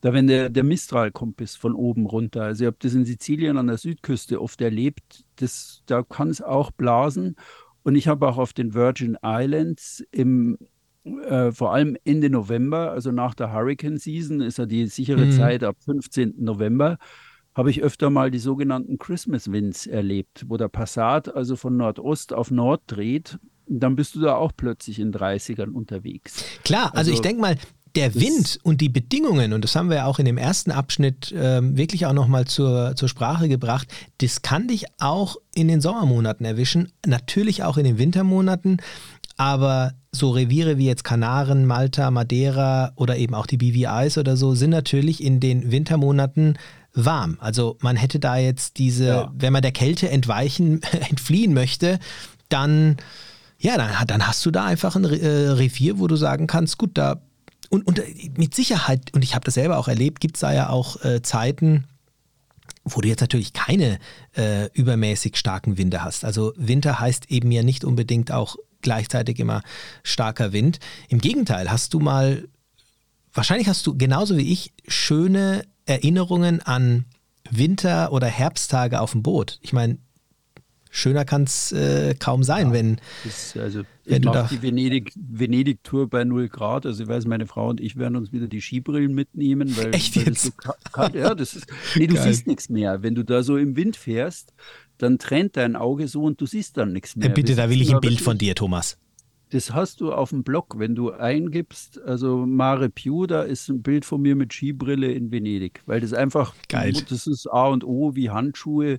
da 0.00 0.14
wenn 0.14 0.26
der, 0.26 0.48
der 0.48 0.64
Mistral 0.64 1.10
kommt 1.12 1.36
bis 1.36 1.56
von 1.56 1.74
oben 1.74 2.06
runter. 2.06 2.44
Also 2.44 2.64
ich 2.64 2.66
habe 2.66 2.78
das 2.80 2.94
in 2.94 3.04
Sizilien 3.04 3.58
an 3.58 3.66
der 3.66 3.76
Südküste 3.76 4.40
oft 4.40 4.60
erlebt, 4.62 5.24
das, 5.36 5.82
da 5.86 6.02
kann 6.02 6.30
es 6.30 6.40
auch 6.40 6.70
blasen. 6.70 7.36
Und 7.82 7.96
ich 7.96 8.08
habe 8.08 8.26
auch 8.26 8.38
auf 8.38 8.54
den 8.54 8.72
Virgin 8.72 9.18
Islands 9.22 10.02
im 10.10 10.56
äh, 11.04 11.52
vor 11.52 11.74
allem 11.74 11.98
Ende 12.04 12.30
November, 12.30 12.92
also 12.92 13.12
nach 13.12 13.34
der 13.34 13.52
Hurricane 13.52 13.98
Season, 13.98 14.40
ist 14.40 14.56
ja 14.56 14.64
die 14.64 14.86
sichere 14.86 15.26
mhm. 15.26 15.32
Zeit 15.32 15.62
ab 15.62 15.76
15. 15.84 16.36
November, 16.38 16.96
habe 17.54 17.70
ich 17.70 17.82
öfter 17.82 18.10
mal 18.10 18.30
die 18.30 18.38
sogenannten 18.38 18.98
Christmas 18.98 19.50
Winds 19.50 19.86
erlebt, 19.86 20.44
wo 20.48 20.56
der 20.56 20.68
Passat 20.68 21.34
also 21.34 21.56
von 21.56 21.76
Nordost 21.76 22.32
auf 22.32 22.50
Nord 22.50 22.82
dreht. 22.86 23.38
Dann 23.66 23.96
bist 23.96 24.14
du 24.14 24.20
da 24.20 24.36
auch 24.36 24.52
plötzlich 24.56 24.98
in 24.98 25.12
30ern 25.12 25.70
unterwegs. 25.70 26.44
Klar, 26.64 26.86
also, 26.86 26.96
also 26.98 27.12
ich 27.12 27.20
denke 27.20 27.40
mal, 27.40 27.56
der 27.94 28.14
Wind 28.14 28.58
und 28.62 28.80
die 28.80 28.88
Bedingungen, 28.88 29.52
und 29.52 29.62
das 29.62 29.76
haben 29.76 29.88
wir 29.88 29.98
ja 29.98 30.06
auch 30.06 30.18
in 30.18 30.24
dem 30.24 30.36
ersten 30.36 30.72
Abschnitt 30.72 31.32
ähm, 31.36 31.76
wirklich 31.76 32.06
auch 32.06 32.12
nochmal 32.12 32.44
zur, 32.46 32.96
zur 32.96 33.08
Sprache 33.08 33.48
gebracht, 33.48 33.86
das 34.18 34.42
kann 34.42 34.66
dich 34.66 34.86
auch 34.98 35.36
in 35.54 35.68
den 35.68 35.80
Sommermonaten 35.80 36.44
erwischen, 36.44 36.92
natürlich 37.06 37.62
auch 37.62 37.76
in 37.76 37.84
den 37.84 37.98
Wintermonaten, 37.98 38.78
aber 39.36 39.92
so 40.10 40.30
Reviere 40.30 40.78
wie 40.78 40.86
jetzt 40.86 41.04
Kanaren, 41.04 41.66
Malta, 41.66 42.10
Madeira 42.10 42.92
oder 42.96 43.16
eben 43.16 43.34
auch 43.34 43.46
die 43.46 43.56
BVIs 43.56 44.18
oder 44.18 44.36
so 44.36 44.54
sind 44.54 44.70
natürlich 44.70 45.22
in 45.22 45.40
den 45.40 45.70
Wintermonaten 45.70 46.56
warm. 46.94 47.36
Also 47.40 47.76
man 47.80 47.96
hätte 47.96 48.18
da 48.18 48.36
jetzt 48.36 48.78
diese, 48.78 49.06
ja. 49.06 49.32
wenn 49.36 49.52
man 49.52 49.62
der 49.62 49.72
Kälte 49.72 50.08
entweichen, 50.08 50.82
entfliehen 51.10 51.52
möchte, 51.52 51.98
dann, 52.48 52.96
ja, 53.58 53.76
dann, 53.76 53.90
dann 54.06 54.26
hast 54.26 54.44
du 54.46 54.50
da 54.50 54.64
einfach 54.64 54.96
ein 54.96 55.04
äh, 55.04 55.50
Revier, 55.50 55.98
wo 55.98 56.06
du 56.06 56.16
sagen 56.16 56.46
kannst, 56.46 56.78
gut, 56.78 56.92
da 56.94 57.20
und, 57.70 57.86
und 57.86 58.00
mit 58.38 58.54
Sicherheit, 58.54 59.12
und 59.14 59.24
ich 59.24 59.34
habe 59.34 59.44
das 59.44 59.54
selber 59.54 59.78
auch 59.78 59.88
erlebt, 59.88 60.20
gibt 60.20 60.36
es 60.36 60.40
da 60.40 60.52
ja 60.52 60.68
auch 60.68 61.02
äh, 61.02 61.22
Zeiten, 61.22 61.86
wo 62.84 63.00
du 63.00 63.08
jetzt 63.08 63.20
natürlich 63.20 63.52
keine 63.52 63.98
äh, 64.36 64.68
übermäßig 64.74 65.36
starken 65.36 65.76
Winde 65.76 66.04
hast. 66.04 66.24
Also 66.24 66.52
Winter 66.56 67.00
heißt 67.00 67.30
eben 67.30 67.50
ja 67.50 67.62
nicht 67.62 67.84
unbedingt 67.84 68.30
auch 68.30 68.56
gleichzeitig 68.82 69.40
immer 69.40 69.62
starker 70.02 70.52
Wind. 70.52 70.78
Im 71.08 71.18
Gegenteil, 71.18 71.70
hast 71.70 71.94
du 71.94 72.00
mal, 72.00 72.46
wahrscheinlich 73.32 73.66
hast 73.66 73.86
du 73.86 73.96
genauso 73.96 74.36
wie 74.36 74.52
ich 74.52 74.72
schöne 74.86 75.64
Erinnerungen 75.86 76.60
an 76.60 77.04
Winter- 77.50 78.12
oder 78.12 78.26
Herbsttage 78.26 79.00
auf 79.00 79.12
dem 79.12 79.22
Boot. 79.22 79.58
Ich 79.62 79.72
meine, 79.72 79.98
schöner 80.90 81.24
kann 81.24 81.42
es 81.42 81.72
äh, 81.72 82.14
kaum 82.18 82.42
sein, 82.42 82.68
ja, 82.68 82.72
wenn, 82.72 83.00
ist, 83.24 83.56
also 83.56 83.82
wenn 84.04 84.22
ich 84.22 84.24
mache 84.28 84.54
die 84.54 84.62
Venedig, 84.62 85.12
Venedig-Tour 85.16 86.08
bei 86.08 86.24
0 86.24 86.48
Grad. 86.48 86.86
Also 86.86 87.02
ich 87.02 87.08
weiß, 87.08 87.26
meine 87.26 87.46
Frau 87.46 87.68
und 87.68 87.80
ich 87.80 87.96
werden 87.96 88.16
uns 88.16 88.32
wieder 88.32 88.46
die 88.46 88.60
Skibrillen 88.60 89.14
mitnehmen. 89.14 89.76
Weil, 89.76 89.94
Echt 89.94 90.16
weil 90.16 90.28
jetzt? 90.28 90.44
So 90.44 90.50
kalt, 90.92 91.14
ja, 91.14 91.34
das 91.34 91.54
ist, 91.54 91.66
nee, 91.96 92.06
du 92.06 92.14
Geil. 92.14 92.24
siehst 92.24 92.46
nichts 92.46 92.68
mehr. 92.68 93.02
Wenn 93.02 93.14
du 93.14 93.24
da 93.24 93.42
so 93.42 93.56
im 93.56 93.76
Wind 93.76 93.96
fährst, 93.96 94.52
dann 94.98 95.18
trennt 95.18 95.56
dein 95.56 95.76
Auge 95.76 96.08
so 96.08 96.22
und 96.22 96.40
du 96.40 96.46
siehst 96.46 96.76
dann 96.76 96.92
nichts 96.92 97.16
mehr. 97.16 97.28
Bitte, 97.28 97.54
da 97.54 97.68
will 97.68 97.82
ich 97.82 97.92
ein 97.92 98.00
Bild 98.00 98.20
von 98.20 98.38
dir, 98.38 98.54
Thomas. 98.54 98.96
Das 99.54 99.72
hast 99.72 100.00
du 100.00 100.12
auf 100.12 100.30
dem 100.30 100.42
Blog, 100.42 100.80
wenn 100.80 100.96
du 100.96 101.12
eingibst, 101.12 102.02
also 102.02 102.44
Mare 102.44 102.90
Piu, 102.90 103.24
da 103.28 103.42
ist 103.42 103.68
ein 103.68 103.82
Bild 103.82 104.04
von 104.04 104.20
mir 104.20 104.34
mit 104.34 104.52
Skibrille 104.52 105.12
in 105.12 105.30
Venedig, 105.30 105.80
weil 105.86 106.00
das 106.00 106.12
einfach, 106.12 106.56
Geil. 106.68 106.92
das 107.08 107.28
ist 107.28 107.46
A 107.46 107.68
und 107.68 107.84
O 107.84 108.16
wie 108.16 108.30
Handschuhe, 108.30 108.98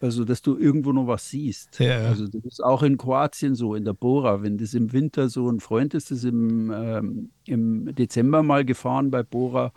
also 0.00 0.24
dass 0.24 0.42
du 0.42 0.56
irgendwo 0.56 0.92
noch 0.92 1.08
was 1.08 1.28
siehst. 1.30 1.80
Ja, 1.80 2.02
ja. 2.02 2.08
Also 2.08 2.28
das 2.28 2.44
ist 2.44 2.62
auch 2.62 2.84
in 2.84 2.98
Kroatien 2.98 3.56
so, 3.56 3.74
in 3.74 3.84
der 3.84 3.94
Bora, 3.94 4.44
wenn 4.44 4.58
das 4.58 4.74
im 4.74 4.92
Winter 4.92 5.28
so 5.28 5.50
ein 5.50 5.58
Freund 5.58 5.92
ist, 5.92 6.12
das 6.12 6.22
im, 6.22 6.70
ähm, 6.70 7.30
im 7.44 7.92
Dezember 7.92 8.44
mal 8.44 8.64
gefahren 8.64 9.10
bei 9.10 9.24
Bora, 9.24 9.72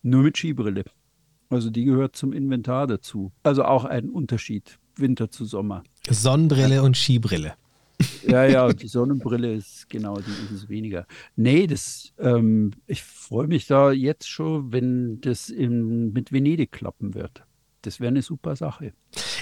nur 0.00 0.22
mit 0.22 0.38
Skibrille. 0.38 0.84
Also 1.50 1.68
die 1.68 1.84
gehört 1.84 2.16
zum 2.16 2.32
Inventar 2.32 2.86
dazu. 2.86 3.32
Also 3.42 3.64
auch 3.64 3.84
ein 3.84 4.08
Unterschied, 4.08 4.78
Winter 4.96 5.30
zu 5.30 5.44
Sommer. 5.44 5.82
Sonnenbrille 6.08 6.82
und 6.82 6.96
Skibrille. 6.96 7.52
Ja, 8.26 8.44
ja, 8.44 8.72
die 8.72 8.88
Sonnenbrille 8.88 9.54
ist 9.54 9.88
genau, 9.88 10.16
die 10.16 10.30
ist 10.44 10.50
es 10.62 10.68
weniger. 10.68 11.06
Nee, 11.36 11.66
das, 11.66 12.12
ähm, 12.18 12.72
ich 12.86 13.02
freue 13.02 13.46
mich 13.46 13.66
da 13.66 13.92
jetzt 13.92 14.28
schon, 14.28 14.72
wenn 14.72 15.20
das 15.20 15.48
in, 15.48 16.12
mit 16.12 16.32
Venedig 16.32 16.72
klappen 16.72 17.14
wird. 17.14 17.44
Das 17.82 17.98
wäre 17.98 18.08
eine 18.08 18.22
super 18.22 18.54
Sache. 18.54 18.92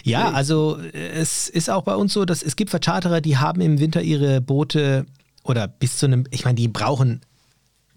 Ja, 0.02 0.30
also 0.30 0.78
es 0.78 1.48
ist 1.48 1.68
auch 1.68 1.82
bei 1.82 1.94
uns 1.94 2.14
so, 2.14 2.24
dass 2.24 2.42
es 2.42 2.56
gibt 2.56 2.70
Vercharterer, 2.70 3.20
die 3.20 3.36
haben 3.36 3.60
im 3.60 3.78
Winter 3.80 4.02
ihre 4.02 4.40
Boote 4.40 5.04
oder 5.44 5.68
bis 5.68 5.98
zu 5.98 6.06
einem, 6.06 6.24
ich 6.30 6.44
meine, 6.44 6.56
die 6.56 6.68
brauchen 6.68 7.20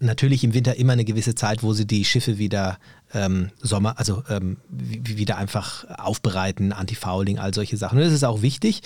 natürlich 0.00 0.44
im 0.44 0.54
Winter 0.54 0.76
immer 0.76 0.92
eine 0.92 1.04
gewisse 1.04 1.34
Zeit, 1.34 1.62
wo 1.62 1.72
sie 1.72 1.86
die 1.86 2.04
Schiffe 2.04 2.38
wieder 2.38 2.78
ähm, 3.12 3.50
Sommer, 3.60 3.98
also 3.98 4.22
ähm, 4.28 4.58
wieder 4.68 5.36
einfach 5.36 5.84
aufbereiten, 5.98 6.72
Anti-Fouling, 6.72 7.38
all 7.38 7.54
solche 7.54 7.76
Sachen. 7.76 7.98
Und 7.98 8.04
das 8.04 8.12
ist 8.12 8.24
auch 8.24 8.42
wichtig. 8.42 8.82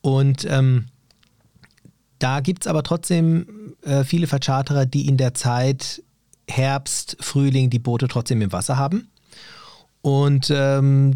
Und 0.00 0.46
ähm, 0.48 0.86
da 2.18 2.40
gibt 2.40 2.64
es 2.64 2.66
aber 2.66 2.82
trotzdem 2.82 3.74
äh, 3.82 4.04
viele 4.04 4.26
Vercharterer, 4.26 4.86
die 4.86 5.06
in 5.06 5.16
der 5.16 5.34
Zeit 5.34 6.02
Herbst, 6.48 7.16
Frühling 7.20 7.70
die 7.70 7.78
Boote 7.78 8.08
trotzdem 8.08 8.40
im 8.42 8.52
Wasser 8.52 8.76
haben. 8.76 9.08
Und 10.06 10.52
ähm, 10.54 11.14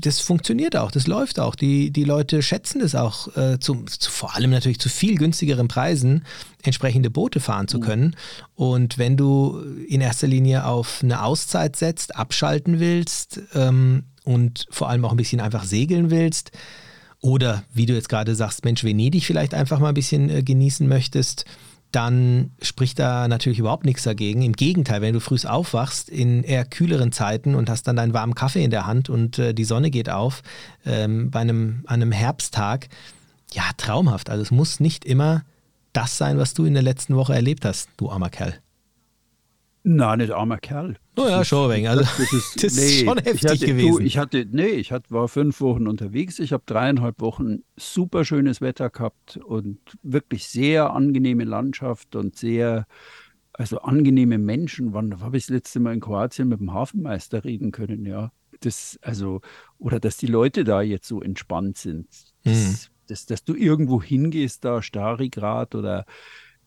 das 0.00 0.18
funktioniert 0.18 0.74
auch, 0.74 0.90
das 0.90 1.06
läuft 1.06 1.38
auch. 1.38 1.54
Die, 1.54 1.92
die 1.92 2.02
Leute 2.02 2.42
schätzen 2.42 2.80
es 2.80 2.96
auch, 2.96 3.36
äh, 3.36 3.60
zu, 3.60 3.84
zu, 3.84 4.10
vor 4.10 4.34
allem 4.34 4.50
natürlich 4.50 4.80
zu 4.80 4.88
viel 4.88 5.16
günstigeren 5.16 5.68
Preisen 5.68 6.24
entsprechende 6.64 7.10
Boote 7.10 7.38
fahren 7.38 7.68
zu 7.68 7.78
mhm. 7.78 7.82
können. 7.82 8.16
Und 8.56 8.98
wenn 8.98 9.16
du 9.16 9.60
in 9.86 10.00
erster 10.00 10.26
Linie 10.26 10.66
auf 10.66 10.98
eine 11.04 11.22
Auszeit 11.22 11.76
setzt, 11.76 12.16
abschalten 12.16 12.80
willst 12.80 13.40
ähm, 13.54 14.02
und 14.24 14.66
vor 14.70 14.88
allem 14.88 15.04
auch 15.04 15.12
ein 15.12 15.16
bisschen 15.16 15.40
einfach 15.40 15.62
segeln 15.62 16.10
willst, 16.10 16.50
oder 17.20 17.64
wie 17.72 17.86
du 17.86 17.94
jetzt 17.94 18.08
gerade 18.08 18.34
sagst, 18.34 18.64
Mensch, 18.64 18.84
Venedig 18.84 19.24
vielleicht 19.24 19.54
einfach 19.54 19.78
mal 19.78 19.88
ein 19.88 19.94
bisschen 19.94 20.30
äh, 20.30 20.42
genießen 20.42 20.88
möchtest, 20.88 21.44
dann 21.92 22.52
spricht 22.62 22.98
da 22.98 23.26
natürlich 23.26 23.58
überhaupt 23.58 23.84
nichts 23.84 24.04
dagegen. 24.04 24.42
Im 24.42 24.52
Gegenteil, 24.52 25.00
wenn 25.00 25.14
du 25.14 25.20
früh 25.20 25.38
aufwachst 25.44 26.08
in 26.08 26.44
eher 26.44 26.64
kühleren 26.64 27.12
Zeiten 27.12 27.54
und 27.54 27.68
hast 27.68 27.84
dann 27.84 27.96
deinen 27.96 28.14
warmen 28.14 28.34
Kaffee 28.34 28.62
in 28.62 28.70
der 28.70 28.86
Hand 28.86 29.10
und 29.10 29.38
äh, 29.38 29.54
die 29.54 29.64
Sonne 29.64 29.90
geht 29.90 30.08
auf 30.08 30.42
ähm, 30.86 31.30
bei 31.30 31.40
einem, 31.40 31.82
einem 31.86 32.12
Herbsttag, 32.12 32.88
ja, 33.52 33.64
traumhaft. 33.76 34.30
Also 34.30 34.42
es 34.42 34.50
muss 34.50 34.78
nicht 34.78 35.04
immer 35.04 35.42
das 35.92 36.16
sein, 36.16 36.38
was 36.38 36.54
du 36.54 36.64
in 36.64 36.74
der 36.74 36.84
letzten 36.84 37.16
Woche 37.16 37.34
erlebt 37.34 37.64
hast, 37.64 37.88
du 37.96 38.10
armer 38.10 38.30
Kerl. 38.30 38.54
Nein, 39.82 40.18
nicht 40.18 40.32
armer 40.32 40.58
Kerl. 40.58 40.96
Oh 41.16 41.26
ja, 41.26 41.44
schon 41.44 41.70
ein 41.70 41.86
Also, 41.86 42.02
das 42.02 42.32
ist, 42.32 42.56
das 42.62 42.72
ist 42.72 42.76
nee, 42.76 43.04
schon 43.06 43.18
heftig 43.18 43.50
hatte, 43.50 43.66
gewesen. 43.66 43.98
Du, 43.98 44.04
ich 44.04 44.18
hatte, 44.18 44.46
nee, 44.50 44.66
ich 44.66 44.92
hatte, 44.92 45.10
war 45.10 45.28
fünf 45.28 45.60
Wochen 45.60 45.86
unterwegs. 45.86 46.38
Ich 46.38 46.52
habe 46.52 46.62
dreieinhalb 46.66 47.20
Wochen 47.20 47.62
super 47.76 48.24
schönes 48.24 48.60
Wetter 48.60 48.90
gehabt 48.90 49.38
und 49.38 49.78
wirklich 50.02 50.48
sehr 50.48 50.92
angenehme 50.92 51.44
Landschaft 51.44 52.14
und 52.14 52.36
sehr, 52.36 52.86
also 53.54 53.80
angenehme 53.80 54.36
Menschen. 54.36 54.92
Wann 54.92 55.20
habe 55.20 55.38
ich 55.38 55.46
das 55.46 55.54
letzte 55.54 55.80
Mal 55.80 55.94
in 55.94 56.00
Kroatien 56.00 56.48
mit 56.48 56.60
dem 56.60 56.74
Hafenmeister 56.74 57.44
reden 57.44 57.72
können? 57.72 58.04
Ja, 58.04 58.32
das, 58.60 58.98
also, 59.00 59.40
oder 59.78 59.98
dass 59.98 60.18
die 60.18 60.26
Leute 60.26 60.64
da 60.64 60.82
jetzt 60.82 61.08
so 61.08 61.22
entspannt 61.22 61.78
sind. 61.78 62.06
Das, 62.44 62.54
mhm. 62.54 62.76
das, 63.06 63.24
dass 63.24 63.44
du 63.44 63.54
irgendwo 63.54 64.02
hingehst, 64.02 64.62
da 64.66 64.82
Starigrad 64.82 65.74
oder 65.74 66.04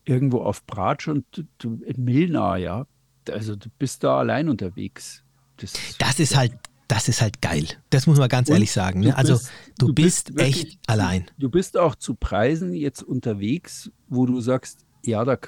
irgendwo 0.04 0.38
auf 0.38 0.66
Bratsch 0.66 1.06
und 1.06 1.46
du, 1.58 1.80
in 1.84 2.04
Milna, 2.04 2.56
ja, 2.56 2.86
also 3.30 3.56
du 3.56 3.68
bist 3.78 4.04
da 4.04 4.18
allein 4.18 4.48
unterwegs. 4.48 5.22
Das, 5.56 5.72
das 5.98 6.18
ist 6.18 6.36
halt, 6.36 6.52
das 6.88 7.08
ist 7.08 7.22
halt 7.22 7.40
geil. 7.40 7.66
Das 7.90 8.06
muss 8.06 8.18
man 8.18 8.28
ganz 8.28 8.50
ehrlich 8.50 8.72
sagen. 8.72 9.00
Ne? 9.00 9.16
Also 9.16 9.34
bist, 9.34 9.52
du, 9.78 9.86
du, 9.86 9.94
bist, 9.94 10.34
bist 10.34 10.46
echt 10.46 10.78
allein. 10.86 11.26
Du 11.38 11.48
bist 11.48 11.76
auch 11.76 11.94
zu 11.94 12.14
Preisen 12.14 12.74
jetzt 12.74 13.02
unterwegs, 13.02 13.90
wo 14.08 14.26
du 14.26 14.40
sagst, 14.40 14.84
ja, 15.04 15.24
da, 15.24 15.38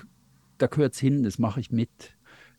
da 0.59 0.67
gehört 0.67 0.95
es 0.95 1.01
hin, 1.01 1.23
das 1.23 1.39
mache 1.39 1.61
ich 1.61 1.71
mit. 1.71 1.91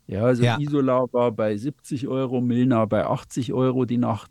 Ja, 0.06 0.24
also 0.24 0.42
ja. 0.42 0.58
Isola 0.58 1.06
war 1.12 1.32
bei 1.32 1.56
70 1.56 2.08
Euro, 2.08 2.40
Milna 2.40 2.86
bei 2.86 3.04
80 3.04 3.52
Euro 3.52 3.84
die 3.84 3.98
Nacht 3.98 4.30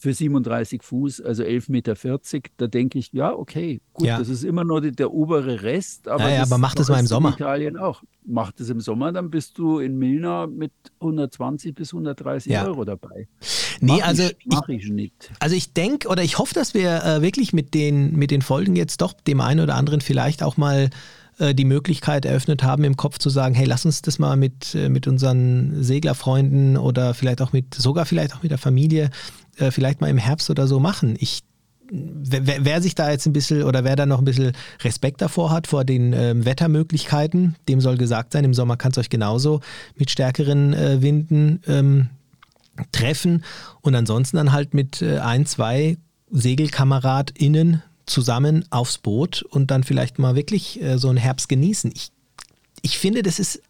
für 0.00 0.14
37 0.14 0.82
Fuß, 0.82 1.20
also 1.20 1.42
11,40 1.42 1.70
Meter. 1.70 1.94
Da 2.56 2.66
denke 2.68 2.98
ich, 2.98 3.12
ja, 3.12 3.34
okay, 3.34 3.82
gut, 3.92 4.06
ja. 4.06 4.18
das 4.18 4.30
ist 4.30 4.44
immer 4.44 4.64
nur 4.64 4.80
die, 4.80 4.92
der 4.92 5.12
obere 5.12 5.62
Rest. 5.62 6.08
Aber, 6.08 6.22
ja, 6.22 6.36
ja, 6.36 6.42
aber 6.42 6.56
mach 6.56 6.74
das 6.74 6.88
mal 6.88 7.00
im 7.00 7.06
Sommer. 7.06 7.34
Italien 7.34 7.76
auch. 7.76 8.02
Mach 8.24 8.50
das 8.50 8.70
im 8.70 8.80
Sommer, 8.80 9.12
dann 9.12 9.30
bist 9.30 9.58
du 9.58 9.78
in 9.78 9.98
Milna 9.98 10.46
mit 10.46 10.72
120 11.00 11.74
bis 11.74 11.92
130 11.92 12.50
ja. 12.50 12.64
Euro 12.64 12.86
dabei. 12.86 13.28
Nee, 13.82 13.98
mach 13.98 14.06
also 14.06 14.22
ich, 14.22 14.36
mach 14.46 14.68
ich, 14.70 14.88
nicht. 14.88 15.32
Also 15.38 15.54
ich 15.54 15.74
denke 15.74 16.08
oder 16.08 16.22
ich 16.22 16.38
hoffe, 16.38 16.54
dass 16.54 16.72
wir 16.72 17.04
äh, 17.04 17.20
wirklich 17.20 17.52
mit 17.52 17.74
den, 17.74 18.16
mit 18.16 18.30
den 18.30 18.40
Folgen 18.40 18.76
jetzt 18.76 19.02
doch 19.02 19.12
dem 19.12 19.42
einen 19.42 19.60
oder 19.60 19.74
anderen 19.74 20.00
vielleicht 20.00 20.42
auch 20.42 20.56
mal 20.56 20.88
äh, 21.40 21.54
die 21.54 21.64
Möglichkeit 21.64 22.24
eröffnet 22.24 22.62
haben, 22.62 22.84
im 22.84 22.96
Kopf 22.96 23.18
zu 23.18 23.30
sagen, 23.30 23.54
hey, 23.54 23.66
lass 23.66 23.84
uns 23.86 24.02
das 24.02 24.18
mal 24.18 24.36
mit, 24.36 24.74
äh, 24.74 24.88
mit 24.88 25.06
unseren 25.06 25.82
Seglerfreunden 25.82 26.76
oder 26.76 27.14
vielleicht 27.14 27.40
auch 27.40 27.52
mit, 27.52 27.74
sogar 27.74 28.04
vielleicht 28.04 28.34
auch 28.34 28.42
mit 28.42 28.50
der 28.50 28.58
Familie 28.58 29.10
äh, 29.60 29.70
vielleicht 29.70 30.00
mal 30.00 30.08
im 30.08 30.18
Herbst 30.18 30.50
oder 30.50 30.66
so 30.66 30.80
machen. 30.80 31.16
Ich 31.18 31.42
Wer, 31.92 32.64
wer, 32.64 32.80
sich 32.80 32.94
da 32.94 33.10
jetzt 33.10 33.26
ein 33.26 33.32
bisschen 33.32 33.64
oder 33.64 33.82
wer 33.82 33.96
da 33.96 34.06
noch 34.06 34.20
ein 34.20 34.24
bisschen 34.24 34.52
Respekt 34.84 35.20
davor 35.20 35.50
hat, 35.50 35.66
vor 35.66 35.84
den 35.84 36.12
ähm, 36.12 36.44
Wettermöglichkeiten, 36.44 37.56
dem 37.68 37.80
soll 37.80 37.96
gesagt 37.96 38.32
sein, 38.32 38.44
im 38.44 38.54
Sommer 38.54 38.76
kann 38.76 38.92
es 38.92 38.98
euch 38.98 39.10
genauso 39.10 39.60
mit 39.96 40.08
stärkeren 40.08 40.72
äh, 40.72 41.02
Winden 41.02 41.60
ähm, 41.66 42.10
treffen 42.92 43.42
und 43.80 43.96
ansonsten 43.96 44.36
dann 44.36 44.52
halt 44.52 44.72
mit 44.72 45.02
äh, 45.02 45.18
ein, 45.18 45.46
zwei 45.46 45.98
SegelkameradInnen 46.30 47.82
zusammen 48.06 48.64
aufs 48.70 48.98
Boot 48.98 49.42
und 49.42 49.72
dann 49.72 49.82
vielleicht 49.82 50.20
mal 50.20 50.36
wirklich 50.36 50.80
äh, 50.80 50.96
so 50.96 51.08
einen 51.08 51.18
Herbst 51.18 51.48
genießen. 51.48 51.90
Ich, 51.94 52.12
ich 52.82 52.98
finde, 52.98 53.22
das 53.22 53.38
ist 53.38 53.62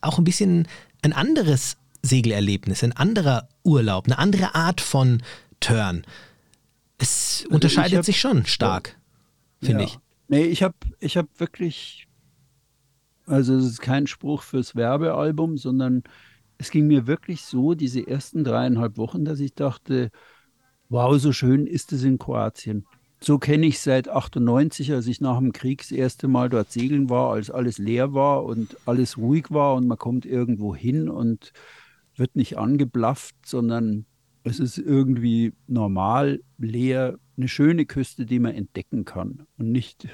auch 0.00 0.18
ein 0.18 0.24
bisschen 0.24 0.68
ein 1.02 1.12
anderes 1.12 1.76
Segelerlebnis, 2.02 2.82
ein 2.82 2.92
anderer 2.92 3.48
Urlaub, 3.62 4.06
eine 4.06 4.18
andere 4.18 4.54
Art 4.54 4.80
von 4.80 5.22
Turn. 5.60 6.04
Es 6.98 7.42
also 7.44 7.54
unterscheidet 7.54 7.98
hab, 7.98 8.04
sich 8.04 8.20
schon 8.20 8.44
stark, 8.46 8.96
ja, 9.60 9.66
finde 9.66 9.84
ja. 9.84 9.88
ich. 9.88 9.98
Nee, 10.28 10.44
ich 10.44 10.62
habe 10.62 10.74
ich 10.98 11.16
hab 11.16 11.28
wirklich, 11.38 12.06
also 13.26 13.54
es 13.54 13.64
ist 13.64 13.80
kein 13.80 14.06
Spruch 14.06 14.42
fürs 14.42 14.74
Werbealbum, 14.74 15.58
sondern 15.58 16.02
es 16.58 16.70
ging 16.70 16.86
mir 16.86 17.06
wirklich 17.06 17.42
so, 17.42 17.74
diese 17.74 18.06
ersten 18.06 18.44
dreieinhalb 18.44 18.96
Wochen, 18.96 19.24
dass 19.24 19.40
ich 19.40 19.54
dachte, 19.54 20.10
wow, 20.88 21.18
so 21.18 21.32
schön 21.32 21.66
ist 21.66 21.92
es 21.92 22.04
in 22.04 22.18
Kroatien. 22.18 22.86
So 23.20 23.38
kenne 23.38 23.66
ich 23.66 23.78
seit 23.80 24.08
98, 24.08 24.92
als 24.92 25.06
ich 25.06 25.20
nach 25.20 25.38
dem 25.38 25.52
Krieg 25.52 25.78
das 25.78 25.92
erste 25.92 26.28
Mal 26.28 26.48
dort 26.48 26.72
segeln 26.72 27.08
war, 27.08 27.32
als 27.32 27.50
alles 27.50 27.78
leer 27.78 28.14
war 28.14 28.44
und 28.44 28.76
alles 28.84 29.16
ruhig 29.16 29.46
war 29.50 29.74
und 29.74 29.86
man 29.86 29.98
kommt 29.98 30.26
irgendwo 30.26 30.74
hin 30.74 31.08
und 31.08 31.52
wird 32.22 32.36
nicht 32.36 32.56
angeblafft, 32.56 33.34
sondern 33.44 34.06
es 34.44 34.60
ist 34.60 34.78
irgendwie 34.78 35.52
normal, 35.66 36.40
leer, 36.56 37.18
eine 37.36 37.48
schöne 37.48 37.84
Küste, 37.84 38.26
die 38.26 38.38
man 38.38 38.54
entdecken 38.54 39.04
kann 39.04 39.46
und 39.58 39.72
nicht 39.72 40.06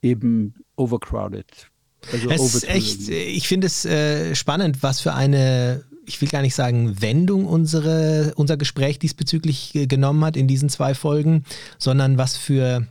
eben 0.00 0.54
overcrowded. 0.74 1.70
Also 2.12 2.30
es 2.30 2.54
ist 2.54 2.68
echt, 2.68 3.08
ich 3.10 3.46
finde 3.46 3.66
es 3.66 3.84
äh, 3.84 4.34
spannend, 4.34 4.82
was 4.82 5.00
für 5.00 5.12
eine, 5.12 5.84
ich 6.06 6.18
will 6.22 6.28
gar 6.28 6.40
nicht 6.40 6.54
sagen 6.54 7.02
Wendung 7.02 7.44
unsere, 7.44 8.32
unser 8.36 8.56
Gespräch 8.56 8.98
diesbezüglich 8.98 9.72
genommen 9.74 10.24
hat 10.24 10.36
in 10.36 10.48
diesen 10.48 10.70
zwei 10.70 10.94
Folgen, 10.94 11.44
sondern 11.76 12.16
was 12.16 12.38
für, 12.38 12.86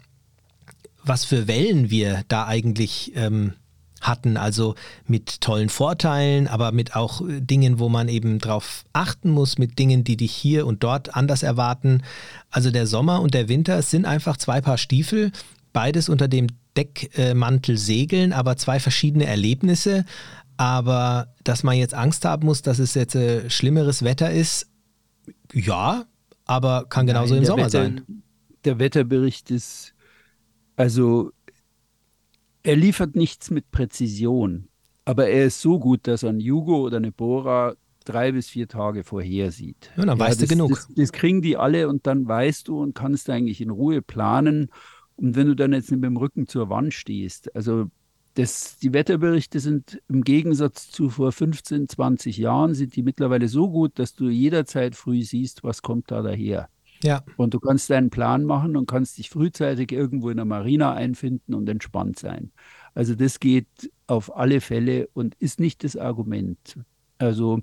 was 1.03 1.25
für 1.25 1.47
Wellen 1.47 1.89
wir 1.89 2.23
da 2.27 2.45
eigentlich 2.45 3.13
ähm, 3.15 3.53
hatten. 4.07 4.37
Also 4.37 4.75
mit 5.07 5.41
tollen 5.41 5.69
Vorteilen, 5.69 6.47
aber 6.47 6.71
mit 6.71 6.95
auch 6.95 7.21
Dingen, 7.25 7.79
wo 7.79 7.89
man 7.89 8.07
eben 8.07 8.39
drauf 8.39 8.83
achten 8.93 9.29
muss, 9.29 9.57
mit 9.57 9.79
Dingen, 9.79 10.03
die 10.03 10.17
dich 10.17 10.33
hier 10.33 10.65
und 10.65 10.83
dort 10.83 11.15
anders 11.15 11.43
erwarten. 11.43 12.01
Also 12.49 12.71
der 12.71 12.87
Sommer 12.87 13.21
und 13.21 13.33
der 13.33 13.47
Winter, 13.49 13.77
es 13.77 13.91
sind 13.91 14.05
einfach 14.05 14.37
zwei 14.37 14.61
Paar 14.61 14.77
Stiefel, 14.77 15.31
beides 15.73 16.09
unter 16.09 16.27
dem 16.27 16.47
Deckmantel 16.77 17.77
segeln, 17.77 18.33
aber 18.33 18.57
zwei 18.57 18.79
verschiedene 18.79 19.25
Erlebnisse. 19.25 20.05
Aber 20.57 21.33
dass 21.43 21.63
man 21.63 21.75
jetzt 21.75 21.93
Angst 21.93 22.23
haben 22.23 22.45
muss, 22.45 22.61
dass 22.61 22.79
es 22.79 22.93
jetzt 22.93 23.15
äh, 23.15 23.49
schlimmeres 23.49 24.03
Wetter 24.03 24.31
ist, 24.31 24.67
ja, 25.53 26.05
aber 26.45 26.85
kann 26.89 27.07
genauso 27.07 27.33
Nein, 27.33 27.43
im 27.43 27.47
Sommer 27.47 27.65
Wetter, 27.65 27.83
sein. 27.83 28.23
Der 28.63 28.79
Wetterbericht 28.79 29.51
ist, 29.51 29.93
also 30.75 31.31
er 32.66 32.76
liefert 32.76 33.16
nichts 33.16 33.51
mit 33.51 33.72
Präzision, 33.72 34.68
aber 35.05 35.28
er 35.28 35.45
ist 35.45 35.61
so 35.61 35.80
gut, 35.80 36.07
dass 36.07 36.24
ein 36.24 36.39
Jugo 36.39 36.82
oder 36.82 36.97
eine 36.97 37.11
Bora 37.11 37.76
drei 38.05 38.32
bis 38.32 38.49
vier 38.49 38.68
Tage 38.68 39.03
vorhersieht. 39.03 39.91
Ja, 39.97 40.05
dann 40.05 40.20
weißt 40.20 40.41
ja, 40.41 40.47
das, 40.47 40.49
du 40.49 40.55
genug. 40.55 40.70
Das, 40.70 40.88
das, 40.95 41.11
kriegen 41.11 41.41
die 41.41 41.57
alle 41.57 41.88
und 41.88 42.07
dann 42.07 42.28
weißt 42.28 42.68
du 42.68 42.82
und 42.82 42.93
kannst 42.95 43.30
eigentlich 43.30 43.61
in 43.61 43.70
Ruhe 43.70 44.01
planen 44.01 44.70
und 45.16 45.36
wenn 45.36 45.47
du 45.47 45.55
dann 45.55 45.74
jetzt 45.74 45.91
mit 45.91 46.03
dem 46.03 46.18
Rücken 46.18 46.47
zur 46.47 46.70
Wand 46.70 46.93
stehst, 46.93 47.55
also 47.55 47.86
das, 48.34 48.78
die 48.78 48.91
Wetterberichte 48.93 49.59
sind 49.59 50.01
im 50.09 50.24
Gegensatz 50.24 50.91
zu 50.91 51.09
vor 51.09 51.32
15, 51.32 51.88
20 51.88 52.38
Jahren, 52.38 52.74
sind 52.74 52.95
die 52.95 53.03
mittlerweile 53.03 53.47
so 53.47 53.70
gut, 53.70 53.97
dass 53.97 54.13
du 54.13 54.28
jederzeit 54.28 54.95
früh 54.95 55.24
siehst, 55.24 55.63
was 55.63 55.82
kommt 55.82 56.11
da 56.11 56.22
daher. 56.22 56.68
Ja. 57.05 57.23
Und 57.37 57.53
du 57.53 57.59
kannst 57.59 57.89
deinen 57.89 58.09
Plan 58.09 58.43
machen 58.43 58.75
und 58.75 58.87
kannst 58.87 59.17
dich 59.17 59.29
frühzeitig 59.29 59.91
irgendwo 59.91 60.29
in 60.29 60.37
der 60.37 60.45
Marina 60.45 60.93
einfinden 60.93 61.53
und 61.53 61.69
entspannt 61.69 62.19
sein. 62.19 62.51
Also 62.93 63.15
das 63.15 63.39
geht 63.39 63.67
auf 64.07 64.35
alle 64.35 64.61
Fälle 64.61 65.09
und 65.13 65.35
ist 65.35 65.59
nicht 65.59 65.83
das 65.83 65.95
Argument. 65.95 66.79
Also 67.17 67.59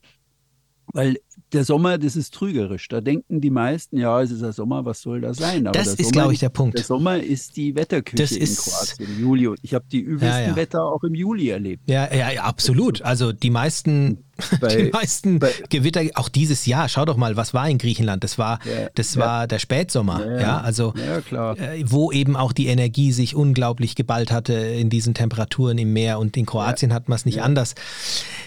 weil 0.93 1.17
der 1.53 1.65
Sommer, 1.65 1.99
das 1.99 2.17
ist 2.17 2.35
trügerisch. 2.35 2.89
Da 2.89 3.01
denken 3.01 3.41
die 3.41 3.51
meisten, 3.51 3.97
ja, 3.99 4.21
es 4.21 4.31
ist 4.31 4.43
der 4.43 4.53
Sommer, 4.53 4.85
was 4.85 5.01
soll 5.01 5.21
da 5.21 5.33
sein? 5.33 5.67
Aber 5.67 5.79
das 5.79 5.95
ist, 5.95 6.13
glaube 6.13 6.35
ich, 6.35 6.41
der 6.41 6.49
Punkt. 6.49 6.77
Der 6.77 6.85
Sommer 6.85 7.19
ist 7.19 7.57
die 7.57 7.75
Wetterküche 7.75 8.23
das 8.23 8.33
in 8.33 8.43
ist, 8.43 8.65
Kroatien 8.65 9.09
im 9.09 9.21
Juli. 9.21 9.55
Ich 9.63 9.75
habe 9.75 9.85
die 9.91 10.01
übelsten 10.01 10.43
ja, 10.43 10.49
ja. 10.49 10.57
Wetter 10.57 10.85
auch 10.85 11.03
im 11.05 11.15
Juli 11.15 11.49
erlebt. 11.49 11.89
Ja, 11.89 12.13
ja, 12.13 12.31
ja 12.31 12.43
absolut. 12.43 13.03
Also 13.03 13.33
die 13.33 13.51
meisten, 13.51 14.25
bei, 14.61 14.77
die 14.77 14.91
meisten 14.91 15.39
bei, 15.39 15.53
Gewitter, 15.69 16.03
auch 16.15 16.29
dieses 16.29 16.67
Jahr, 16.67 16.89
schau 16.89 17.05
doch 17.05 17.17
mal, 17.17 17.37
was 17.37 17.55
war 17.55 17.69
in 17.69 17.79
Griechenland? 17.79 18.25
Das 18.25 18.39
war, 18.39 18.59
ja, 18.65 18.89
das 18.95 19.17
war 19.17 19.47
der 19.47 19.59
Spätsommer. 19.59 20.41
Ja, 20.41 20.61
also 20.61 20.95
äh, 20.95 21.83
wo 21.85 22.13
eben 22.13 22.37
auch 22.37 22.53
die 22.53 22.67
Energie 22.67 23.13
sich 23.13 23.35
unglaublich 23.35 23.95
geballt 23.95 24.31
hatte 24.31 24.53
in 24.53 24.91
diesen 24.91 25.15
Temperaturen 25.15 25.79
im 25.79 25.93
Meer 25.93 26.19
und 26.19 26.37
in 26.37 26.47
Kroatien 26.47 26.93
hat 26.93 27.09
man 27.09 27.17
es 27.17 27.25
nicht 27.25 27.43
anders. 27.43 27.75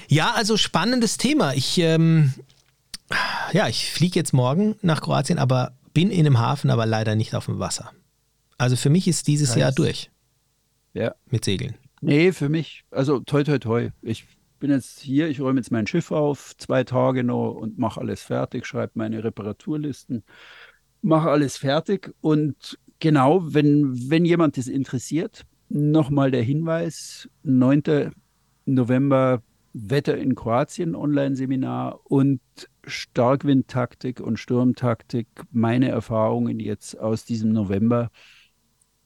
Ja, 0.07 0.33
also 0.35 0.57
spannendes 0.57 1.17
Thema. 1.17 1.53
Ich, 1.53 1.77
ähm, 1.77 2.33
ja, 3.53 3.67
ich 3.67 3.91
fliege 3.91 4.19
jetzt 4.19 4.33
morgen 4.33 4.75
nach 4.81 5.01
Kroatien, 5.01 5.39
aber 5.39 5.73
bin 5.93 6.11
in 6.11 6.25
einem 6.25 6.39
Hafen, 6.39 6.69
aber 6.69 6.85
leider 6.85 7.15
nicht 7.15 7.35
auf 7.35 7.45
dem 7.45 7.59
Wasser. 7.59 7.91
Also 8.57 8.75
für 8.75 8.89
mich 8.89 9.07
ist 9.07 9.27
dieses 9.27 9.49
heißt, 9.49 9.57
Jahr 9.57 9.71
durch. 9.71 10.09
Ja. 10.93 11.13
Mit 11.29 11.43
Segeln. 11.45 11.75
Nee, 12.01 12.31
für 12.31 12.49
mich, 12.49 12.83
also 12.91 13.19
toi, 13.19 13.43
toi, 13.43 13.57
toi. 13.57 13.89
Ich 14.01 14.25
bin 14.65 14.73
jetzt 14.73 14.99
hier, 14.99 15.27
ich 15.27 15.41
räume 15.41 15.59
jetzt 15.59 15.71
mein 15.71 15.85
Schiff 15.85 16.11
auf, 16.11 16.57
zwei 16.57 16.83
Tage 16.83 17.23
noch 17.23 17.51
und 17.51 17.77
mache 17.77 18.01
alles 18.01 18.23
fertig, 18.23 18.65
schreibe 18.65 18.93
meine 18.95 19.23
Reparaturlisten, 19.23 20.23
mache 21.03 21.29
alles 21.29 21.57
fertig. 21.57 22.11
Und 22.19 22.79
genau, 22.99 23.53
wenn, 23.53 24.09
wenn 24.09 24.25
jemand 24.25 24.57
das 24.57 24.67
interessiert, 24.67 25.45
nochmal 25.69 26.31
der 26.31 26.41
Hinweis: 26.41 27.29
9. 27.43 28.11
November 28.65 29.43
Wetter 29.73 30.17
in 30.17 30.33
Kroatien 30.33 30.95
Online-Seminar 30.95 31.99
und 32.05 32.41
Starkwindtaktik 32.87 34.19
und 34.19 34.39
Sturmtaktik, 34.39 35.27
meine 35.51 35.89
Erfahrungen 35.89 36.59
jetzt 36.59 36.99
aus 36.99 37.23
diesem 37.23 37.51
November 37.51 38.09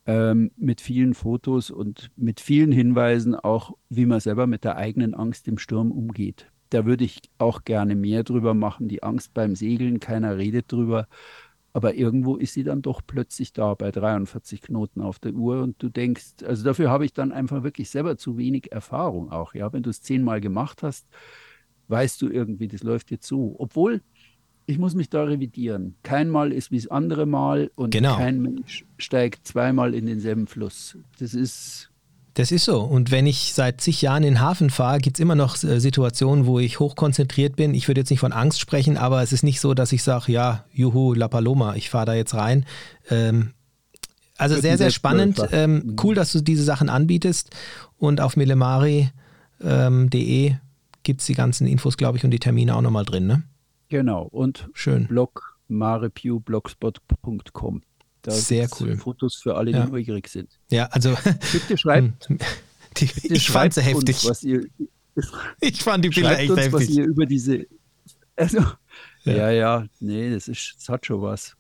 ähm, 0.10 0.50
mit 0.58 0.82
vielen 0.82 1.14
Fotos 1.14 1.70
und 1.70 2.10
mit 2.16 2.40
vielen 2.40 2.72
Hinweisen 2.72 3.36
auch, 3.36 3.78
wie 3.90 4.08
man 4.08 4.20
selber 4.20 4.48
mit 4.48 4.64
der 4.64 4.76
eigenen 4.76 5.14
Angst 5.14 5.48
im 5.48 5.60
Sturm 5.60 5.92
umgeht. 5.92 6.52
Da 6.72 6.88
würde 6.88 7.04
ich 7.04 7.22
auch 7.38 7.64
gerne 7.64 7.96
mehr 7.96 8.24
drüber 8.24 8.56
machen. 8.56 8.88
Die 8.88 9.04
Angst 9.04 9.36
beim 9.36 9.56
Segeln, 9.56 10.00
keiner 10.00 10.36
redet 10.36 10.72
drüber. 10.72 11.08
Aber 11.74 11.94
irgendwo 11.94 12.38
ist 12.38 12.56
sie 12.56 12.64
dann 12.64 12.82
doch 12.82 13.02
plötzlich 13.06 13.54
da 13.54 13.76
bei 13.76 13.92
43 13.92 14.64
Knoten 14.64 15.02
auf 15.02 15.20
der 15.20 15.34
Uhr 15.34 15.62
und 15.62 15.82
du 15.82 15.90
denkst, 15.90 16.44
also 16.44 16.64
dafür 16.64 16.90
habe 16.90 17.06
ich 17.06 17.14
dann 17.14 17.32
einfach 17.32 17.62
wirklich 17.62 17.92
selber 17.92 18.18
zu 18.18 18.40
wenig 18.40 18.72
Erfahrung 18.72 19.32
auch. 19.32 19.54
Ja, 19.54 19.72
wenn 19.74 19.84
du 19.84 19.92
es 19.92 20.02
zehnmal 20.02 20.42
gemacht 20.42 20.82
hast, 20.82 21.08
weißt 21.88 22.20
du 22.24 22.30
irgendwie, 22.30 22.68
das 22.68 22.82
läuft 22.82 23.12
jetzt 23.12 23.28
so. 23.28 23.56
Obwohl, 23.60 24.02
ich 24.70 24.78
muss 24.78 24.94
mich 24.94 25.10
da 25.10 25.24
revidieren. 25.24 25.96
Kein 26.04 26.30
Mal 26.30 26.54
ist 26.54 26.70
wie 26.70 26.78
das 26.78 26.88
andere 26.88 27.26
Mal 27.26 27.72
und 27.76 27.90
genau. 27.90 28.18
kein 28.18 28.40
Mensch 28.40 28.86
steigt 28.98 29.48
zweimal 29.48 29.96
in 29.96 30.06
denselben 30.06 30.46
Fluss. 30.46 30.96
Das 31.18 31.34
ist 31.34 31.90
das 32.36 32.52
ist 32.52 32.66
so. 32.66 32.80
Und 32.80 33.10
wenn 33.10 33.26
ich 33.26 33.54
seit 33.54 33.82
zig 33.82 34.02
Jahren 34.02 34.24
in 34.24 34.36
den 34.36 34.42
Hafen 34.42 34.70
fahre, 34.70 35.00
gibt 35.00 35.18
es 35.18 35.22
immer 35.22 35.36
noch 35.36 35.62
äh, 35.64 35.80
Situationen, 35.80 36.46
wo 36.46 36.60
ich 36.60 36.80
hochkonzentriert 36.80 37.56
bin. 37.56 37.74
Ich 37.74 37.88
würde 37.88 38.02
jetzt 38.02 38.12
nicht 38.12 38.20
von 38.20 38.32
Angst 38.32 38.60
sprechen, 38.60 38.96
aber 38.96 39.24
es 39.24 39.34
ist 39.34 39.44
nicht 39.44 39.60
so, 39.60 39.74
dass 39.74 39.92
ich 39.92 40.04
sage, 40.04 40.32
ja, 40.32 40.64
juhu, 40.72 41.14
La 41.16 41.28
Paloma, 41.28 41.76
ich 41.76 41.90
fahre 41.90 42.06
da 42.06 42.14
jetzt 42.14 42.36
rein. 42.36 42.66
Ähm, 43.10 43.54
also 44.38 44.56
sehr, 44.56 44.78
sehr 44.78 44.92
spannend. 44.92 45.42
Ähm, 45.52 45.74
mhm. 45.74 45.96
cool, 46.02 46.16
dass 46.16 46.32
du 46.32 46.42
diese 46.42 46.64
Sachen 46.64 46.88
anbietest. 46.88 47.50
Und 47.98 48.22
auf 48.22 48.38
millemari.de 48.38 49.10
ähm, 49.62 50.58
gibt 51.04 51.22
es 51.22 51.28
die 51.28 51.34
ganzen 51.34 51.68
Infos, 51.68 51.98
glaube 51.98 52.20
ich, 52.20 52.24
und 52.24 52.32
die 52.32 52.40
Termine 52.40 52.76
auch 52.76 52.82
nochmal 52.82 53.06
drin, 53.06 53.26
ne? 53.26 53.44
Genau. 53.90 54.24
Und 54.24 54.70
Schön. 54.74 55.08
Blog 55.08 55.60
marepew.blogspot.com. 55.68 57.84
Da 58.22 58.32
Sehr 58.32 58.68
cool. 58.80 58.98
Fotos 58.98 59.36
für 59.36 59.56
alle, 59.56 59.72
die 59.72 59.78
ja. 59.78 59.86
neugierig 59.86 60.28
sind. 60.28 60.60
Ja, 60.70 60.88
also. 60.88 61.16
Bitte 61.52 61.78
schreibt. 61.78 62.28
Die, 62.98 63.06
bitte 63.06 63.36
ich 63.36 63.50
fand 63.50 63.74
sie 63.74 63.84
heftig. 63.84 64.28
Was 64.28 64.44
ihr, 64.44 64.66
ich 65.62 65.82
fand 65.82 66.04
die 66.04 66.10
Bilder 66.10 66.40
echt 66.40 66.50
uns, 66.50 66.60
heftig. 66.60 66.74
Was 66.74 66.90
ihr 66.90 67.06
über 67.06 67.26
diese. 67.28 67.68
Also, 68.36 68.60
ja, 69.24 69.34
ja, 69.34 69.52
ja 69.52 69.86
nee, 70.00 70.34
das, 70.34 70.48
ist, 70.48 70.74
das 70.78 70.90
hat 70.90 71.06
schon 71.06 71.22
was. 71.22 71.56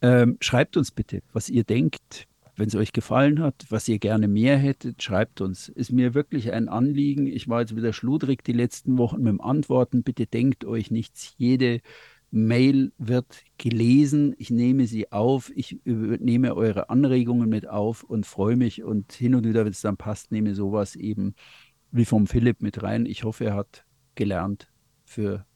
Ähm, 0.00 0.38
schreibt 0.40 0.76
uns 0.76 0.92
bitte, 0.92 1.22
was 1.32 1.50
ihr 1.50 1.64
denkt, 1.64 2.28
wenn 2.60 2.68
es 2.68 2.74
euch 2.74 2.92
gefallen 2.92 3.40
hat, 3.40 3.64
was 3.70 3.88
ihr 3.88 3.98
gerne 3.98 4.28
mehr 4.28 4.58
hättet, 4.58 5.02
schreibt 5.02 5.40
uns. 5.40 5.70
Ist 5.70 5.92
mir 5.92 6.12
wirklich 6.12 6.52
ein 6.52 6.68
Anliegen. 6.68 7.26
Ich 7.26 7.48
war 7.48 7.62
jetzt 7.62 7.74
wieder 7.74 7.94
schludrig 7.94 8.44
die 8.44 8.52
letzten 8.52 8.98
Wochen 8.98 9.22
mit 9.22 9.28
dem 9.28 9.40
Antworten. 9.40 10.02
Bitte 10.02 10.26
denkt 10.26 10.66
euch 10.66 10.90
nichts. 10.90 11.32
Jede 11.38 11.80
Mail 12.30 12.92
wird 12.98 13.44
gelesen, 13.56 14.34
ich 14.36 14.50
nehme 14.50 14.86
sie 14.86 15.10
auf, 15.10 15.50
ich 15.56 15.80
nehme 15.84 16.54
eure 16.54 16.90
Anregungen 16.90 17.48
mit 17.48 17.66
auf 17.66 18.04
und 18.04 18.26
freue 18.26 18.56
mich 18.56 18.84
und 18.84 19.10
hin 19.14 19.34
und 19.34 19.46
wieder, 19.46 19.64
wenn 19.64 19.72
es 19.72 19.80
dann 19.80 19.96
passt, 19.96 20.30
nehme 20.30 20.54
sowas 20.54 20.96
eben 20.96 21.34
wie 21.90 22.04
vom 22.04 22.26
Philipp 22.26 22.60
mit 22.60 22.82
rein. 22.82 23.06
Ich 23.06 23.24
hoffe, 23.24 23.46
er 23.46 23.54
hat 23.54 23.86
gelernt 24.16 24.70
für 25.04 25.46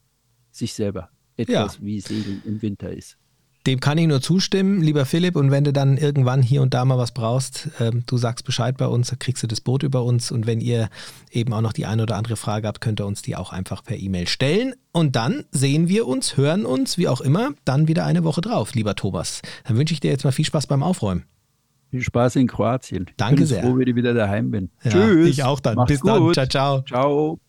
sich 0.51 0.73
selber 0.73 1.11
etwas, 1.37 1.77
ja. 1.77 1.85
wie 1.85 2.01
Segeln 2.01 2.41
im 2.47 2.63
Winter 2.63 2.91
ist. 2.91 3.19
Dem 3.67 3.81
kann 3.81 3.97
ich 3.97 4.07
nur 4.07 4.21
zustimmen, 4.21 4.83
lieber 4.83 5.07
Philipp. 5.07 5.37
Und 5.37 5.51
wenn 5.51 5.65
du 5.65 5.73
dann 5.73 5.97
irgendwann 5.97 6.43
hier 6.43 6.61
und 6.61 6.75
da 6.75 6.85
mal 6.85 6.99
was 6.99 7.13
brauchst, 7.13 7.71
äh, 7.79 7.93
du 8.07 8.17
sagst 8.19 8.45
Bescheid 8.45 8.77
bei 8.77 8.87
uns, 8.87 9.09
dann 9.09 9.19
kriegst 9.19 9.43
du 9.43 9.47
das 9.47 9.63
Boot 9.63 9.83
über 9.83 10.05
uns. 10.05 10.31
Und 10.31 10.47
wenn 10.47 10.61
ihr 10.61 10.91
eben 11.31 11.53
auch 11.55 11.63
noch 11.63 11.73
die 11.73 11.87
eine 11.87 12.03
oder 12.03 12.17
andere 12.17 12.37
Frage 12.37 12.69
habt, 12.69 12.83
könnt 12.83 13.01
ihr 13.01 13.07
uns 13.07 13.23
die 13.23 13.37
auch 13.37 13.53
einfach 13.53 13.83
per 13.83 13.97
E-Mail 13.97 14.29
stellen. 14.29 14.75
Und 14.93 15.17
dann 15.17 15.45
sehen 15.51 15.89
wir 15.89 16.07
uns, 16.07 16.37
hören 16.37 16.67
uns, 16.67 16.99
wie 16.99 17.09
auch 17.09 17.23
immer, 17.23 17.53
dann 17.65 17.89
wieder 17.89 18.05
eine 18.05 18.23
Woche 18.23 18.43
drauf, 18.43 18.75
lieber 18.75 18.95
Thomas. 18.95 19.41
Dann 19.67 19.79
wünsche 19.79 19.95
ich 19.95 20.01
dir 20.01 20.11
jetzt 20.11 20.25
mal 20.25 20.33
viel 20.33 20.45
Spaß 20.45 20.67
beim 20.67 20.83
Aufräumen. 20.83 21.25
Viel 21.91 22.03
Spaß 22.03 22.37
in 22.37 22.49
Kroatien. 22.49 23.07
Danke 23.17 23.35
ich 23.35 23.41
bin 23.41 23.47
sehr. 23.47 23.63
froh, 23.63 23.79
wenn 23.79 23.89
ich 23.89 23.95
wieder 23.95 24.15
daheim 24.15 24.51
bin. 24.51 24.71
Ja, 24.83 24.91
Tschüss. 24.91 25.29
Ich 25.29 25.45
auch 25.45 25.61
dann. 25.61 25.77
Mach's 25.77 25.89
Bis 25.89 26.01
gut. 26.01 26.11
dann. 26.11 26.49
Ciao, 26.49 26.83
ciao. 26.83 26.83
Ciao. 26.83 27.44